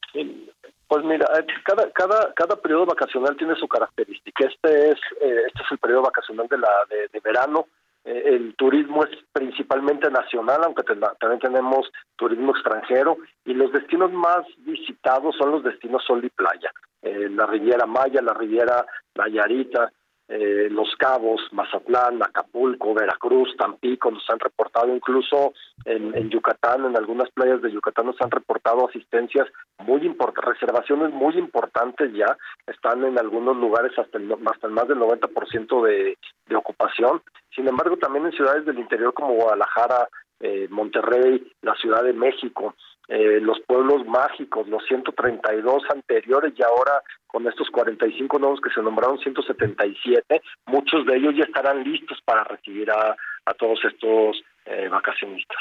[0.88, 4.48] Pues mira, eh, cada cada cada periodo vacacional tiene su característica.
[4.48, 7.68] Este es eh, este es el periodo vacacional de la de, de verano.
[8.06, 14.46] Eh, el turismo es principalmente nacional, aunque también tenemos turismo extranjero y los destinos más
[14.60, 16.72] visitados son los destinos sol y playa.
[17.02, 18.86] la Riviera Maya, la Riviera
[19.16, 19.92] Nayarita,
[20.30, 25.54] eh, Los Cabos, Mazatlán, Acapulco, Veracruz, Tampico, nos han reportado incluso
[25.86, 29.48] en, en, Yucatán, en algunas playas de Yucatán nos han reportado asistencias
[29.80, 34.88] muy importantes, reservaciones muy importantes ya, están en algunos lugares hasta el, hasta el más
[34.88, 36.18] del 90% de,
[36.48, 37.22] de ocupación.
[37.56, 40.10] Sin embargo, también en ciudades del interior como Guadalajara,
[40.40, 42.76] eh, Monterrey, la Ciudad de México,
[43.08, 48.82] eh, los pueblos mágicos, los 132 anteriores y ahora con estos 45 nuevos que se
[48.82, 53.16] nombraron 177, muchos de ellos ya estarán listos para recibir a,
[53.46, 55.58] a todos estos eh, vacacionistas.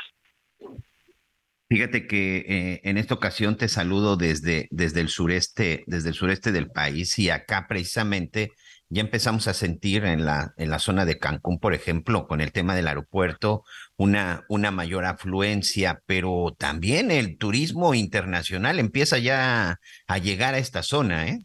[1.69, 6.53] Fíjate que eh, en esta ocasión te saludo desde, desde el sureste, desde el sureste
[6.53, 8.53] del país y acá precisamente
[8.89, 12.53] ya empezamos a sentir en la, en la zona de Cancún, por ejemplo, con el
[12.53, 13.63] tema del aeropuerto,
[13.97, 20.83] una, una mayor afluencia, pero también el turismo internacional empieza ya a llegar a esta
[20.83, 21.39] zona, ¿eh?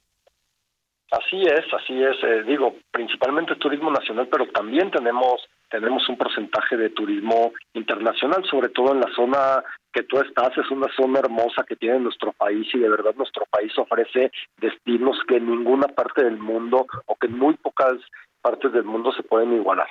[1.11, 2.15] Así es, así es.
[2.23, 5.41] Eh, digo, principalmente turismo nacional, pero también tenemos
[5.71, 10.69] tenemos un porcentaje de turismo internacional, sobre todo en la zona que tú estás, es
[10.69, 15.37] una zona hermosa que tiene nuestro país y de verdad nuestro país ofrece destinos que
[15.37, 17.93] en ninguna parte del mundo o que en muy pocas
[18.41, 19.87] partes del mundo se pueden igualar.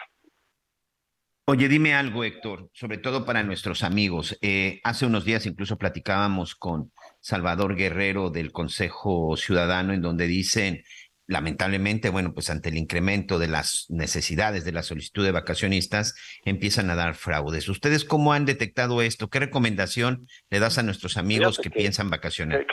[1.46, 4.38] Oye, dime algo, Héctor, sobre todo para nuestros amigos.
[4.40, 10.84] Eh, hace unos días incluso platicábamos con Salvador Guerrero del Consejo Ciudadano, en donde dicen
[11.30, 16.90] lamentablemente, bueno, pues ante el incremento de las necesidades de la solicitud de vacacionistas, empiezan
[16.90, 17.68] a dar fraudes.
[17.68, 19.30] ¿Ustedes cómo han detectado esto?
[19.30, 22.66] ¿Qué recomendación le das a nuestros amigos que, piensan vacacionar?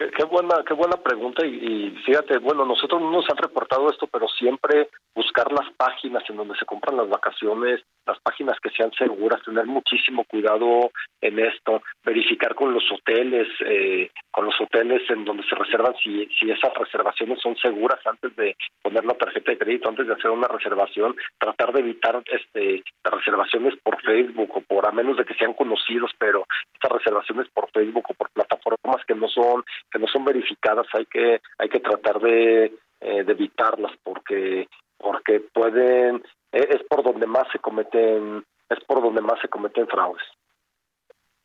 [0.00, 4.06] Qué, buena, qué buena pregunta y, y, fíjate, bueno, nosotros no nos han reportado esto,
[4.06, 8.90] pero siempre buscar las páginas en donde se compran las vacaciones, las páginas que sean
[8.92, 10.90] seguras, tener muchísimo cuidado
[11.20, 16.26] en esto, verificar con los hoteles, eh, con los hoteles en donde se reservan si,
[16.38, 20.30] si esas reservaciones son seguras antes de poner la tarjeta de crédito, antes de hacer
[20.30, 25.26] una reservación, tratar de evitar este las reservaciones por Facebook o por a menos de
[25.26, 29.98] que sean conocidos, pero estas reservaciones por Facebook o por plataformas que no son que
[29.98, 34.68] no son verificadas hay que hay que tratar de, eh, de evitarlas porque
[34.98, 36.22] porque pueden,
[36.52, 40.22] e- es por donde más se cometen, es por donde más se cometen fraudes.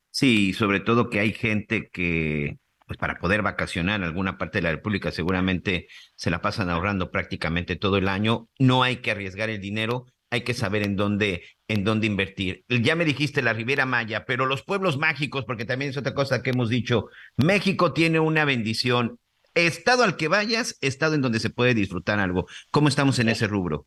[0.10, 4.64] Sí, sobre todo que hay gente que, pues para poder vacacionar en alguna parte de
[4.64, 8.48] la República, seguramente se la pasan ahorrando prácticamente todo el año.
[8.60, 12.64] No hay que arriesgar el dinero, hay que saber en dónde, en dónde invertir.
[12.68, 16.42] Ya me dijiste la Riviera Maya, pero los pueblos mágicos, porque también es otra cosa
[16.44, 17.08] que hemos dicho,
[17.38, 19.20] México tiene una bendición.
[19.54, 22.46] Estado al que vayas, estado en donde se puede disfrutar algo.
[22.72, 23.86] ¿Cómo estamos en ese rubro?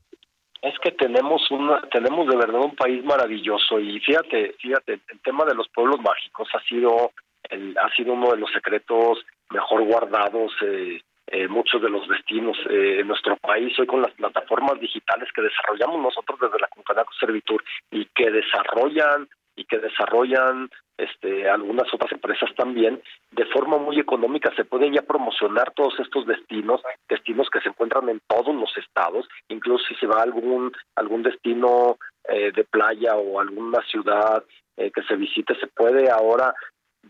[0.63, 5.45] Es que tenemos una, tenemos de verdad un país maravilloso y fíjate, fíjate, el tema
[5.45, 7.13] de los pueblos mágicos ha sido,
[7.51, 9.19] el, ha sido uno de los secretos
[9.51, 10.53] mejor guardados.
[10.63, 15.29] Eh, eh, muchos de los destinos eh, en nuestro país hoy con las plataformas digitales
[15.35, 21.93] que desarrollamos nosotros desde la Concanaco Servitur y que desarrollan y que desarrollan este, algunas
[21.93, 23.03] otras empresas también,
[23.33, 28.09] de forma muy económica se pueden ya promocionar todos estos destinos, destinos que se encuentran
[28.09, 31.99] en todos los estados, incluso si se va a algún, algún destino
[32.29, 34.45] eh, de playa o alguna ciudad
[34.77, 36.55] eh, que se visite, se puede ahora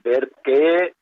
[0.02, 0.94] ver qué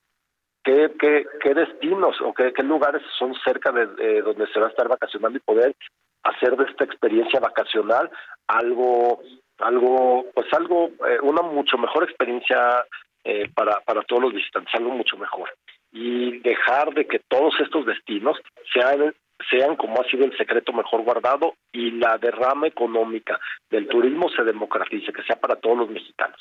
[0.66, 4.70] qué, qué, qué destinos o qué, qué lugares son cerca de donde se va a
[4.70, 5.76] estar vacacionando y poder
[6.24, 8.10] hacer de esta experiencia vacacional
[8.48, 9.20] algo
[9.58, 12.84] algo pues algo eh, una mucho mejor experiencia
[13.24, 15.54] eh, para para todos los visitantes algo mucho mejor.
[15.92, 18.36] Y dejar de que todos estos destinos
[18.74, 19.14] sean
[19.48, 23.38] sean como ha sido el secreto mejor guardado y la derrama económica
[23.70, 26.40] del turismo se democratice que sea para todos los mexicanos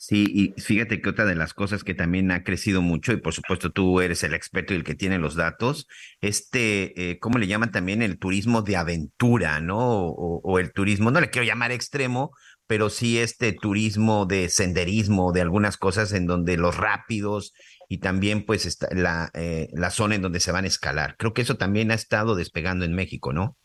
[0.00, 3.34] Sí, y fíjate que otra de las cosas que también ha crecido mucho, y por
[3.34, 5.88] supuesto tú eres el experto y el que tiene los datos,
[6.20, 9.76] este, eh, ¿cómo le llaman también el turismo de aventura, ¿no?
[9.80, 12.30] O, el turismo, no le quiero llamar extremo,
[12.68, 17.52] pero sí este turismo de senderismo, de algunas cosas en donde los rápidos
[17.88, 21.16] y también pues está la, eh, la zona en donde se van a escalar.
[21.18, 23.56] Creo que eso también ha estado despegando en México, ¿no?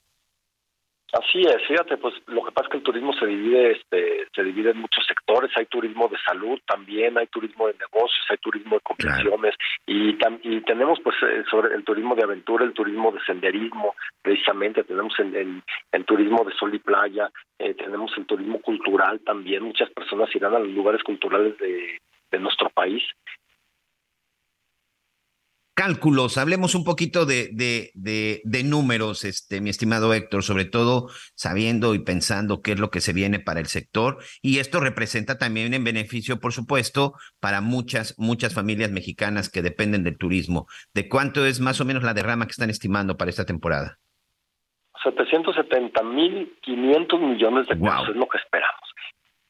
[1.13, 4.43] Así es, fíjate, pues lo que pasa es que el turismo se divide, este, se
[4.43, 5.51] divide en muchos sectores.
[5.55, 9.53] Hay turismo de salud también, hay turismo de negocios, hay turismo de convenciones
[9.85, 13.93] y, tam- y tenemos pues eh, sobre el turismo de aventura, el turismo de senderismo,
[14.23, 15.61] precisamente tenemos el, el,
[15.91, 17.29] el turismo de sol y playa,
[17.59, 19.61] eh, tenemos el turismo cultural también.
[19.61, 21.99] Muchas personas irán a los lugares culturales de,
[22.31, 23.03] de nuestro país.
[25.75, 31.09] Cálculos, hablemos un poquito de, de, de, de números, este, mi estimado Héctor, sobre todo
[31.33, 34.19] sabiendo y pensando qué es lo que se viene para el sector.
[34.43, 40.03] Y esto representa también en beneficio, por supuesto, para muchas, muchas familias mexicanas que dependen
[40.03, 40.67] del turismo.
[40.93, 43.97] ¿De cuánto es más o menos la derrama que están estimando para esta temporada?
[45.03, 48.93] 770 mil 500 millones de pesos es lo que esperamos.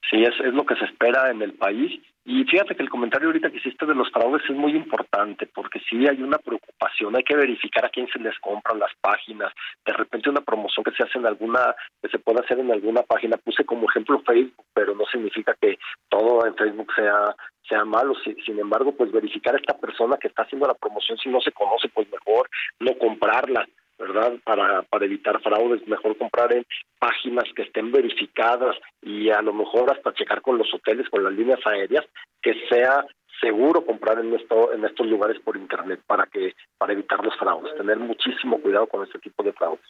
[0.09, 2.01] Sí, es, es lo que se espera en el país.
[2.25, 5.81] Y fíjate que el comentario ahorita que hiciste de los fraudes es muy importante, porque
[5.89, 9.51] sí hay una preocupación, hay que verificar a quién se les compran las páginas.
[9.85, 13.01] De repente una promoción que se hace en alguna, que se puede hacer en alguna
[13.03, 15.77] página, puse como ejemplo Facebook, pero no significa que
[16.09, 17.35] todo en Facebook sea
[17.67, 18.13] sea malo.
[18.23, 21.39] Si- sin embargo, pues verificar a esta persona que está haciendo la promoción, si no
[21.41, 23.65] se conoce, pues mejor no comprarla.
[24.03, 24.33] ¿Verdad?
[24.43, 26.65] Para, para evitar fraudes, mejor comprar en
[26.99, 31.33] páginas que estén verificadas y a lo mejor hasta checar con los hoteles, con las
[31.33, 32.05] líneas aéreas,
[32.41, 33.05] que sea
[33.41, 37.75] seguro comprar en esto, en estos lugares por internet para que para evitar los fraudes,
[37.75, 39.85] tener muchísimo cuidado con este tipo de fraudes.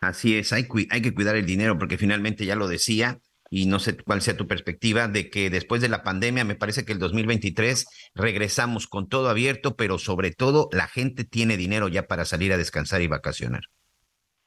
[0.00, 3.18] Así es, hay, hay que cuidar el dinero porque finalmente ya lo decía
[3.52, 6.86] y no sé cuál sea tu perspectiva de que después de la pandemia, me parece
[6.86, 12.04] que el 2023 regresamos con todo abierto, pero sobre todo la gente tiene dinero ya
[12.04, 13.64] para salir a descansar y vacacionar.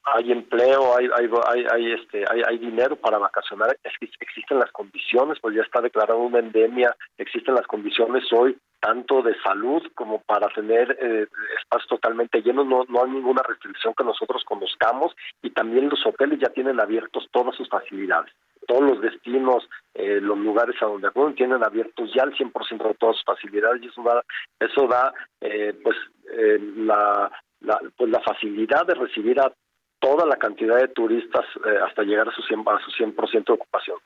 [0.02, 3.76] Hay empleo, hay hay hay, hay, este hay, hay dinero para vacacionar,
[4.20, 9.36] existen las condiciones, pues ya está declarada una endemia, existen las condiciones hoy tanto de
[9.40, 11.26] salud como para tener eh,
[11.60, 16.40] espacios totalmente llenos, no, no hay ninguna restricción que nosotros conozcamos y también los hoteles
[16.40, 18.32] ya tienen abiertos todas sus facilidades.
[18.66, 22.94] Todos los destinos, eh, los lugares a donde acuden tienen abiertos ya al 100% de
[22.94, 24.22] todas sus facilidades y eso da,
[24.60, 25.96] eso da eh, pues,
[26.36, 27.30] eh, la,
[27.60, 29.52] la, pues la facilidad de recibir a
[29.98, 33.14] toda la cantidad de turistas eh, hasta llegar a su 100%, a su 100
[33.44, 33.98] de ocupación.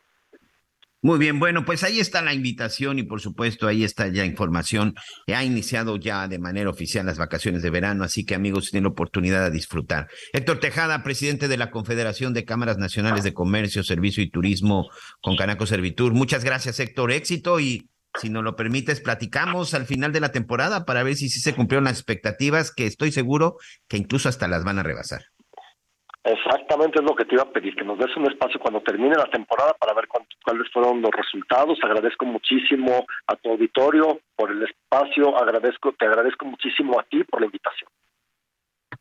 [1.02, 4.94] Muy bien, bueno, pues ahí está la invitación y por supuesto ahí está ya información.
[5.35, 8.90] Ha iniciado ya de manera oficial las vacaciones de verano, así que amigos tienen la
[8.90, 10.09] oportunidad de disfrutar.
[10.35, 14.90] Héctor Tejada, presidente de la Confederación de Cámaras Nacionales de Comercio, Servicio y Turismo
[15.22, 16.12] con Canaco Servitur.
[16.12, 17.12] Muchas gracias, Héctor.
[17.12, 17.89] Éxito y
[18.20, 21.55] si nos lo permites, platicamos al final de la temporada para ver si sí se
[21.55, 23.56] cumplieron las expectativas, que estoy seguro
[23.89, 25.22] que incluso hasta las van a rebasar.
[26.22, 29.16] Exactamente es lo que te iba a pedir, que nos des un espacio cuando termine
[29.16, 31.78] la temporada para ver cuántos- cuáles fueron los resultados.
[31.82, 37.40] Agradezco muchísimo a tu auditorio por el espacio, agradezco, te agradezco muchísimo a ti por
[37.40, 37.90] la invitación.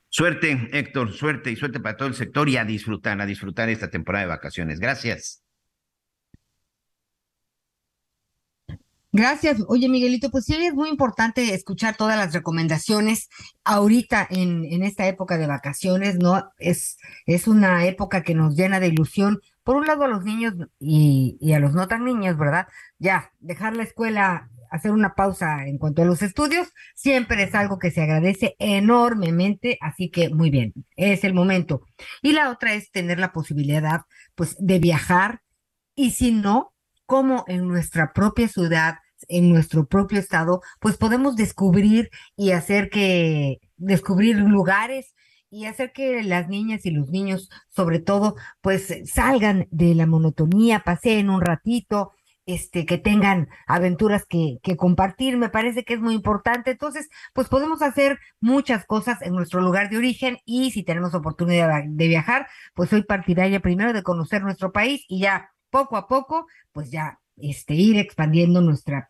[0.08, 3.90] Suerte, Héctor, suerte y suerte para todo el sector y a disfrutar, a disfrutar esta
[3.90, 4.80] temporada de vacaciones.
[4.80, 5.44] Gracias.
[9.12, 9.58] Gracias.
[9.68, 13.28] Oye, Miguelito, pues sí es muy importante escuchar todas las recomendaciones
[13.64, 16.52] ahorita en, en esta época de vacaciones, ¿no?
[16.60, 19.40] Es, es una época que nos llena de ilusión.
[19.64, 22.68] Por un lado a los niños y, y a los no tan niños, ¿verdad?
[23.00, 27.80] Ya, dejar la escuela, hacer una pausa en cuanto a los estudios, siempre es algo
[27.80, 31.82] que se agradece enormemente, así que muy bien, es el momento.
[32.22, 34.02] Y la otra es tener la posibilidad,
[34.36, 35.42] pues, de viajar
[35.96, 36.74] y si no,
[37.10, 43.58] cómo en nuestra propia ciudad, en nuestro propio estado, pues podemos descubrir y hacer que,
[43.78, 45.16] descubrir lugares
[45.50, 50.82] y hacer que las niñas y los niños, sobre todo, pues salgan de la monotonía,
[50.86, 52.12] paseen un ratito,
[52.46, 56.72] este, que tengan aventuras que, que compartir, me parece que es muy importante.
[56.72, 61.84] Entonces, pues podemos hacer muchas cosas en nuestro lugar de origen y si tenemos oportunidad
[61.88, 66.48] de viajar, pues soy partidaria primero de conocer nuestro país y ya poco a poco,
[66.72, 69.10] pues ya este, ir expandiendo nuestra,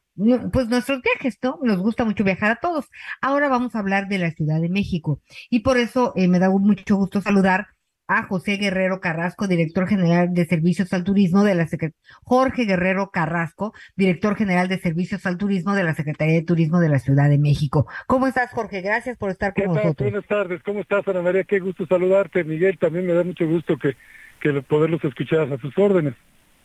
[0.51, 1.59] pues nuestros viajes, ¿no?
[1.63, 2.85] Nos gusta mucho viajar a todos.
[3.21, 6.49] Ahora vamos a hablar de la Ciudad de México y por eso eh, me da
[6.49, 7.67] mucho gusto saludar
[8.09, 13.11] a José Guerrero Carrasco, director general de Servicios al Turismo de la Secretaría, Jorge Guerrero
[13.11, 17.29] Carrasco, director general de Servicios al Turismo de la Secretaría de Turismo de la Ciudad
[17.29, 17.85] de México.
[18.07, 18.81] ¿Cómo estás, Jorge?
[18.81, 19.75] Gracias por estar con ¿Qué tal?
[19.75, 20.11] nosotros.
[20.11, 21.43] Buenas tardes, ¿cómo estás, Ana María?
[21.43, 22.79] Qué gusto saludarte, Miguel.
[22.79, 23.95] También me da mucho gusto que,
[24.41, 26.15] que poderlos escuchar a sus órdenes.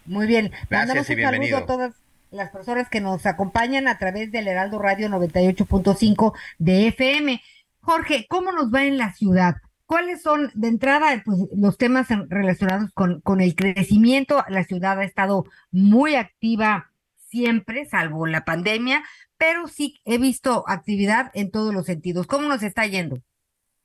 [0.06, 0.52] Muy bien.
[0.70, 1.58] Mandamos y un bienvenido.
[1.58, 1.94] saludo a todas
[2.30, 7.40] las personas que nos acompañan a través del Heraldo Radio 98.5 de FM.
[7.80, 9.56] Jorge, ¿cómo nos va en la ciudad?
[9.86, 14.44] ¿Cuáles son, de entrada, pues, los temas relacionados con, con el crecimiento?
[14.48, 16.90] La ciudad ha estado muy activa
[17.28, 19.04] siempre, salvo la pandemia,
[19.36, 22.26] pero sí he visto actividad en todos los sentidos.
[22.26, 23.18] ¿Cómo nos está yendo?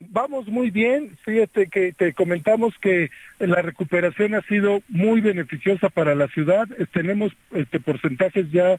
[0.08, 6.14] Vamos muy bien, fíjate que te comentamos que la recuperación ha sido muy beneficiosa para
[6.14, 8.76] la ciudad, Eh, tenemos este porcentajes ya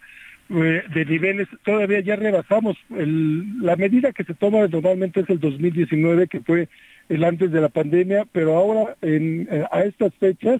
[0.49, 5.39] eh, de niveles, todavía ya rebasamos, el- la medida que se toma normalmente es el
[5.39, 6.67] 2019, que fue
[7.07, 10.59] el antes de la pandemia, pero ahora en, eh, a estas fechas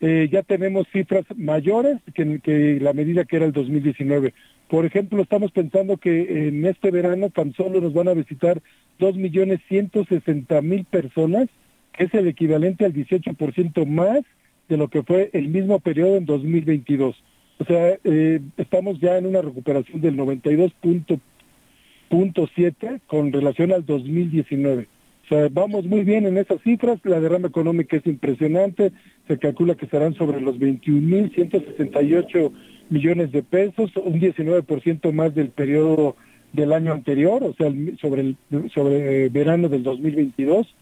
[0.00, 4.34] eh, ya tenemos cifras mayores que la medida que era el 2019.
[4.74, 8.60] Por ejemplo, estamos pensando que en este verano tan solo nos van a visitar
[8.98, 11.46] 2.160.000 personas,
[11.92, 14.22] que es el equivalente al 18% más
[14.68, 17.14] de lo que fue el mismo periodo en 2022.
[17.58, 24.88] O sea, eh, estamos ya en una recuperación del 92.7 con relación al 2019.
[25.24, 28.90] O sea, vamos muy bien en esas cifras, la derrama económica es impresionante,
[29.28, 32.50] se calcula que serán sobre los 21.168
[32.90, 36.16] millones de pesos, un 19% más del periodo
[36.52, 38.36] del año anterior, o sea, sobre el
[38.72, 40.74] sobre eh, verano del 2022.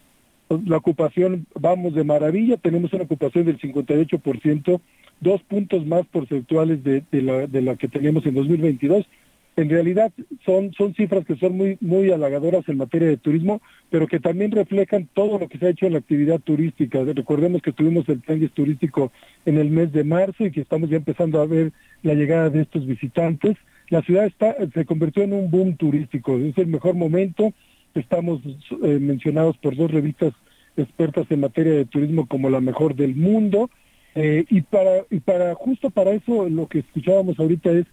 [0.67, 4.81] La ocupación, vamos de maravilla, tenemos una ocupación del 58%,
[5.19, 9.05] dos puntos más porcentuales de, de, la, de la que teníamos en 2022.
[9.55, 10.11] En realidad
[10.45, 13.61] son, son cifras que son muy, muy halagadoras en materia de turismo,
[13.91, 17.03] pero que también reflejan todo lo que se ha hecho en la actividad turística.
[17.03, 19.11] Recordemos que tuvimos el tianguis turístico
[19.45, 21.71] en el mes de marzo y que estamos ya empezando a ver
[22.01, 23.55] la llegada de estos visitantes.
[23.89, 27.53] La ciudad está, se convirtió en un boom turístico, es el mejor momento.
[27.93, 30.33] Estamos eh, mencionados por dos revistas
[30.77, 33.69] expertas en materia de turismo como la mejor del mundo.
[34.15, 37.85] Eh, y para y para justo para eso lo que escuchábamos ahorita es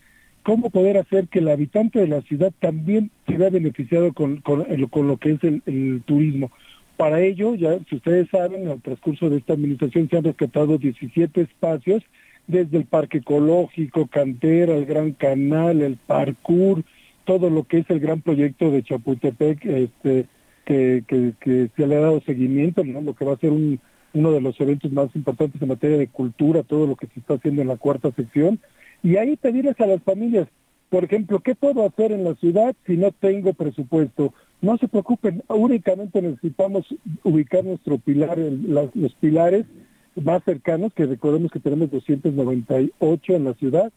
[0.51, 4.65] cómo poder hacer que el habitante de la ciudad también se vea beneficiado con, con,
[4.89, 6.51] con lo que es el, el turismo.
[6.97, 10.77] Para ello, ya si ustedes saben, en el transcurso de esta administración se han rescatado
[10.77, 12.03] 17 espacios,
[12.49, 16.83] desde el parque ecológico, cantera, el gran canal, el parkour,
[17.25, 20.27] todo lo que es el gran proyecto de Chapultepec, este,
[20.65, 23.03] que, que, que se le ha dado seguimiento, ¿no?
[23.03, 23.79] lo que va a ser un,
[24.15, 27.35] uno de los eventos más importantes en materia de cultura, todo lo que se está
[27.35, 28.59] haciendo en la cuarta sección.
[29.03, 30.49] Y ahí pedirles a las familias,
[30.91, 34.35] por ejemplo, ¿qué puedo hacer en la ciudad si no tengo presupuesto?
[34.61, 36.85] No se preocupen, únicamente necesitamos
[37.25, 39.65] ubicar nuestro pilar, las- los pilares
[40.17, 43.93] más cercanos, que recordemos que tenemos 298 en la ciudad,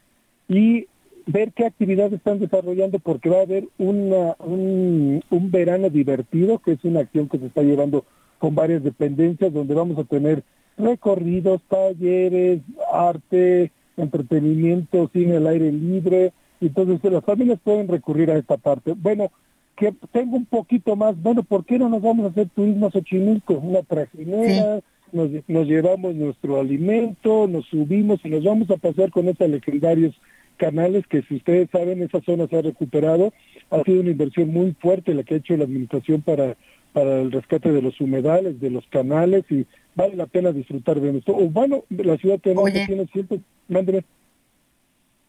[0.47, 0.85] y
[1.25, 6.73] ver qué actividades están desarrollando, porque va a haber una, un, un verano divertido, que
[6.73, 8.05] es una acción que se está llevando
[8.39, 10.43] con varias dependencias, donde vamos a tener
[10.77, 12.61] recorridos, talleres,
[12.91, 18.57] arte, entretenimiento, cine al aire libre, y entonces pues, las familias pueden recurrir a esta
[18.57, 18.93] parte.
[18.95, 19.31] Bueno,
[19.75, 22.91] que tengo un poquito más, bueno, ¿por qué no nos vamos a hacer turismo a
[22.91, 23.55] Xochimilco?
[23.55, 29.27] Una trajinera, nos, nos llevamos nuestro alimento, nos subimos y nos vamos a pasar con
[29.27, 30.15] esos legendarios
[30.57, 33.33] canales que si ustedes saben, esa zona se ha recuperado,
[33.71, 36.55] ha sido una inversión muy fuerte la que ha hecho la administración para
[36.93, 39.65] para el rescate de los humedales, de los canales y
[39.95, 41.35] vale la pena disfrutar de esto.
[41.35, 42.85] O bueno, la ciudad Oye.
[42.85, 44.03] tiene cientos, mándeme.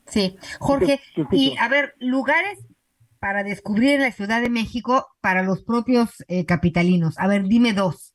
[0.06, 1.36] Sí, Jorge, Te- te escucho.
[1.36, 2.58] y a ver, lugares
[3.18, 7.18] para descubrir en la Ciudad de México para los propios eh, capitalinos.
[7.18, 8.12] A ver, dime dos.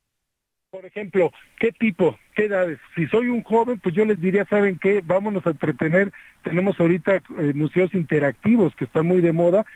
[0.70, 2.16] Por ejemplo, ¿qué tipo?
[2.36, 2.78] ¿Qué edades?
[2.94, 5.02] Si soy un joven, pues yo les diría, ¿saben qué?
[5.04, 6.12] Vámonos a entretener.
[6.44, 9.66] Tenemos ahorita eh, museos interactivos que están muy de moda.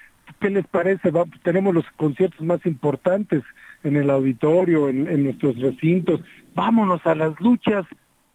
[0.40, 1.10] ¿Qué les parece?
[1.10, 3.42] Va- tenemos los conciertos más importantes
[3.85, 6.20] en el auditorio, en, nuestros recintos.
[6.55, 7.86] Vámonos a las luchas.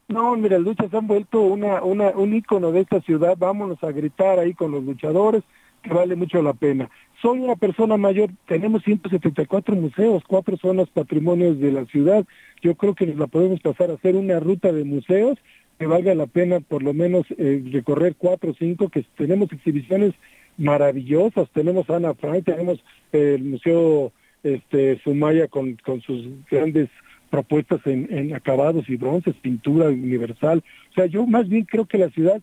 [0.08, 3.36] No, mira, las luchas han vuelto una, una, un ícono de esta ciudad.
[3.38, 5.44] Vámonos a gritar ahí con los luchadores,
[5.84, 6.90] que vale mucho la pena.
[7.22, 12.26] Soy una persona mayor, tenemos 174 museos, cuatro zonas patrimonios de la ciudad.
[12.62, 15.38] Yo creo que nos la podemos pasar a hacer una ruta de museos
[15.78, 20.14] que valga la pena por lo menos eh, recorrer cuatro o cinco, que tenemos exhibiciones
[20.58, 21.50] maravillosas.
[21.54, 24.12] Tenemos Ana Frank, tenemos el Museo
[24.44, 26.90] este, Sumaya con, sus grandes
[27.30, 30.64] propuestas en, en acabados y bronces, pintura universal.
[30.92, 32.42] O sea, yo más bien creo que la ciudad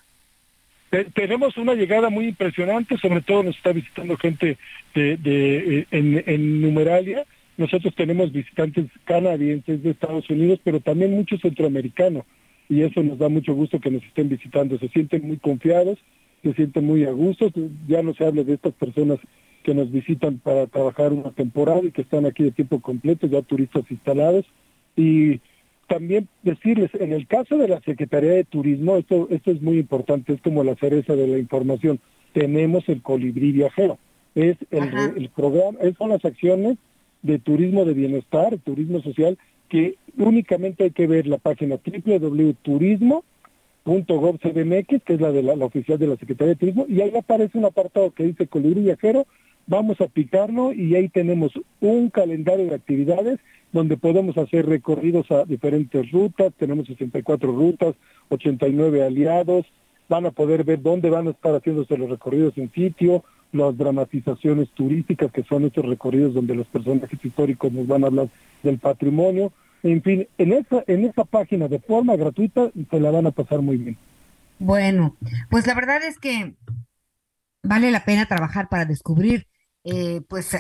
[0.89, 4.57] Te- tenemos una llegada muy impresionante, sobre todo nos está visitando gente
[4.95, 7.25] de, de, eh, en, en numeralia.
[7.57, 12.23] Nosotros tenemos visitantes canadienses de Estados Unidos, pero también muchos centroamericanos.
[12.69, 14.79] Y eso nos da mucho gusto que nos estén visitando.
[14.79, 15.99] Se sienten muy confiados,
[16.41, 17.51] se sienten muy a gusto.
[17.85, 19.19] Ya no se habla de estas personas
[19.63, 23.41] que nos visitan para trabajar una temporada y que están aquí de tiempo completo, ya
[23.41, 24.45] turistas instalados.
[24.95, 25.41] Y
[25.88, 30.34] también decirles, en el caso de la Secretaría de Turismo, esto, esto es muy importante,
[30.34, 31.99] es como la cereza de la información,
[32.34, 33.97] tenemos el colibrí viajero,
[34.35, 34.84] es el,
[35.18, 36.77] el programa, es- son las acciones
[37.22, 39.38] de turismo de bienestar, turismo social,
[39.69, 41.77] que únicamente hay que ver la página
[43.85, 47.15] www.turismo.gov.cdmx, que es la de la, la oficial de la Secretaría de Turismo, y ahí
[47.15, 49.26] aparece un apartado que dice colibrí viajero,
[49.68, 53.39] vamos a picarlo y ahí tenemos un calendario de actividades
[53.73, 57.95] donde podemos hacer recorridos a diferentes rutas, tenemos 64 rutas,
[58.29, 59.65] 89 aliados,
[60.07, 64.69] van a poder ver dónde van a estar haciéndose los recorridos en sitio, las dramatizaciones
[64.69, 68.29] turísticas, que son estos recorridos donde los personajes históricos nos van a hablar
[68.61, 69.51] del patrimonio,
[69.81, 73.61] en fin, en esa, en esa página de forma gratuita se la van a pasar
[73.61, 73.97] muy bien.
[74.59, 75.17] Bueno,
[75.49, 76.53] pues la verdad es que
[77.63, 79.47] vale la pena trabajar para descubrir
[79.83, 80.55] eh, pues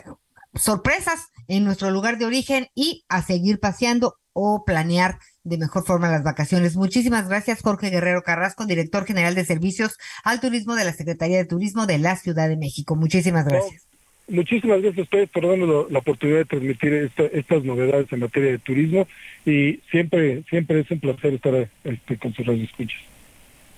[0.55, 6.09] sorpresas en nuestro lugar de origen y a seguir paseando o planear de mejor forma
[6.09, 6.75] las vacaciones.
[6.75, 11.45] Muchísimas gracias, Jorge Guerrero Carrasco, director general de Servicios al Turismo de la Secretaría de
[11.45, 12.95] Turismo de la Ciudad de México.
[12.95, 13.83] Muchísimas gracias.
[14.29, 18.51] Muchísimas gracias a ustedes por darnos la, oportunidad de transmitir esta- estas novedades en materia
[18.51, 19.05] de turismo
[19.45, 23.01] y siempre siempre es un placer estar este, con sus radioescuchas.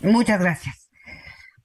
[0.01, 0.84] Muchas gracias.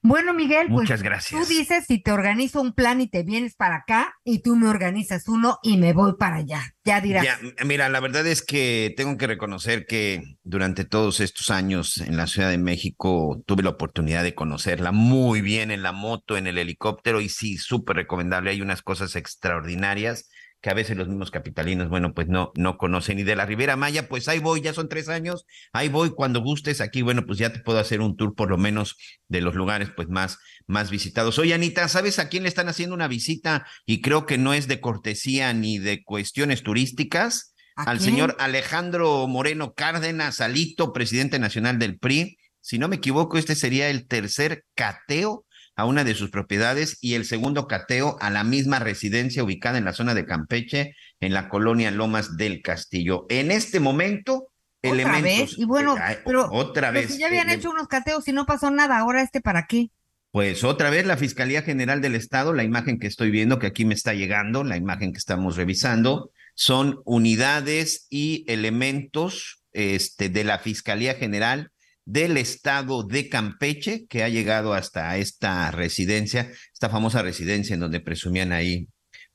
[0.03, 1.39] Bueno, Miguel, pues Muchas gracias.
[1.39, 4.67] tú dices si te organizo un plan y te vienes para acá y tú me
[4.67, 6.75] organizas uno y me voy para allá.
[6.85, 7.25] Ya dirás.
[7.25, 12.17] Ya, mira, la verdad es que tengo que reconocer que durante todos estos años en
[12.17, 16.47] la Ciudad de México tuve la oportunidad de conocerla muy bien en la moto, en
[16.47, 18.51] el helicóptero y sí, súper recomendable.
[18.51, 20.31] Hay unas cosas extraordinarias
[20.61, 23.19] que a veces los mismos capitalinos, bueno, pues no, no conocen.
[23.19, 26.41] Y de la Ribera Maya, pues ahí voy, ya son tres años, ahí voy cuando
[26.43, 26.81] gustes.
[26.81, 28.97] Aquí, bueno, pues ya te puedo hacer un tour por lo menos
[29.29, 31.39] de los lugares pues más, más visitados.
[31.39, 33.67] Oye, Anita, ¿sabes a quién le están haciendo una visita?
[33.87, 37.55] Y creo que no es de cortesía ni de cuestiones turísticas.
[37.77, 38.11] Al quién?
[38.11, 42.37] señor Alejandro Moreno Cárdenas, Alito, presidente nacional del PRI.
[42.61, 45.47] Si no me equivoco, este sería el tercer cateo
[45.81, 49.85] a una de sus propiedades y el segundo cateo a la misma residencia ubicada en
[49.85, 53.25] la zona de Campeche, en la colonia Lomas del Castillo.
[53.31, 54.51] En este momento,
[54.83, 55.23] Otra elementos.
[55.23, 55.59] vez.
[55.59, 57.15] Y bueno, eh, pero, otra pero vez.
[57.15, 59.89] si ya habían hecho unos cateos y no pasó nada, ahora este para qué?
[60.33, 63.85] pues otra vez la Fiscalía General del Estado, la imagen que estoy viendo, que aquí
[63.85, 70.59] me está llegando, la imagen que estamos revisando, son unidades y elementos este, de la
[70.61, 71.70] Fiscalía General
[72.11, 78.01] del Estado de Campeche, que ha llegado hasta esta residencia, esta famosa residencia en donde
[78.01, 78.89] presumían ahí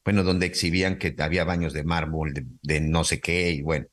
[0.05, 3.87] bueno, donde exhibían que había baños de mármol, de, de no sé qué, y bueno.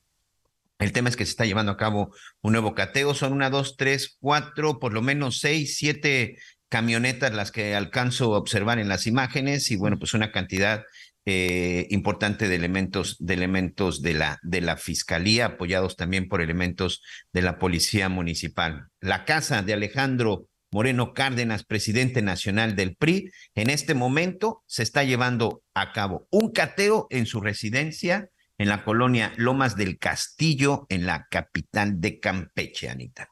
[0.77, 3.15] El tema es que se está llevando a cabo un nuevo cateo.
[3.15, 6.37] Son una, dos, tres, cuatro, por lo menos seis, siete
[6.69, 10.83] camionetas las que alcanzo a observar en las imágenes y bueno, pues una cantidad
[11.25, 17.01] eh, importante de elementos, de elementos de la, de la fiscalía, apoyados también por elementos
[17.31, 18.87] de la policía municipal.
[18.99, 25.03] La casa de Alejandro Moreno Cárdenas, presidente nacional del PRI, en este momento se está
[25.03, 31.05] llevando a cabo un cateo en su residencia en la colonia Lomas del Castillo, en
[31.05, 33.29] la capital de Campeche, Anita.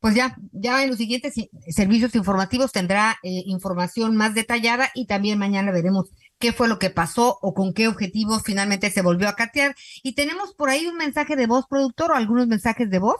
[0.00, 1.34] Pues ya, ya en los siguientes
[1.70, 6.10] servicios informativos tendrá eh, información más detallada y también mañana veremos
[6.44, 9.74] qué fue lo que pasó o con qué objetivo finalmente se volvió a catear.
[10.02, 13.16] Y tenemos por ahí un mensaje de voz, productor, o algunos mensajes de voz.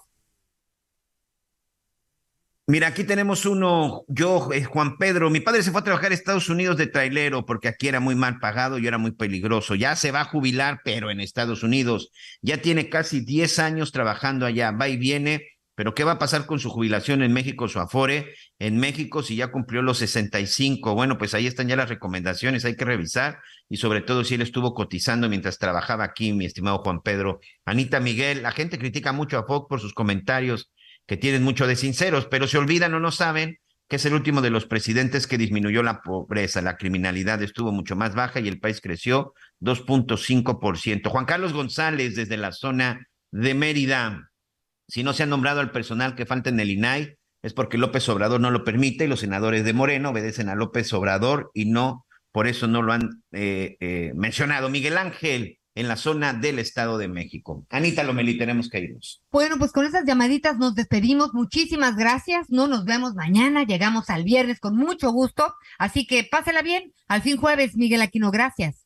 [2.67, 6.15] Mira, aquí tenemos uno, yo, eh, Juan Pedro, mi padre se fue a trabajar a
[6.15, 9.75] Estados Unidos de trailero porque aquí era muy mal pagado y era muy peligroso.
[9.75, 12.11] Ya se va a jubilar, pero en Estados Unidos.
[12.43, 16.47] Ya tiene casi 10 años trabajando allá, va y viene, pero ¿qué va a pasar
[16.47, 18.35] con su jubilación en México, su afore?
[18.59, 22.77] En México, si ya cumplió los 65, bueno, pues ahí están ya las recomendaciones, hay
[22.77, 23.39] que revisar
[23.69, 27.41] y sobre todo si él estuvo cotizando mientras trabajaba aquí, mi estimado Juan Pedro.
[27.65, 30.71] Anita Miguel, la gente critica mucho a Fox por sus comentarios
[31.07, 34.41] que tienen mucho de sinceros, pero se olvidan o no saben que es el último
[34.41, 38.59] de los presidentes que disminuyó la pobreza, la criminalidad estuvo mucho más baja y el
[38.59, 41.09] país creció 2.5%.
[41.09, 44.31] Juan Carlos González, desde la zona de Mérida,
[44.89, 48.09] si no se ha nombrado al personal que falta en el INAI, es porque López
[48.09, 52.07] Obrador no lo permite y los senadores de Moreno obedecen a López Obrador y no,
[52.33, 54.71] por eso no lo han eh, eh, mencionado.
[54.71, 57.67] Miguel Ángel, en la zona del Estado de México.
[57.69, 59.23] Anita Lomelí, tenemos que irnos.
[59.31, 61.35] Bueno, pues con esas llamaditas nos despedimos.
[61.35, 62.49] Muchísimas gracias.
[62.49, 63.65] No nos vemos mañana.
[63.65, 65.55] Llegamos al viernes con mucho gusto.
[65.79, 66.93] Así que pásela bien.
[67.09, 68.31] Al fin jueves, Miguel Aquino.
[68.31, 68.84] Gracias.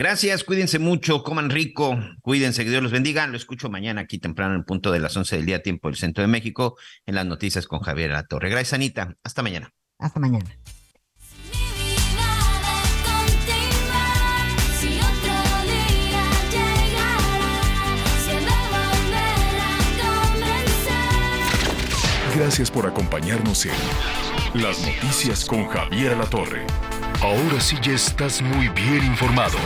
[0.00, 3.26] Gracias, cuídense mucho, coman rico, cuídense, que Dios los bendiga.
[3.26, 5.96] Lo escucho mañana aquí temprano en el punto de las 11 del día, tiempo del
[5.96, 8.48] Centro de México, en las noticias con Javier La Torre.
[8.48, 9.16] Gracias, Anita.
[9.24, 9.74] Hasta mañana.
[9.98, 10.46] Hasta mañana.
[22.36, 23.72] Gracias por acompañarnos en
[24.62, 26.87] Las Noticias con Javier La Torre.
[27.20, 29.58] Ahora sí ya estás muy bien informado.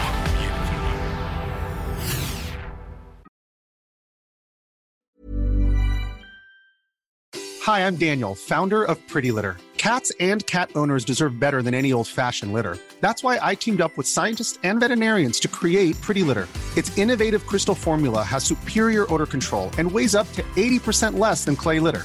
[7.62, 9.58] Hi, I'm Daniel, founder of Pretty Litter.
[9.76, 12.78] Cats and cat owners deserve better than any old fashioned litter.
[13.02, 16.48] That's why I teamed up with scientists and veterinarians to create Pretty Litter.
[16.74, 21.56] Its innovative crystal formula has superior odor control and weighs up to 80% less than
[21.56, 22.04] clay litter.